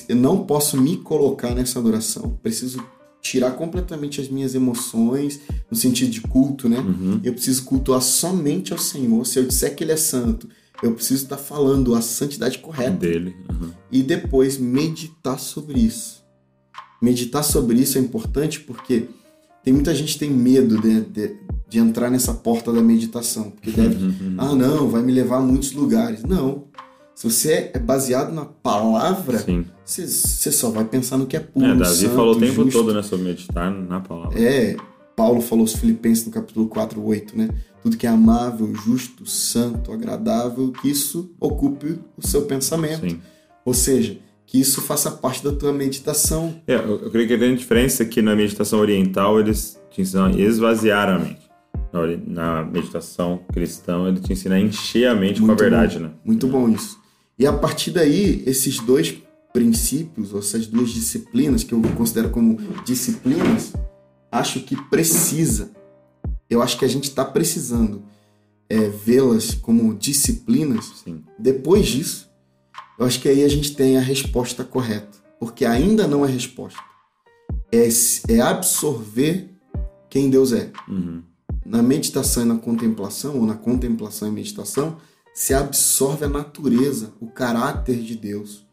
Eu 0.07 0.15
não 0.15 0.45
posso 0.45 0.79
me 0.79 0.95
colocar 0.95 1.53
nessa 1.53 1.79
adoração. 1.79 2.39
Preciso 2.41 2.81
tirar 3.21 3.51
completamente 3.51 4.21
as 4.21 4.29
minhas 4.29 4.55
emoções, 4.55 5.41
no 5.69 5.75
sentido 5.75 6.11
de 6.11 6.21
culto, 6.21 6.69
né? 6.69 6.79
Uhum. 6.79 7.19
Eu 7.23 7.33
preciso 7.33 7.65
cultuar 7.65 8.01
somente 8.01 8.71
ao 8.71 8.79
Senhor. 8.79 9.25
Se 9.25 9.37
eu 9.39 9.45
disser 9.45 9.75
que 9.75 9.83
Ele 9.83 9.91
é 9.91 9.97
santo, 9.97 10.47
eu 10.81 10.93
preciso 10.93 11.23
estar 11.23 11.35
falando 11.37 11.93
a 11.95 12.01
santidade 12.01 12.59
correta 12.59 12.91
Dele. 12.97 13.35
uhum. 13.49 13.71
e 13.91 14.01
depois 14.03 14.57
meditar 14.57 15.39
sobre 15.39 15.79
isso. 15.79 16.23
Meditar 17.01 17.43
sobre 17.43 17.77
isso 17.79 17.97
é 17.97 18.01
importante 18.01 18.61
porque 18.61 19.05
tem 19.65 19.73
muita 19.73 19.93
gente 19.93 20.13
que 20.13 20.19
tem 20.19 20.29
medo 20.31 20.79
de, 20.79 21.01
de, 21.01 21.35
de 21.67 21.79
entrar 21.79 22.09
nessa 22.09 22.33
porta 22.33 22.71
da 22.71 22.81
meditação, 22.81 23.49
porque 23.51 23.71
deve, 23.71 23.95
Uhum. 24.05 24.35
ah 24.37 24.55
não, 24.55 24.87
vai 24.89 25.01
me 25.01 25.11
levar 25.11 25.37
a 25.37 25.41
muitos 25.41 25.73
lugares. 25.73 26.23
Não. 26.23 26.63
Se 27.13 27.29
você 27.29 27.71
é 27.73 27.79
baseado 27.79 28.33
na 28.33 28.45
palavra, 28.45 29.43
você, 29.83 30.05
você 30.05 30.51
só 30.51 30.69
vai 30.69 30.85
pensar 30.85 31.17
no 31.17 31.25
que 31.25 31.35
é 31.35 31.39
puro, 31.39 31.65
É, 31.65 31.75
Davi 31.75 31.95
santo, 31.95 32.15
falou 32.15 32.35
o 32.35 32.39
tempo 32.39 32.53
justo. 32.63 32.71
todo, 32.77 32.93
né, 32.93 33.01
sobre 33.01 33.25
meditar 33.25 33.71
na 33.71 33.99
palavra. 34.01 34.39
É, 34.39 34.75
Paulo 35.15 35.41
falou 35.41 35.63
aos 35.63 35.73
Filipenses 35.73 36.25
no 36.25 36.31
capítulo 36.31 36.67
4, 36.67 37.01
8, 37.03 37.37
né? 37.37 37.49
Tudo 37.81 37.95
que 37.97 38.05
é 38.05 38.09
amável, 38.09 38.73
justo, 38.75 39.25
santo, 39.25 39.91
agradável, 39.93 40.71
que 40.73 40.89
isso 40.89 41.31
ocupe 41.39 41.99
o 42.17 42.27
seu 42.27 42.41
pensamento. 42.43 43.09
Sim. 43.09 43.19
Ou 43.63 43.73
seja, 43.73 44.17
que 44.45 44.59
isso 44.59 44.81
faça 44.81 45.09
parte 45.11 45.43
da 45.43 45.51
tua 45.51 45.73
meditação. 45.73 46.61
É, 46.67 46.75
eu, 46.75 47.01
eu 47.03 47.11
creio 47.11 47.27
que 47.27 47.33
a 47.33 47.37
grande 47.37 47.59
diferença 47.59 48.03
é 48.03 48.05
que 48.05 48.21
na 48.21 48.35
meditação 48.35 48.79
oriental 48.79 49.39
eles 49.39 49.79
te 49.89 50.01
ensinam 50.01 50.25
a 50.25 50.31
esvaziar 50.31 51.09
a 51.09 51.19
mente. 51.19 51.45
Na, 51.91 52.61
na 52.61 52.63
meditação 52.63 53.39
cristã 53.51 54.07
ele 54.07 54.19
te 54.19 54.33
ensina 54.33 54.55
a 54.55 54.59
encher 54.59 55.07
a 55.07 55.15
mente 55.15 55.39
com 55.39 55.45
a 55.45 55.47
Muito 55.47 55.59
verdade, 55.59 55.97
bom. 55.97 56.03
né? 56.05 56.11
Muito 56.23 56.47
bom 56.47 56.69
isso. 56.69 56.99
E 57.37 57.45
a 57.45 57.53
partir 57.53 57.91
daí, 57.91 58.43
esses 58.45 58.79
dois 58.79 59.15
princípios, 59.53 60.33
ou 60.33 60.39
essas 60.39 60.67
duas 60.67 60.89
disciplinas, 60.89 61.63
que 61.63 61.73
eu 61.73 61.81
considero 61.95 62.29
como 62.29 62.57
disciplinas, 62.85 63.73
acho 64.31 64.59
que 64.61 64.75
precisa. 64.89 65.71
Eu 66.49 66.61
acho 66.61 66.77
que 66.77 66.85
a 66.85 66.87
gente 66.89 67.05
está 67.05 67.23
precisando 67.25 68.03
é, 68.69 68.89
vê-las 68.89 69.53
como 69.53 69.93
disciplinas 69.93 71.03
Sim. 71.03 71.23
Depois 71.39 71.87
disso, 71.87 72.24
eu 72.97 73.05
acho 73.05 73.19
que 73.21 73.29
aí 73.29 73.43
a 73.43 73.47
gente 73.49 73.75
tem 73.75 73.97
a 73.97 74.01
resposta 74.01 74.63
correta. 74.63 75.17
Porque 75.39 75.65
ainda 75.65 76.07
não 76.07 76.25
é 76.25 76.29
resposta. 76.29 76.79
É, 77.71 77.87
é 78.29 78.39
absorver 78.39 79.49
quem 80.09 80.29
Deus 80.29 80.53
é. 80.53 80.71
Uhum. 80.87 81.21
Na 81.65 81.81
meditação 81.81 82.43
e 82.43 82.45
na 82.45 82.57
contemplação, 82.57 83.39
ou 83.39 83.45
na 83.45 83.55
contemplação 83.55 84.27
e 84.27 84.31
meditação, 84.31 84.97
se 85.33 85.53
absorve 85.53 86.23
a 86.25 86.29
natureza, 86.29 87.11
o 87.19 87.27
caráter 87.27 87.97
de 87.97 88.15
Deus. 88.15 88.65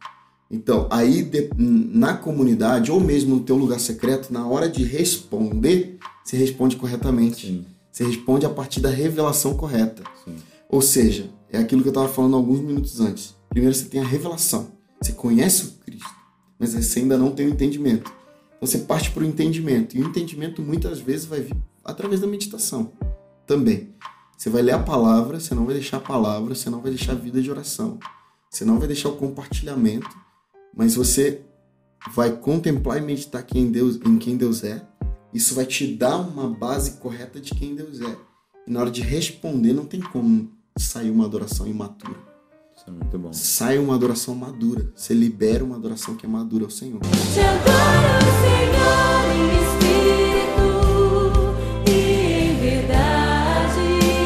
Então, 0.50 0.87
aí 0.90 1.22
de- 1.22 1.50
na 1.56 2.14
comunidade, 2.14 2.92
ou 2.92 3.00
mesmo 3.00 3.37
no 3.37 3.42
teu 3.42 3.56
lugar 3.56 3.80
secreto, 3.80 4.32
na 4.32 4.46
hora 4.46 4.68
de 4.68 4.85
responder, 4.85 5.98
se 6.24 6.37
responde 6.37 6.76
corretamente. 6.76 7.46
Sim. 7.46 7.64
Você 7.90 8.04
responde 8.04 8.46
a 8.46 8.50
partir 8.50 8.80
da 8.80 8.90
revelação 8.90 9.54
correta. 9.56 10.02
Sim. 10.24 10.37
Ou 10.68 10.80
seja, 10.80 11.28
é 11.50 11.58
aquilo 11.58 11.82
que 11.82 11.88
eu 11.88 11.92
estava 11.92 12.08
falando 12.08 12.37
alguns 12.37 12.61
minutos 12.61 13.00
antes. 13.00 13.35
Primeiro 13.52 13.74
você 13.74 13.84
tem 13.84 14.00
a 14.00 14.06
revelação. 14.06 14.72
Você 15.00 15.12
conhece 15.12 15.64
o 15.66 15.70
Cristo, 15.84 16.08
mas 16.58 16.72
você 16.72 17.00
ainda 17.00 17.18
não 17.18 17.32
tem 17.32 17.46
o 17.46 17.50
entendimento. 17.50 18.10
Então 18.56 18.66
você 18.66 18.78
parte 18.78 19.10
para 19.10 19.22
o 19.22 19.26
entendimento. 19.26 19.94
E 19.94 20.02
o 20.02 20.08
entendimento 20.08 20.62
muitas 20.62 21.00
vezes 21.00 21.26
vai 21.26 21.40
vir 21.40 21.56
através 21.84 22.22
da 22.22 22.26
meditação 22.26 22.92
também. 23.46 23.90
Você 24.38 24.48
vai 24.48 24.62
ler 24.62 24.72
a 24.72 24.78
palavra, 24.78 25.38
você 25.38 25.54
não 25.54 25.66
vai 25.66 25.74
deixar 25.74 25.98
a 25.98 26.00
palavra, 26.00 26.54
você 26.54 26.70
não 26.70 26.80
vai 26.80 26.90
deixar 26.92 27.12
a 27.12 27.16
vida 27.16 27.42
de 27.42 27.50
oração. 27.50 27.98
Você 28.50 28.64
não 28.64 28.78
vai 28.78 28.88
deixar 28.88 29.10
o 29.10 29.16
compartilhamento, 29.16 30.08
mas 30.74 30.94
você 30.94 31.42
vai 32.14 32.34
contemplar 32.34 32.98
e 32.98 33.02
meditar 33.02 33.42
quem 33.42 33.70
Deus, 33.70 33.96
em 33.96 34.16
quem 34.16 34.36
Deus 34.36 34.64
é. 34.64 34.82
Isso 35.34 35.54
vai 35.54 35.66
te 35.66 35.94
dar 35.94 36.16
uma 36.16 36.48
base 36.48 36.92
correta 36.92 37.38
de 37.38 37.54
quem 37.54 37.74
Deus 37.74 38.00
é. 38.00 38.16
E 38.66 38.70
na 38.70 38.80
hora 38.80 38.90
de 38.90 39.02
responder, 39.02 39.74
não 39.74 39.84
tem 39.84 40.00
como 40.00 40.50
sair 40.78 41.10
uma 41.10 41.26
adoração 41.26 41.66
imatura. 41.66 42.32
Isso 42.83 42.90
é 42.90 42.90
muito 42.90 43.16
bom. 43.16 43.33
Sai 43.33 43.79
uma 43.79 43.95
adoração 43.95 44.35
madura. 44.35 44.90
Você 44.97 45.14
libera 45.14 45.62
uma 45.62 45.77
adoração 45.77 46.16
que 46.16 46.27
é 46.27 46.29
madura 46.29 46.64
ao 46.64 46.71
Senhor. 46.71 46.99
Te 47.01 47.38
adoro, 47.38 48.27
Senhor, 48.42 49.23
em 49.38 49.47
espírito 49.62 50.75
e 51.88 52.51
em 52.51 52.57
verdade 52.59 53.79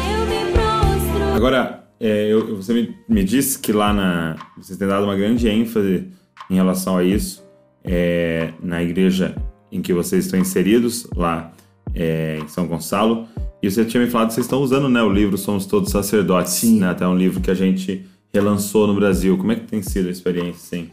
eu 0.09 0.25
me 0.25 0.51
prostro. 0.53 1.35
Agora, 1.35 1.87
é, 1.99 2.33
eu- 2.33 2.55
você 2.55 2.73
me, 2.73 2.95
me 3.07 3.23
disse 3.23 3.59
que 3.59 3.71
lá 3.71 3.93
na. 3.93 4.35
Vocês 4.57 4.75
têm 4.79 4.87
dado 4.87 5.03
uma 5.03 5.15
grande 5.15 5.47
ênfase 5.47 6.07
em 6.49 6.55
relação 6.55 6.97
a 6.97 7.03
isso, 7.03 7.43
é, 7.83 8.53
na 8.63 8.81
igreja 8.81 9.35
em 9.71 9.83
que 9.83 9.93
vocês 9.93 10.25
estão 10.25 10.39
inseridos, 10.39 11.05
lá 11.15 11.51
é, 11.93 12.39
em 12.41 12.47
São 12.47 12.65
Gonçalo. 12.65 13.27
E 13.61 13.69
você 13.69 13.85
tinha 13.85 14.03
me 14.03 14.09
falado 14.09 14.29
que 14.29 14.33
vocês 14.33 14.47
estão 14.47 14.61
usando 14.63 14.89
né, 14.89 15.03
o 15.03 15.11
livro 15.11 15.37
Somos 15.37 15.67
Todos 15.67 15.91
Sacerdotes, 15.91 16.53
Sim. 16.53 16.79
né, 16.79 16.89
até 16.89 17.07
um 17.07 17.15
livro 17.15 17.39
que 17.41 17.51
a 17.51 17.55
gente 17.55 18.05
relançou 18.33 18.87
no 18.87 18.95
Brasil. 18.95 19.37
Como 19.37 19.51
é 19.51 19.55
que 19.55 19.67
tem 19.67 19.81
sido 19.81 20.07
a 20.07 20.11
experiência, 20.11 20.61
sim? 20.77 20.89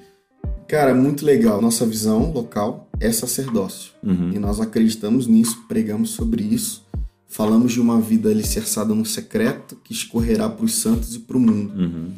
Cara, 0.66 0.94
muito 0.94 1.24
legal. 1.24 1.60
Nossa 1.60 1.86
visão 1.86 2.32
local 2.32 2.88
é 3.00 3.10
sacerdócio. 3.12 3.92
Uhum. 4.02 4.32
E 4.34 4.38
nós 4.38 4.60
acreditamos 4.60 5.26
nisso, 5.26 5.64
pregamos 5.68 6.10
sobre 6.10 6.42
isso. 6.42 6.84
Falamos 7.28 7.72
de 7.72 7.80
uma 7.80 8.00
vida 8.00 8.30
alicerçada 8.30 8.94
no 8.94 9.04
secreto 9.04 9.76
que 9.84 9.92
escorrerá 9.92 10.48
para 10.48 10.64
os 10.64 10.74
santos 10.74 11.14
e 11.16 11.18
para 11.20 11.36
o 11.36 11.40
mundo. 11.40 11.74
Uhum. 11.74 12.12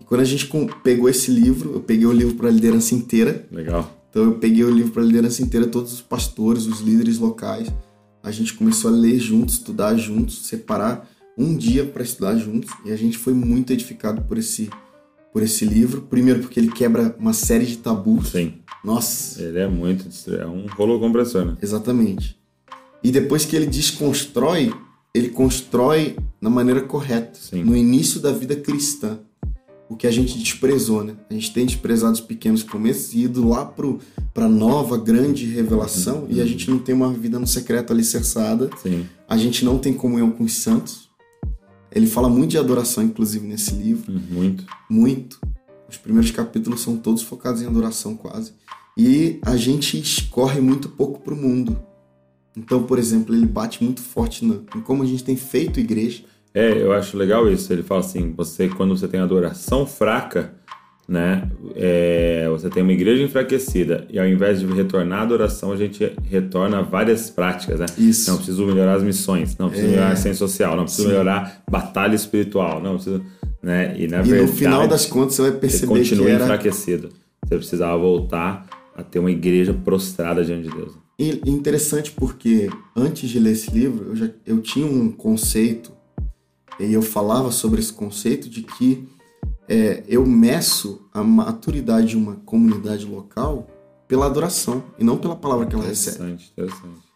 E 0.00 0.04
quando 0.04 0.20
a 0.20 0.24
gente 0.24 0.50
pegou 0.82 1.08
esse 1.08 1.30
livro, 1.30 1.74
eu 1.74 1.80
peguei 1.80 2.06
o 2.06 2.12
livro 2.12 2.34
para 2.34 2.48
a 2.48 2.52
liderança 2.52 2.94
inteira. 2.94 3.46
Legal. 3.50 3.94
Então 4.10 4.24
eu 4.24 4.32
peguei 4.32 4.64
o 4.64 4.70
livro 4.70 4.92
para 4.92 5.02
a 5.02 5.06
liderança 5.06 5.42
inteira, 5.42 5.66
todos 5.66 5.92
os 5.92 6.00
pastores, 6.00 6.66
os 6.66 6.80
líderes 6.80 7.18
locais. 7.18 7.68
A 8.22 8.30
gente 8.30 8.54
começou 8.54 8.90
a 8.90 8.94
ler 8.94 9.18
juntos, 9.18 9.54
estudar 9.54 9.96
juntos, 9.96 10.46
separar 10.46 11.08
um 11.38 11.56
dia 11.56 11.86
para 11.86 12.02
estudar 12.02 12.36
juntos. 12.36 12.70
E 12.84 12.90
a 12.90 12.96
gente 12.96 13.16
foi 13.16 13.32
muito 13.32 13.72
edificado 13.72 14.22
por 14.22 14.36
esse, 14.36 14.68
por 15.32 15.42
esse 15.42 15.64
livro. 15.64 16.02
Primeiro 16.02 16.40
porque 16.40 16.58
ele 16.58 16.72
quebra 16.72 17.14
uma 17.18 17.32
série 17.32 17.64
de 17.64 17.78
tabus. 17.78 18.30
Sim. 18.30 18.54
Nossa, 18.84 19.42
Ele 19.42 19.58
é 19.58 19.68
muito. 19.68 20.08
É 20.34 20.46
um 20.46 20.66
rolo 20.66 20.98
compressor, 21.00 21.44
né? 21.44 21.56
Exatamente. 21.60 22.38
E 23.02 23.10
depois 23.10 23.44
que 23.44 23.54
ele 23.54 23.66
desconstrói, 23.66 24.72
ele 25.14 25.28
constrói 25.28 26.16
na 26.40 26.50
maneira 26.50 26.80
correta, 26.80 27.38
Sim. 27.38 27.62
no 27.64 27.76
início 27.76 28.20
da 28.20 28.32
vida 28.32 28.56
cristã. 28.56 29.18
O 29.88 29.96
que 29.96 30.06
a 30.06 30.10
gente 30.10 30.38
desprezou, 30.38 31.02
né? 31.02 31.14
A 31.30 31.34
gente 31.34 31.52
tem 31.52 31.64
desprezado 31.64 32.12
os 32.12 32.20
pequenos 32.20 32.62
começos 32.62 33.14
e 33.14 33.22
ido 33.22 33.48
lá 33.48 33.64
para 33.64 34.44
a 34.44 34.48
nova 34.48 34.98
grande 34.98 35.46
revelação 35.46 36.26
e 36.28 36.42
a 36.42 36.44
gente 36.46 36.70
não 36.70 36.78
tem 36.78 36.94
uma 36.94 37.10
vida 37.10 37.38
no 37.38 37.46
secreto 37.46 37.90
alicerçada, 37.90 38.68
Sim. 38.82 39.06
a 39.26 39.36
gente 39.38 39.64
não 39.64 39.78
tem 39.78 39.94
comunhão 39.94 40.30
com 40.30 40.44
os 40.44 40.56
santos. 40.56 41.07
Ele 41.98 42.06
fala 42.06 42.28
muito 42.28 42.52
de 42.52 42.58
adoração, 42.58 43.02
inclusive, 43.02 43.46
nesse 43.46 43.74
livro 43.74 44.12
Hum, 44.12 44.20
Muito. 44.30 44.64
muito. 44.88 45.40
Os 45.88 45.96
primeiros 45.96 46.30
capítulos 46.30 46.80
são 46.80 46.96
todos 46.96 47.22
focados 47.22 47.60
em 47.60 47.66
adoração 47.66 48.14
quase. 48.14 48.52
E 48.96 49.38
a 49.42 49.56
gente 49.56 49.98
escorre 49.98 50.60
muito 50.60 50.88
pouco 50.88 51.20
pro 51.20 51.34
mundo. 51.36 51.78
Então, 52.56 52.82
por 52.82 52.98
exemplo, 52.98 53.34
ele 53.34 53.46
bate 53.46 53.82
muito 53.82 54.00
forte 54.00 54.44
no, 54.44 54.64
em 54.76 54.80
como 54.80 55.02
a 55.02 55.06
gente 55.06 55.24
tem 55.24 55.36
feito 55.36 55.80
igreja. 55.80 56.24
É, 56.54 56.82
eu 56.82 56.92
acho 56.92 57.16
legal 57.16 57.50
isso. 57.50 57.72
Ele 57.72 57.82
fala 57.82 58.00
assim: 58.00 58.32
você, 58.36 58.68
quando 58.68 58.96
você 58.96 59.08
tem 59.08 59.20
adoração 59.20 59.86
fraca, 59.86 60.54
né? 61.08 61.48
é, 61.74 62.46
você 62.50 62.68
tem 62.68 62.82
uma 62.82 62.92
igreja 62.92 63.22
enfraquecida 63.22 64.06
e 64.10 64.18
ao 64.18 64.26
invés 64.26 64.60
de 64.60 64.66
retornar 64.66 65.20
à 65.20 65.22
adoração, 65.22 65.72
a 65.72 65.76
gente 65.76 66.12
retorna 66.24 66.80
a 66.80 66.82
várias 66.82 67.30
práticas, 67.30 67.80
né? 67.80 67.86
Isso. 67.96 68.30
Não 68.30 68.36
preciso 68.36 68.66
melhorar 68.66 68.94
as 68.94 69.02
missões, 69.02 69.56
não 69.56 69.68
preciso 69.68 69.88
É. 69.88 69.92
melhorar 69.92 70.12
a 70.12 70.16
ciência 70.16 70.38
social, 70.38 70.76
não 70.76 70.84
preciso 70.84 71.04
Sim. 71.04 71.08
melhorar 71.10 71.62
batalha 71.70 72.14
espiritual, 72.14 72.82
não 72.82 72.94
preciso, 72.96 73.24
né? 73.62 73.94
E 73.98 74.06
na 74.06 74.18
e 74.18 74.22
verdade, 74.22 74.42
no 74.42 74.48
final 74.48 74.86
das 74.86 75.06
contas 75.06 75.36
você 75.36 75.42
vai 75.42 75.50
você 75.52 75.58
perceber 75.58 75.92
que 75.92 75.98
continua 75.98 76.30
era 76.30 76.44
enfraquecido. 76.44 77.08
Você 77.46 77.56
precisava 77.56 77.96
voltar 77.96 78.66
a 78.94 79.02
ter 79.02 79.18
uma 79.18 79.30
igreja 79.30 79.72
prostrada 79.72 80.44
diante 80.44 80.68
de 80.68 80.74
Deus. 80.76 80.92
E 81.18 81.40
interessante 81.46 82.12
porque 82.12 82.68
antes 82.94 83.30
de 83.30 83.38
ler 83.38 83.52
esse 83.52 83.70
livro, 83.70 84.10
eu, 84.10 84.16
já, 84.16 84.28
eu 84.46 84.60
tinha 84.60 84.86
um 84.86 85.10
conceito, 85.10 85.90
e 86.78 86.92
eu 86.92 87.02
falava 87.02 87.50
sobre 87.50 87.80
esse 87.80 87.92
conceito 87.92 88.48
de 88.48 88.62
que 88.62 89.08
é, 89.68 90.02
eu 90.08 90.24
meço 90.26 91.08
a 91.12 91.22
maturidade 91.22 92.08
de 92.08 92.16
uma 92.16 92.36
comunidade 92.36 93.04
local 93.04 93.66
pela 94.06 94.26
adoração 94.26 94.82
e 94.98 95.04
não 95.04 95.18
pela 95.18 95.36
palavra 95.36 95.66
que 95.66 95.74
ela 95.74 95.84
recebe. 95.84 96.16
Interessante, 96.16 96.52
interessante. 96.56 97.08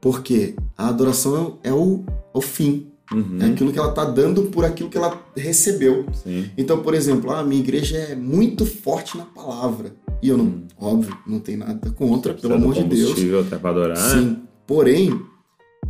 Porque 0.00 0.54
a 0.76 0.88
adoração 0.88 1.58
é 1.62 1.72
o, 1.72 2.04
o 2.32 2.40
fim, 2.40 2.90
Uhum, 3.12 3.38
é 3.40 3.46
aquilo 3.46 3.72
que 3.72 3.78
ela 3.78 3.88
está 3.88 4.04
dando 4.04 4.42
por 4.44 4.64
aquilo 4.64 4.90
que 4.90 4.98
ela 4.98 5.18
recebeu. 5.34 6.04
Sim. 6.12 6.50
Então, 6.58 6.82
por 6.82 6.94
exemplo, 6.94 7.32
a 7.32 7.42
minha 7.42 7.60
igreja 7.60 7.96
é 7.96 8.14
muito 8.14 8.66
forte 8.66 9.16
na 9.16 9.24
palavra. 9.24 9.94
E 10.20 10.28
eu 10.28 10.36
não, 10.36 10.64
óbvio, 10.78 11.16
não 11.26 11.40
tem 11.40 11.56
nada 11.56 11.90
contra, 11.92 12.34
pelo 12.34 12.54
amor 12.54 12.74
de 12.74 12.84
Deus. 12.84 13.12
até 13.46 13.56
para 13.56 13.70
adorar. 13.70 13.96
Sim. 13.96 14.42
Porém, 14.66 15.18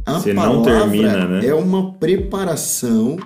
a 0.06 0.12
não 0.12 0.34
palavra 0.34 0.62
termina, 0.62 1.26
né? 1.26 1.46
é 1.46 1.54
uma 1.54 1.94
preparação, 1.94 3.16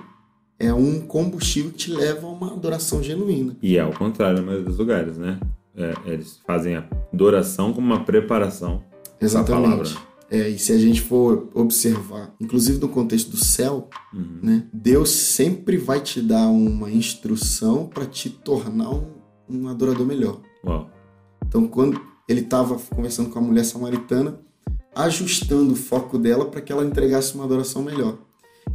é 0.63 0.73
um 0.73 1.01
combustível 1.01 1.71
que 1.73 1.77
te 1.79 1.91
leva 1.93 2.27
a 2.27 2.31
uma 2.31 2.53
adoração 2.53 3.03
genuína. 3.03 3.57
E 3.61 3.77
é 3.77 3.81
ao 3.81 3.93
contrário 3.93 4.39
na 4.39 4.43
maioria 4.47 4.65
dos 4.69 4.79
lugares, 4.79 5.19
né? 5.19 5.41
É, 5.77 5.95
eles 6.07 6.41
fazem 6.47 6.77
a 6.77 6.87
adoração 7.13 7.73
como 7.73 7.87
uma 7.87 8.05
preparação. 8.05 8.83
Exatamente. 9.21 9.63
palavra. 9.71 9.89
É, 10.31 10.49
e 10.49 10.59
se 10.59 10.73
a 10.73 10.79
gente 10.79 11.01
for 11.03 11.49
observar, 11.55 12.35
inclusive 12.41 12.79
no 12.79 12.89
contexto 12.89 13.31
do 13.33 13.37
céu, 13.37 13.89
Uhum. 14.15 14.39
né? 14.43 14.65
Deus 14.73 15.11
sempre 15.11 15.77
vai 15.77 16.01
te 16.01 16.21
dar 16.23 16.47
uma 16.49 16.91
instrução 16.91 17.87
para 17.87 18.07
te 18.07 18.31
tornar 18.31 18.91
um, 18.91 19.09
um 19.49 19.69
adorador 19.69 20.07
melhor. 20.07 20.41
Uau. 20.65 20.89
Então, 21.47 21.67
quando 21.67 22.01
ele 22.29 22.41
estava 22.41 22.79
conversando 22.95 23.29
com 23.31 23.39
a 23.39 23.43
mulher 23.43 23.65
samaritana, 23.65 24.39
ajustando 24.95 25.73
o 25.73 25.77
foco 25.77 26.19
dela 26.19 26.45
para 26.47 26.61
que 26.61 26.73
ela 26.73 26.85
entregasse 26.85 27.35
uma 27.35 27.45
adoração 27.45 27.83
melhor. 27.83 28.17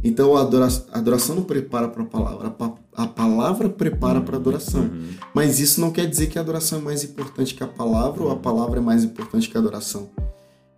Então, 0.04 0.36
a 0.36 0.42
adora- 0.42 0.68
a 0.92 0.98
adoração 0.98 1.34
não 1.36 1.42
prepara 1.42 1.88
para 1.88 2.02
a 2.02 2.06
palavra, 2.06 2.48
a 2.48 2.50
pa- 2.50 2.74
a 2.94 3.06
palavra 3.06 3.68
prepara 3.68 4.20
para 4.20 4.36
a 4.36 4.38
adoração. 4.38 4.82
Uhum. 4.82 5.08
Mas 5.34 5.58
isso 5.58 5.80
não 5.80 5.90
quer 5.90 6.06
dizer 6.06 6.28
que 6.28 6.38
a 6.38 6.40
adoração 6.42 6.78
é 6.78 6.82
mais 6.82 7.02
importante 7.04 7.54
que 7.54 7.64
a 7.64 7.66
palavra 7.68 8.22
ou 8.22 8.30
a 8.30 8.36
palavra 8.36 8.78
é 8.78 8.82
mais 8.82 9.02
importante 9.02 9.48
que 9.48 9.56
a 9.56 9.60
adoração. 9.60 10.08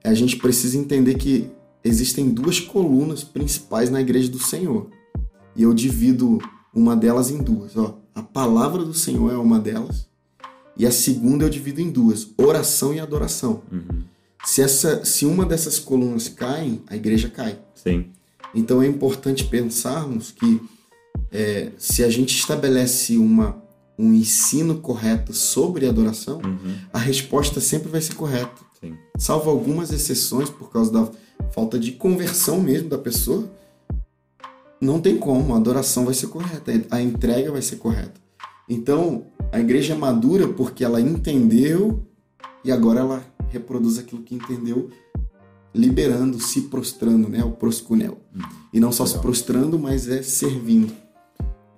A 0.03 0.15
gente 0.15 0.37
precisa 0.37 0.79
entender 0.79 1.15
que 1.17 1.51
existem 1.85 2.31
duas 2.31 2.61
colunas 2.61 3.23
principais 3.23 3.91
na 3.91 4.01
igreja 4.01 4.31
do 4.31 4.39
Senhor. 4.39 4.89
E 5.55 5.63
eu 5.63 5.75
divido 5.75 6.39
uma 6.75 6.97
delas 6.97 7.31
em 7.31 7.39
duas. 7.43 7.77
Ó. 7.77 7.99
A 8.15 8.23
palavra 8.23 8.85
do 8.85 8.95
Senhor 8.95 9.31
é 9.33 9.37
uma 9.37 9.59
delas. 9.59 10.09
E 10.77 10.87
a 10.87 10.91
segunda 10.91 11.45
eu 11.45 11.51
divido 11.51 11.81
em 11.81 11.91
duas: 11.91 12.29
oração 12.39 12.95
e 12.95 13.01
adoração. 13.01 13.63
Uhum. 13.71 14.03
Se, 14.45 14.63
essa, 14.63 15.05
se 15.05 15.27
uma 15.27 15.45
dessas 15.45 15.79
colunas 15.79 16.29
caem, 16.29 16.81
a 16.87 16.97
igreja 16.97 17.29
cai. 17.29 17.59
Sim. 17.75 18.07
Então 18.55 18.83
é 18.83 18.87
importante 18.87 19.45
pensarmos 19.45 20.31
que 20.33 20.61
é, 21.31 21.71
se 21.79 22.03
a 22.03 22.11
gente 22.11 22.35
estabelece 22.37 23.17
uma, 23.17 23.63
um 23.99 24.13
ensino 24.13 24.79
correto 24.79 25.33
sobre 25.33 25.87
adoração, 25.89 26.41
Uhum. 26.45 26.75
a 26.93 26.99
resposta 26.99 27.61
sempre 27.61 27.89
vai 27.89 28.01
ser 28.01 28.15
correta. 28.15 28.61
Sim. 28.81 28.95
Salvo 29.19 29.51
algumas 29.51 29.93
exceções 29.93 30.49
por 30.51 30.71
causa 30.71 30.91
da 30.91 31.09
falta 31.53 31.79
de 31.79 31.93
conversão 31.93 32.61
mesmo 32.61 32.89
da 32.89 32.99
pessoa, 32.99 33.49
não 34.81 35.01
tem 35.01 35.19
como, 35.19 35.55
a 35.55 35.59
adoração 35.59 36.05
vai 36.07 36.15
ser 36.15 36.29
correta, 36.29 36.73
a 36.91 37.01
entrega 37.03 37.53
vai 37.53 37.61
ser 37.63 37.77
correta. 37.77 38.15
Então, 38.69 39.27
a 39.53 39.61
igreja 39.61 39.93
é 39.95 39.97
madura 39.97 40.49
porque 40.49 40.83
ela 40.85 41.01
entendeu 41.01 42.03
e 42.65 42.73
agora 42.73 43.01
ela 43.01 43.25
reproduz 43.49 43.99
aquilo 43.99 44.23
que 44.23 44.35
entendeu, 44.35 44.89
liberando, 45.75 46.39
se 46.41 46.63
prostrando, 46.63 47.29
né? 47.29 47.43
O 47.45 47.51
proscunel. 47.51 48.19
E 48.73 48.81
não 48.81 48.93
só 48.93 49.05
se 49.05 49.13
Legal. 49.13 49.23
prostrando, 49.23 49.79
mas 49.79 50.09
é 50.09 50.23
servindo. 50.23 50.93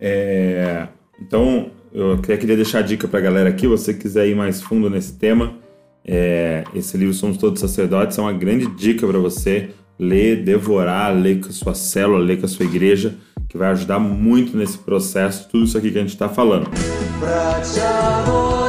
É, 0.01 0.88
então, 1.20 1.70
eu 1.93 2.18
queria 2.18 2.57
deixar 2.57 2.80
a 2.80 2.82
dica 2.82 3.07
para 3.07 3.18
a 3.18 3.22
galera 3.22 3.49
aqui, 3.49 3.66
você 3.66 3.95
quiser 3.95 4.28
ir 4.28 4.34
mais 4.34 4.61
fundo 4.61 4.90
nesse 4.90 5.12
tema, 5.12 5.55
é, 6.05 6.64
esse 6.74 6.97
livro 6.97 7.14
Somos 7.14 7.36
Todos 7.36 7.61
Sacerdotes 7.61 8.18
é 8.18 8.20
uma 8.20 8.32
grande 8.32 8.66
dica 8.66 9.07
para 9.07 9.18
você 9.18 9.70
ler, 9.99 10.43
devorar, 10.43 11.14
ler 11.14 11.40
com 11.40 11.49
a 11.49 11.53
sua 11.53 11.74
célula, 11.74 12.18
ler 12.18 12.40
com 12.40 12.47
a 12.47 12.49
sua 12.49 12.66
igreja, 12.66 13.14
que 13.49 13.57
vai 13.57 13.70
ajudar 13.70 13.99
muito 14.01 14.57
nesse 14.57 14.78
processo, 14.78 15.49
tudo 15.49 15.64
isso 15.64 15.78
aqui 15.78 15.90
que 15.93 15.99
a 15.99 16.01
gente 16.01 16.11
está 16.11 16.28
falando. 16.28 16.68
Pra 17.20 17.61
te 17.61 17.78
adorar, 17.80 18.61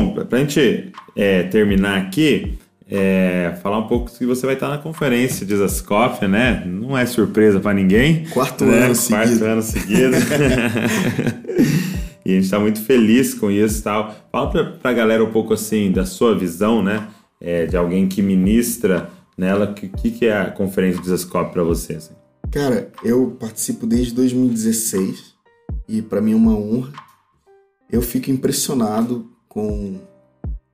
Jesus. 0.00 0.14
Tom, 0.14 0.24
para 0.24 0.38
a 0.38 0.40
gente 0.40 0.92
é, 1.16 1.42
terminar 1.44 1.98
aqui, 1.98 2.58
é, 2.90 3.56
falar 3.62 3.78
um 3.78 3.86
pouco 3.86 4.10
que 4.10 4.26
você 4.26 4.44
vai 4.44 4.56
estar 4.56 4.68
na 4.68 4.78
conferência 4.78 5.46
de 5.46 5.56
Zascoff, 5.56 6.26
né? 6.26 6.64
Não 6.66 6.98
é 6.98 7.06
surpresa 7.06 7.60
para 7.60 7.72
ninguém. 7.72 8.24
Quarto 8.26 8.64
né? 8.64 8.86
ano 8.86 8.94
Quarto 8.94 9.28
seguido. 9.28 9.44
ano 9.44 9.62
seguido. 9.62 10.16
e 12.26 12.30
a 12.30 12.34
gente 12.34 12.44
está 12.44 12.58
muito 12.58 12.82
feliz 12.82 13.32
com 13.34 13.50
isso 13.50 13.78
e 13.78 13.82
tal. 13.82 14.14
Fala 14.32 14.50
pra, 14.50 14.64
pra 14.64 14.92
galera 14.92 15.22
um 15.22 15.30
pouco 15.30 15.54
assim 15.54 15.92
da 15.92 16.04
sua 16.04 16.36
visão, 16.36 16.82
né? 16.82 17.06
É, 17.40 17.66
de 17.66 17.76
alguém 17.76 18.08
que 18.08 18.20
ministra 18.20 19.08
nela. 19.38 19.66
O 19.66 19.74
que, 19.74 19.88
que, 19.88 20.10
que 20.10 20.26
é 20.26 20.36
a 20.36 20.50
conferência 20.50 21.00
de 21.00 21.08
Zascoff 21.08 21.52
para 21.52 21.62
você? 21.62 21.94
assim? 21.94 22.14
Cara, 22.50 22.90
eu 23.04 23.36
participo 23.38 23.86
desde 23.86 24.12
2016 24.14 25.34
e 25.88 26.02
para 26.02 26.20
mim 26.20 26.32
é 26.32 26.36
uma 26.36 26.56
honra. 26.56 26.92
Eu 27.88 28.02
fico 28.02 28.30
impressionado 28.30 29.30
com 29.50 29.98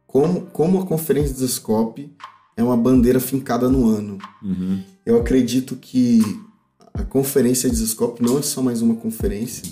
como, 0.06 0.42
como 0.52 0.80
a 0.82 0.86
conferência 0.86 1.34
do 1.34 1.48
Scope 1.48 2.12
é 2.56 2.62
uma 2.62 2.76
bandeira 2.76 3.18
fincada 3.18 3.68
no 3.68 3.88
ano. 3.88 4.18
Uhum. 4.42 4.80
Eu 5.04 5.18
acredito 5.18 5.74
que 5.76 6.20
a 6.94 7.02
conferência 7.02 7.68
de 7.68 7.86
Scope 7.86 8.22
não 8.22 8.38
é 8.38 8.42
só 8.42 8.62
mais 8.62 8.80
uma 8.82 8.94
conferência. 8.94 9.64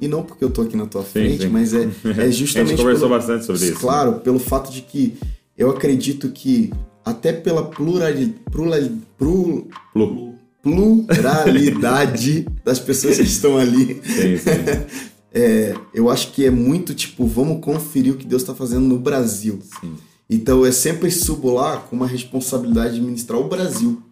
E 0.00 0.06
não 0.06 0.22
porque 0.22 0.44
eu 0.44 0.50
tô 0.50 0.62
aqui 0.62 0.76
na 0.76 0.86
tua 0.86 1.02
frente, 1.02 1.42
sim. 1.42 1.48
mas 1.48 1.74
é, 1.74 1.82
é 2.16 2.30
justamente. 2.30 2.68
a 2.68 2.76
gente 2.76 2.76
conversou 2.76 3.08
pelo- 3.08 3.18
bastante 3.20 3.44
sobre 3.44 3.62
isso. 3.64 3.74
né? 3.74 3.80
Claro, 3.80 4.20
pelo 4.20 4.38
fato 4.38 4.70
de 4.70 4.82
que 4.82 5.16
eu 5.56 5.70
acredito 5.70 6.28
que, 6.30 6.72
até 7.04 7.32
pela 7.32 7.64
plurali, 7.64 8.34
plurali, 8.50 8.90
plu- 9.18 9.66
Plu. 9.92 10.34
pluralidade 10.62 12.46
das 12.64 12.78
pessoas 12.78 13.16
que 13.16 13.22
estão 13.24 13.56
ali, 13.58 14.00
Sim, 14.04 14.36
sim. 14.38 14.98
é, 15.32 15.74
eu 15.92 16.08
acho 16.08 16.32
que 16.32 16.44
é 16.44 16.50
muito 16.50 16.94
tipo, 16.94 17.26
vamos 17.26 17.60
conferir 17.60 18.14
o 18.14 18.16
que 18.16 18.26
Deus 18.26 18.42
está 18.42 18.54
fazendo 18.54 18.86
no 18.86 18.98
Brasil. 18.98 19.60
Sim. 19.80 19.94
Então 20.28 20.64
eu 20.64 20.72
sempre 20.72 21.10
subo 21.10 21.52
lá 21.52 21.78
com 21.78 21.96
uma 21.96 22.06
responsabilidade 22.06 22.94
de 22.94 23.00
ministrar 23.00 23.40
o 23.40 23.48
Brasil, 23.48 24.02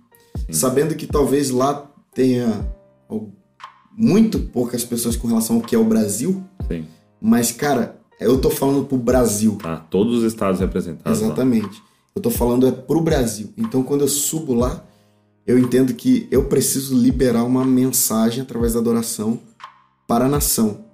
sabendo 0.50 0.94
que 0.94 1.06
talvez 1.06 1.50
lá 1.50 1.90
tenha 2.14 2.66
muito 3.96 4.38
poucas 4.38 4.84
pessoas 4.84 5.16
com 5.16 5.28
relação 5.28 5.56
ao 5.56 5.62
que 5.62 5.74
é 5.74 5.78
o 5.78 5.84
Brasil, 5.84 6.42
sim. 6.68 6.86
mas 7.20 7.52
cara, 7.52 8.00
eu 8.18 8.38
tô 8.38 8.48
falando 8.48 8.84
pro 8.86 8.96
Brasil. 8.96 9.58
Tá, 9.62 9.76
todos 9.76 10.18
os 10.18 10.24
estados 10.24 10.60
representados. 10.60 11.20
lá. 11.20 11.26
Exatamente. 11.26 11.82
Eu 12.14 12.22
tô 12.22 12.30
falando 12.30 12.66
é 12.66 12.72
pro 12.72 13.00
Brasil. 13.00 13.52
Então 13.56 13.82
quando 13.82 14.00
eu 14.00 14.08
subo 14.08 14.54
lá, 14.54 14.82
eu 15.46 15.58
entendo 15.58 15.92
que 15.92 16.26
eu 16.30 16.44
preciso 16.44 16.96
liberar 16.96 17.44
uma 17.44 17.64
mensagem 17.64 18.40
através 18.42 18.72
da 18.72 18.80
adoração 18.80 19.38
para 20.06 20.24
a 20.24 20.28
nação. 20.28 20.85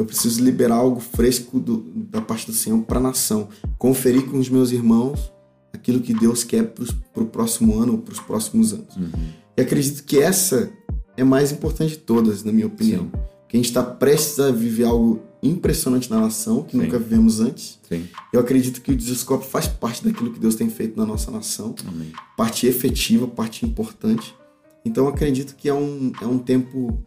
Eu 0.00 0.06
preciso 0.06 0.42
liberar 0.42 0.76
algo 0.76 0.98
fresco 0.98 1.60
do- 1.60 1.84
da 1.94 2.22
parte 2.22 2.46
do 2.46 2.54
Senhor 2.54 2.80
para 2.84 2.98
a 2.98 3.02
nação. 3.02 3.48
Conferir 3.76 4.24
com 4.30 4.38
os 4.38 4.48
meus 4.48 4.70
irmãos 4.72 5.30
aquilo 5.74 6.00
que 6.00 6.14
Deus 6.14 6.42
quer 6.42 6.72
para 7.12 7.22
o 7.22 7.26
próximo 7.26 7.78
ano 7.78 7.92
ou 7.92 7.98
para 7.98 8.14
os 8.14 8.20
próximos 8.20 8.72
anos. 8.72 8.96
Uhum. 8.96 9.10
E 9.56 9.60
acredito 9.60 10.02
que 10.04 10.18
essa 10.18 10.70
é 11.18 11.22
mais 11.22 11.52
importante 11.52 11.90
de 11.90 11.98
todas, 11.98 12.42
na 12.42 12.50
minha 12.50 12.66
opinião. 12.66 13.02
Sim. 13.04 13.10
Porque 13.10 13.56
a 13.56 13.58
gente 13.58 13.66
está 13.66 13.82
prestes 13.82 14.40
a 14.40 14.50
viver 14.50 14.84
algo 14.84 15.20
impressionante 15.42 16.08
na 16.10 16.18
nação, 16.20 16.62
que 16.62 16.72
Sim. 16.78 16.84
nunca 16.84 16.98
vivemos 16.98 17.38
antes. 17.40 17.78
Sim. 17.86 18.08
Eu 18.32 18.40
acredito 18.40 18.80
que 18.80 18.92
o 18.92 18.96
Desescope 18.96 19.44
faz 19.46 19.66
parte 19.66 20.02
daquilo 20.02 20.32
que 20.32 20.40
Deus 20.40 20.54
tem 20.54 20.70
feito 20.70 20.98
na 20.98 21.04
nossa 21.04 21.30
nação, 21.30 21.74
Amém. 21.86 22.10
parte 22.38 22.66
efetiva, 22.66 23.26
parte 23.26 23.66
importante. 23.66 24.34
Então 24.82 25.04
eu 25.04 25.10
acredito 25.10 25.54
que 25.56 25.68
é 25.68 25.74
um, 25.74 26.10
é 26.22 26.26
um 26.26 26.38
tempo 26.38 27.02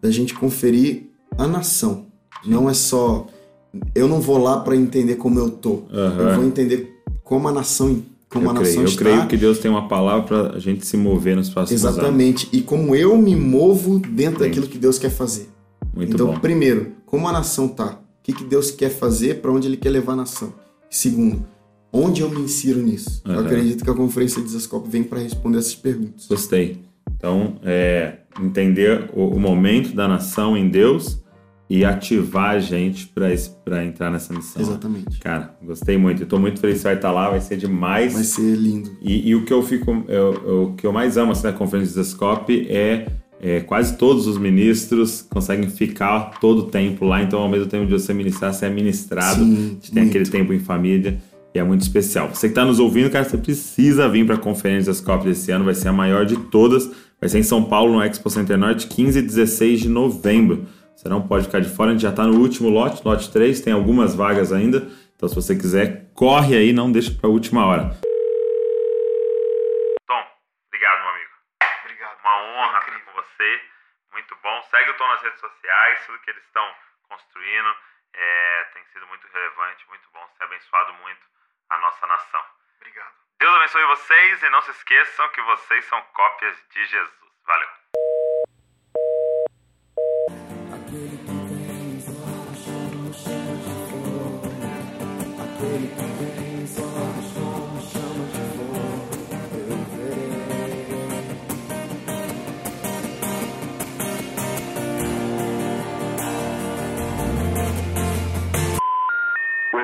da 0.00 0.10
gente 0.10 0.34
conferir 0.34 1.10
a 1.36 1.46
nação. 1.46 2.07
Não 2.44 2.68
é 2.68 2.74
só. 2.74 3.26
Eu 3.94 4.08
não 4.08 4.20
vou 4.20 4.38
lá 4.38 4.60
para 4.60 4.74
entender 4.76 5.16
como 5.16 5.38
eu 5.38 5.50
tô. 5.50 5.82
Aham. 5.92 6.22
Eu 6.30 6.34
vou 6.36 6.44
entender 6.44 7.00
como 7.22 7.48
a 7.48 7.52
nação, 7.52 8.02
como 8.28 8.46
eu 8.46 8.50
a 8.50 8.54
creio, 8.54 8.66
nação 8.68 8.82
eu 8.82 8.88
está. 8.88 9.02
creio 9.02 9.26
que 9.26 9.36
Deus 9.36 9.58
tem 9.58 9.70
uma 9.70 9.86
palavra 9.88 10.22
para 10.22 10.56
a 10.56 10.58
gente 10.58 10.86
se 10.86 10.96
mover 10.96 11.36
nos 11.36 11.50
próximos 11.50 11.84
anos. 11.84 11.98
Exatamente. 11.98 12.48
E 12.52 12.60
como 12.62 12.94
eu 12.96 13.16
me 13.18 13.36
movo 13.36 13.98
dentro 13.98 14.38
Sim. 14.42 14.46
daquilo 14.46 14.66
que 14.66 14.78
Deus 14.78 14.98
quer 14.98 15.10
fazer. 15.10 15.48
Muito 15.94 16.14
então, 16.14 16.28
bom. 16.28 16.38
primeiro, 16.38 16.92
como 17.04 17.28
a 17.28 17.32
nação 17.32 17.68
tá? 17.68 17.98
O 18.20 18.22
que, 18.22 18.32
que 18.32 18.44
Deus 18.44 18.70
quer 18.70 18.90
fazer? 18.90 19.40
Para 19.40 19.50
onde 19.50 19.66
Ele 19.66 19.76
quer 19.76 19.90
levar 19.90 20.12
a 20.12 20.16
nação? 20.16 20.52
Segundo, 20.90 21.44
onde 21.92 22.20
eu 22.22 22.30
me 22.30 22.40
insiro 22.40 22.80
nisso? 22.80 23.22
Eu 23.24 23.32
Aham. 23.32 23.46
acredito 23.46 23.84
que 23.84 23.90
a 23.90 23.94
conferência 23.94 24.42
de 24.42 24.48
Zascope 24.48 24.88
vem 24.88 25.02
para 25.02 25.18
responder 25.18 25.58
essas 25.58 25.74
perguntas. 25.74 26.26
Gostei. 26.28 26.78
Então, 27.16 27.56
é, 27.64 28.18
entender 28.40 29.10
o, 29.14 29.28
o 29.28 29.40
momento 29.40 29.94
da 29.94 30.06
nação 30.06 30.56
em 30.56 30.68
Deus 30.68 31.18
e 31.70 31.84
ativar 31.84 32.50
a 32.50 32.58
gente 32.58 33.06
para 33.64 33.84
entrar 33.84 34.10
nessa 34.10 34.32
missão. 34.32 34.62
Exatamente. 34.62 35.18
Cara, 35.18 35.54
gostei 35.62 35.98
muito. 35.98 36.24
Tô 36.26 36.38
muito 36.38 36.60
feliz 36.60 36.76
que 36.76 36.80
você 36.82 36.88
vai 36.88 36.94
estar 36.96 37.12
lá, 37.12 37.28
vai 37.30 37.40
ser 37.40 37.56
demais. 37.56 38.14
Vai 38.14 38.24
ser 38.24 38.54
lindo. 38.56 38.90
E, 39.02 39.28
e 39.28 39.34
o 39.34 39.44
que 39.44 39.52
eu 39.52 39.62
fico, 39.62 40.04
eu- 40.08 40.42
eu- 40.46 40.62
o 40.64 40.72
que 40.74 40.86
eu 40.86 40.92
mais 40.92 41.16
amo 41.18 41.32
assim, 41.32 41.46
na 41.46 41.52
conferência 41.52 42.00
de 42.02 42.08
Scope 42.08 42.66
é, 42.70 43.08
é 43.40 43.60
quase 43.60 43.96
todos 43.98 44.26
os 44.26 44.38
ministros 44.38 45.20
conseguem 45.28 45.68
ficar 45.68 46.38
todo 46.40 46.60
o 46.60 46.62
tempo 46.64 47.04
lá. 47.04 47.22
Então, 47.22 47.40
ao 47.40 47.48
mesmo 47.50 47.66
tempo 47.66 47.84
de 47.86 47.92
você 47.92 48.14
ministrar, 48.14 48.54
você 48.54 48.64
é 48.66 48.70
ministrado. 48.70 49.44
Sim, 49.44 49.52
a 49.52 49.56
gente 49.74 49.92
tem 49.92 50.02
muito. 50.04 50.08
aquele 50.16 50.30
tempo 50.30 50.52
em 50.54 50.58
família 50.58 51.18
e 51.54 51.58
é 51.58 51.62
muito 51.64 51.82
especial. 51.82 52.30
Você 52.34 52.48
que 52.48 52.52
está 52.52 52.64
nos 52.64 52.78
ouvindo, 52.78 53.10
cara, 53.10 53.24
você 53.28 53.36
precisa 53.36 54.08
vir 54.08 54.24
para 54.24 54.36
a 54.36 54.38
conferência 54.38 54.90
da 54.90 54.94
Scope 54.98 55.24
desse 55.26 55.50
ano. 55.50 55.66
Vai 55.66 55.74
ser 55.74 55.88
a 55.88 55.92
maior 55.92 56.24
de 56.24 56.36
todas. 56.36 56.90
Vai 57.20 57.28
ser 57.28 57.38
em 57.40 57.42
São 57.42 57.62
Paulo, 57.64 57.94
no 57.94 58.02
Expo 58.02 58.30
Center 58.30 58.56
Norte, 58.56 58.86
15 58.86 59.18
e 59.18 59.22
16 59.22 59.80
de 59.80 59.88
novembro. 59.88 60.62
Você 60.98 61.08
não 61.08 61.22
pode 61.22 61.46
ficar 61.46 61.60
de 61.60 61.70
fora, 61.70 61.90
a 61.90 61.92
gente 61.92 62.02
já 62.02 62.10
está 62.10 62.24
no 62.24 62.42
último 62.42 62.68
lote, 62.68 63.06
lote 63.06 63.30
3, 63.30 63.60
tem 63.60 63.72
algumas 63.72 64.18
vagas 64.18 64.50
ainda. 64.50 64.78
Então, 65.14 65.28
se 65.28 65.34
você 65.38 65.54
quiser, 65.54 66.10
corre 66.10 66.58
aí, 66.58 66.72
não 66.72 66.90
deixa 66.90 67.14
para 67.14 67.30
a 67.30 67.32
última 67.32 67.62
hora. 67.62 67.94
Tom, 70.10 70.22
obrigado, 70.66 70.98
meu 70.98 71.10
amigo. 71.14 71.30
Obrigado. 71.86 72.18
Uma 72.18 72.36
honra 72.42 72.78
estar 72.82 72.98
com 72.98 73.12
você. 73.14 73.62
Muito 74.10 74.34
bom. 74.42 74.60
Segue 74.74 74.90
o 74.90 74.94
Tom 74.98 75.06
nas 75.06 75.22
redes 75.22 75.38
sociais, 75.38 76.02
tudo 76.04 76.18
que 76.18 76.30
eles 76.34 76.42
estão 76.42 76.66
construindo 77.06 77.70
é, 78.18 78.64
tem 78.74 78.82
sido 78.92 79.06
muito 79.06 79.22
relevante, 79.32 79.86
muito 79.88 80.08
bom. 80.12 80.26
Você 80.26 80.38
tem 80.38 80.46
abençoado 80.48 80.94
muito 80.94 81.22
a 81.70 81.78
nossa 81.78 82.06
nação. 82.08 82.42
Obrigado. 82.82 83.14
Deus 83.38 83.54
abençoe 83.54 83.84
vocês 83.86 84.42
e 84.42 84.50
não 84.50 84.62
se 84.62 84.72
esqueçam 84.72 85.28
que 85.28 85.42
vocês 85.42 85.84
são 85.84 86.02
cópias 86.10 86.58
de 86.74 86.84
Jesus. 86.86 87.30
Valeu. 87.46 87.77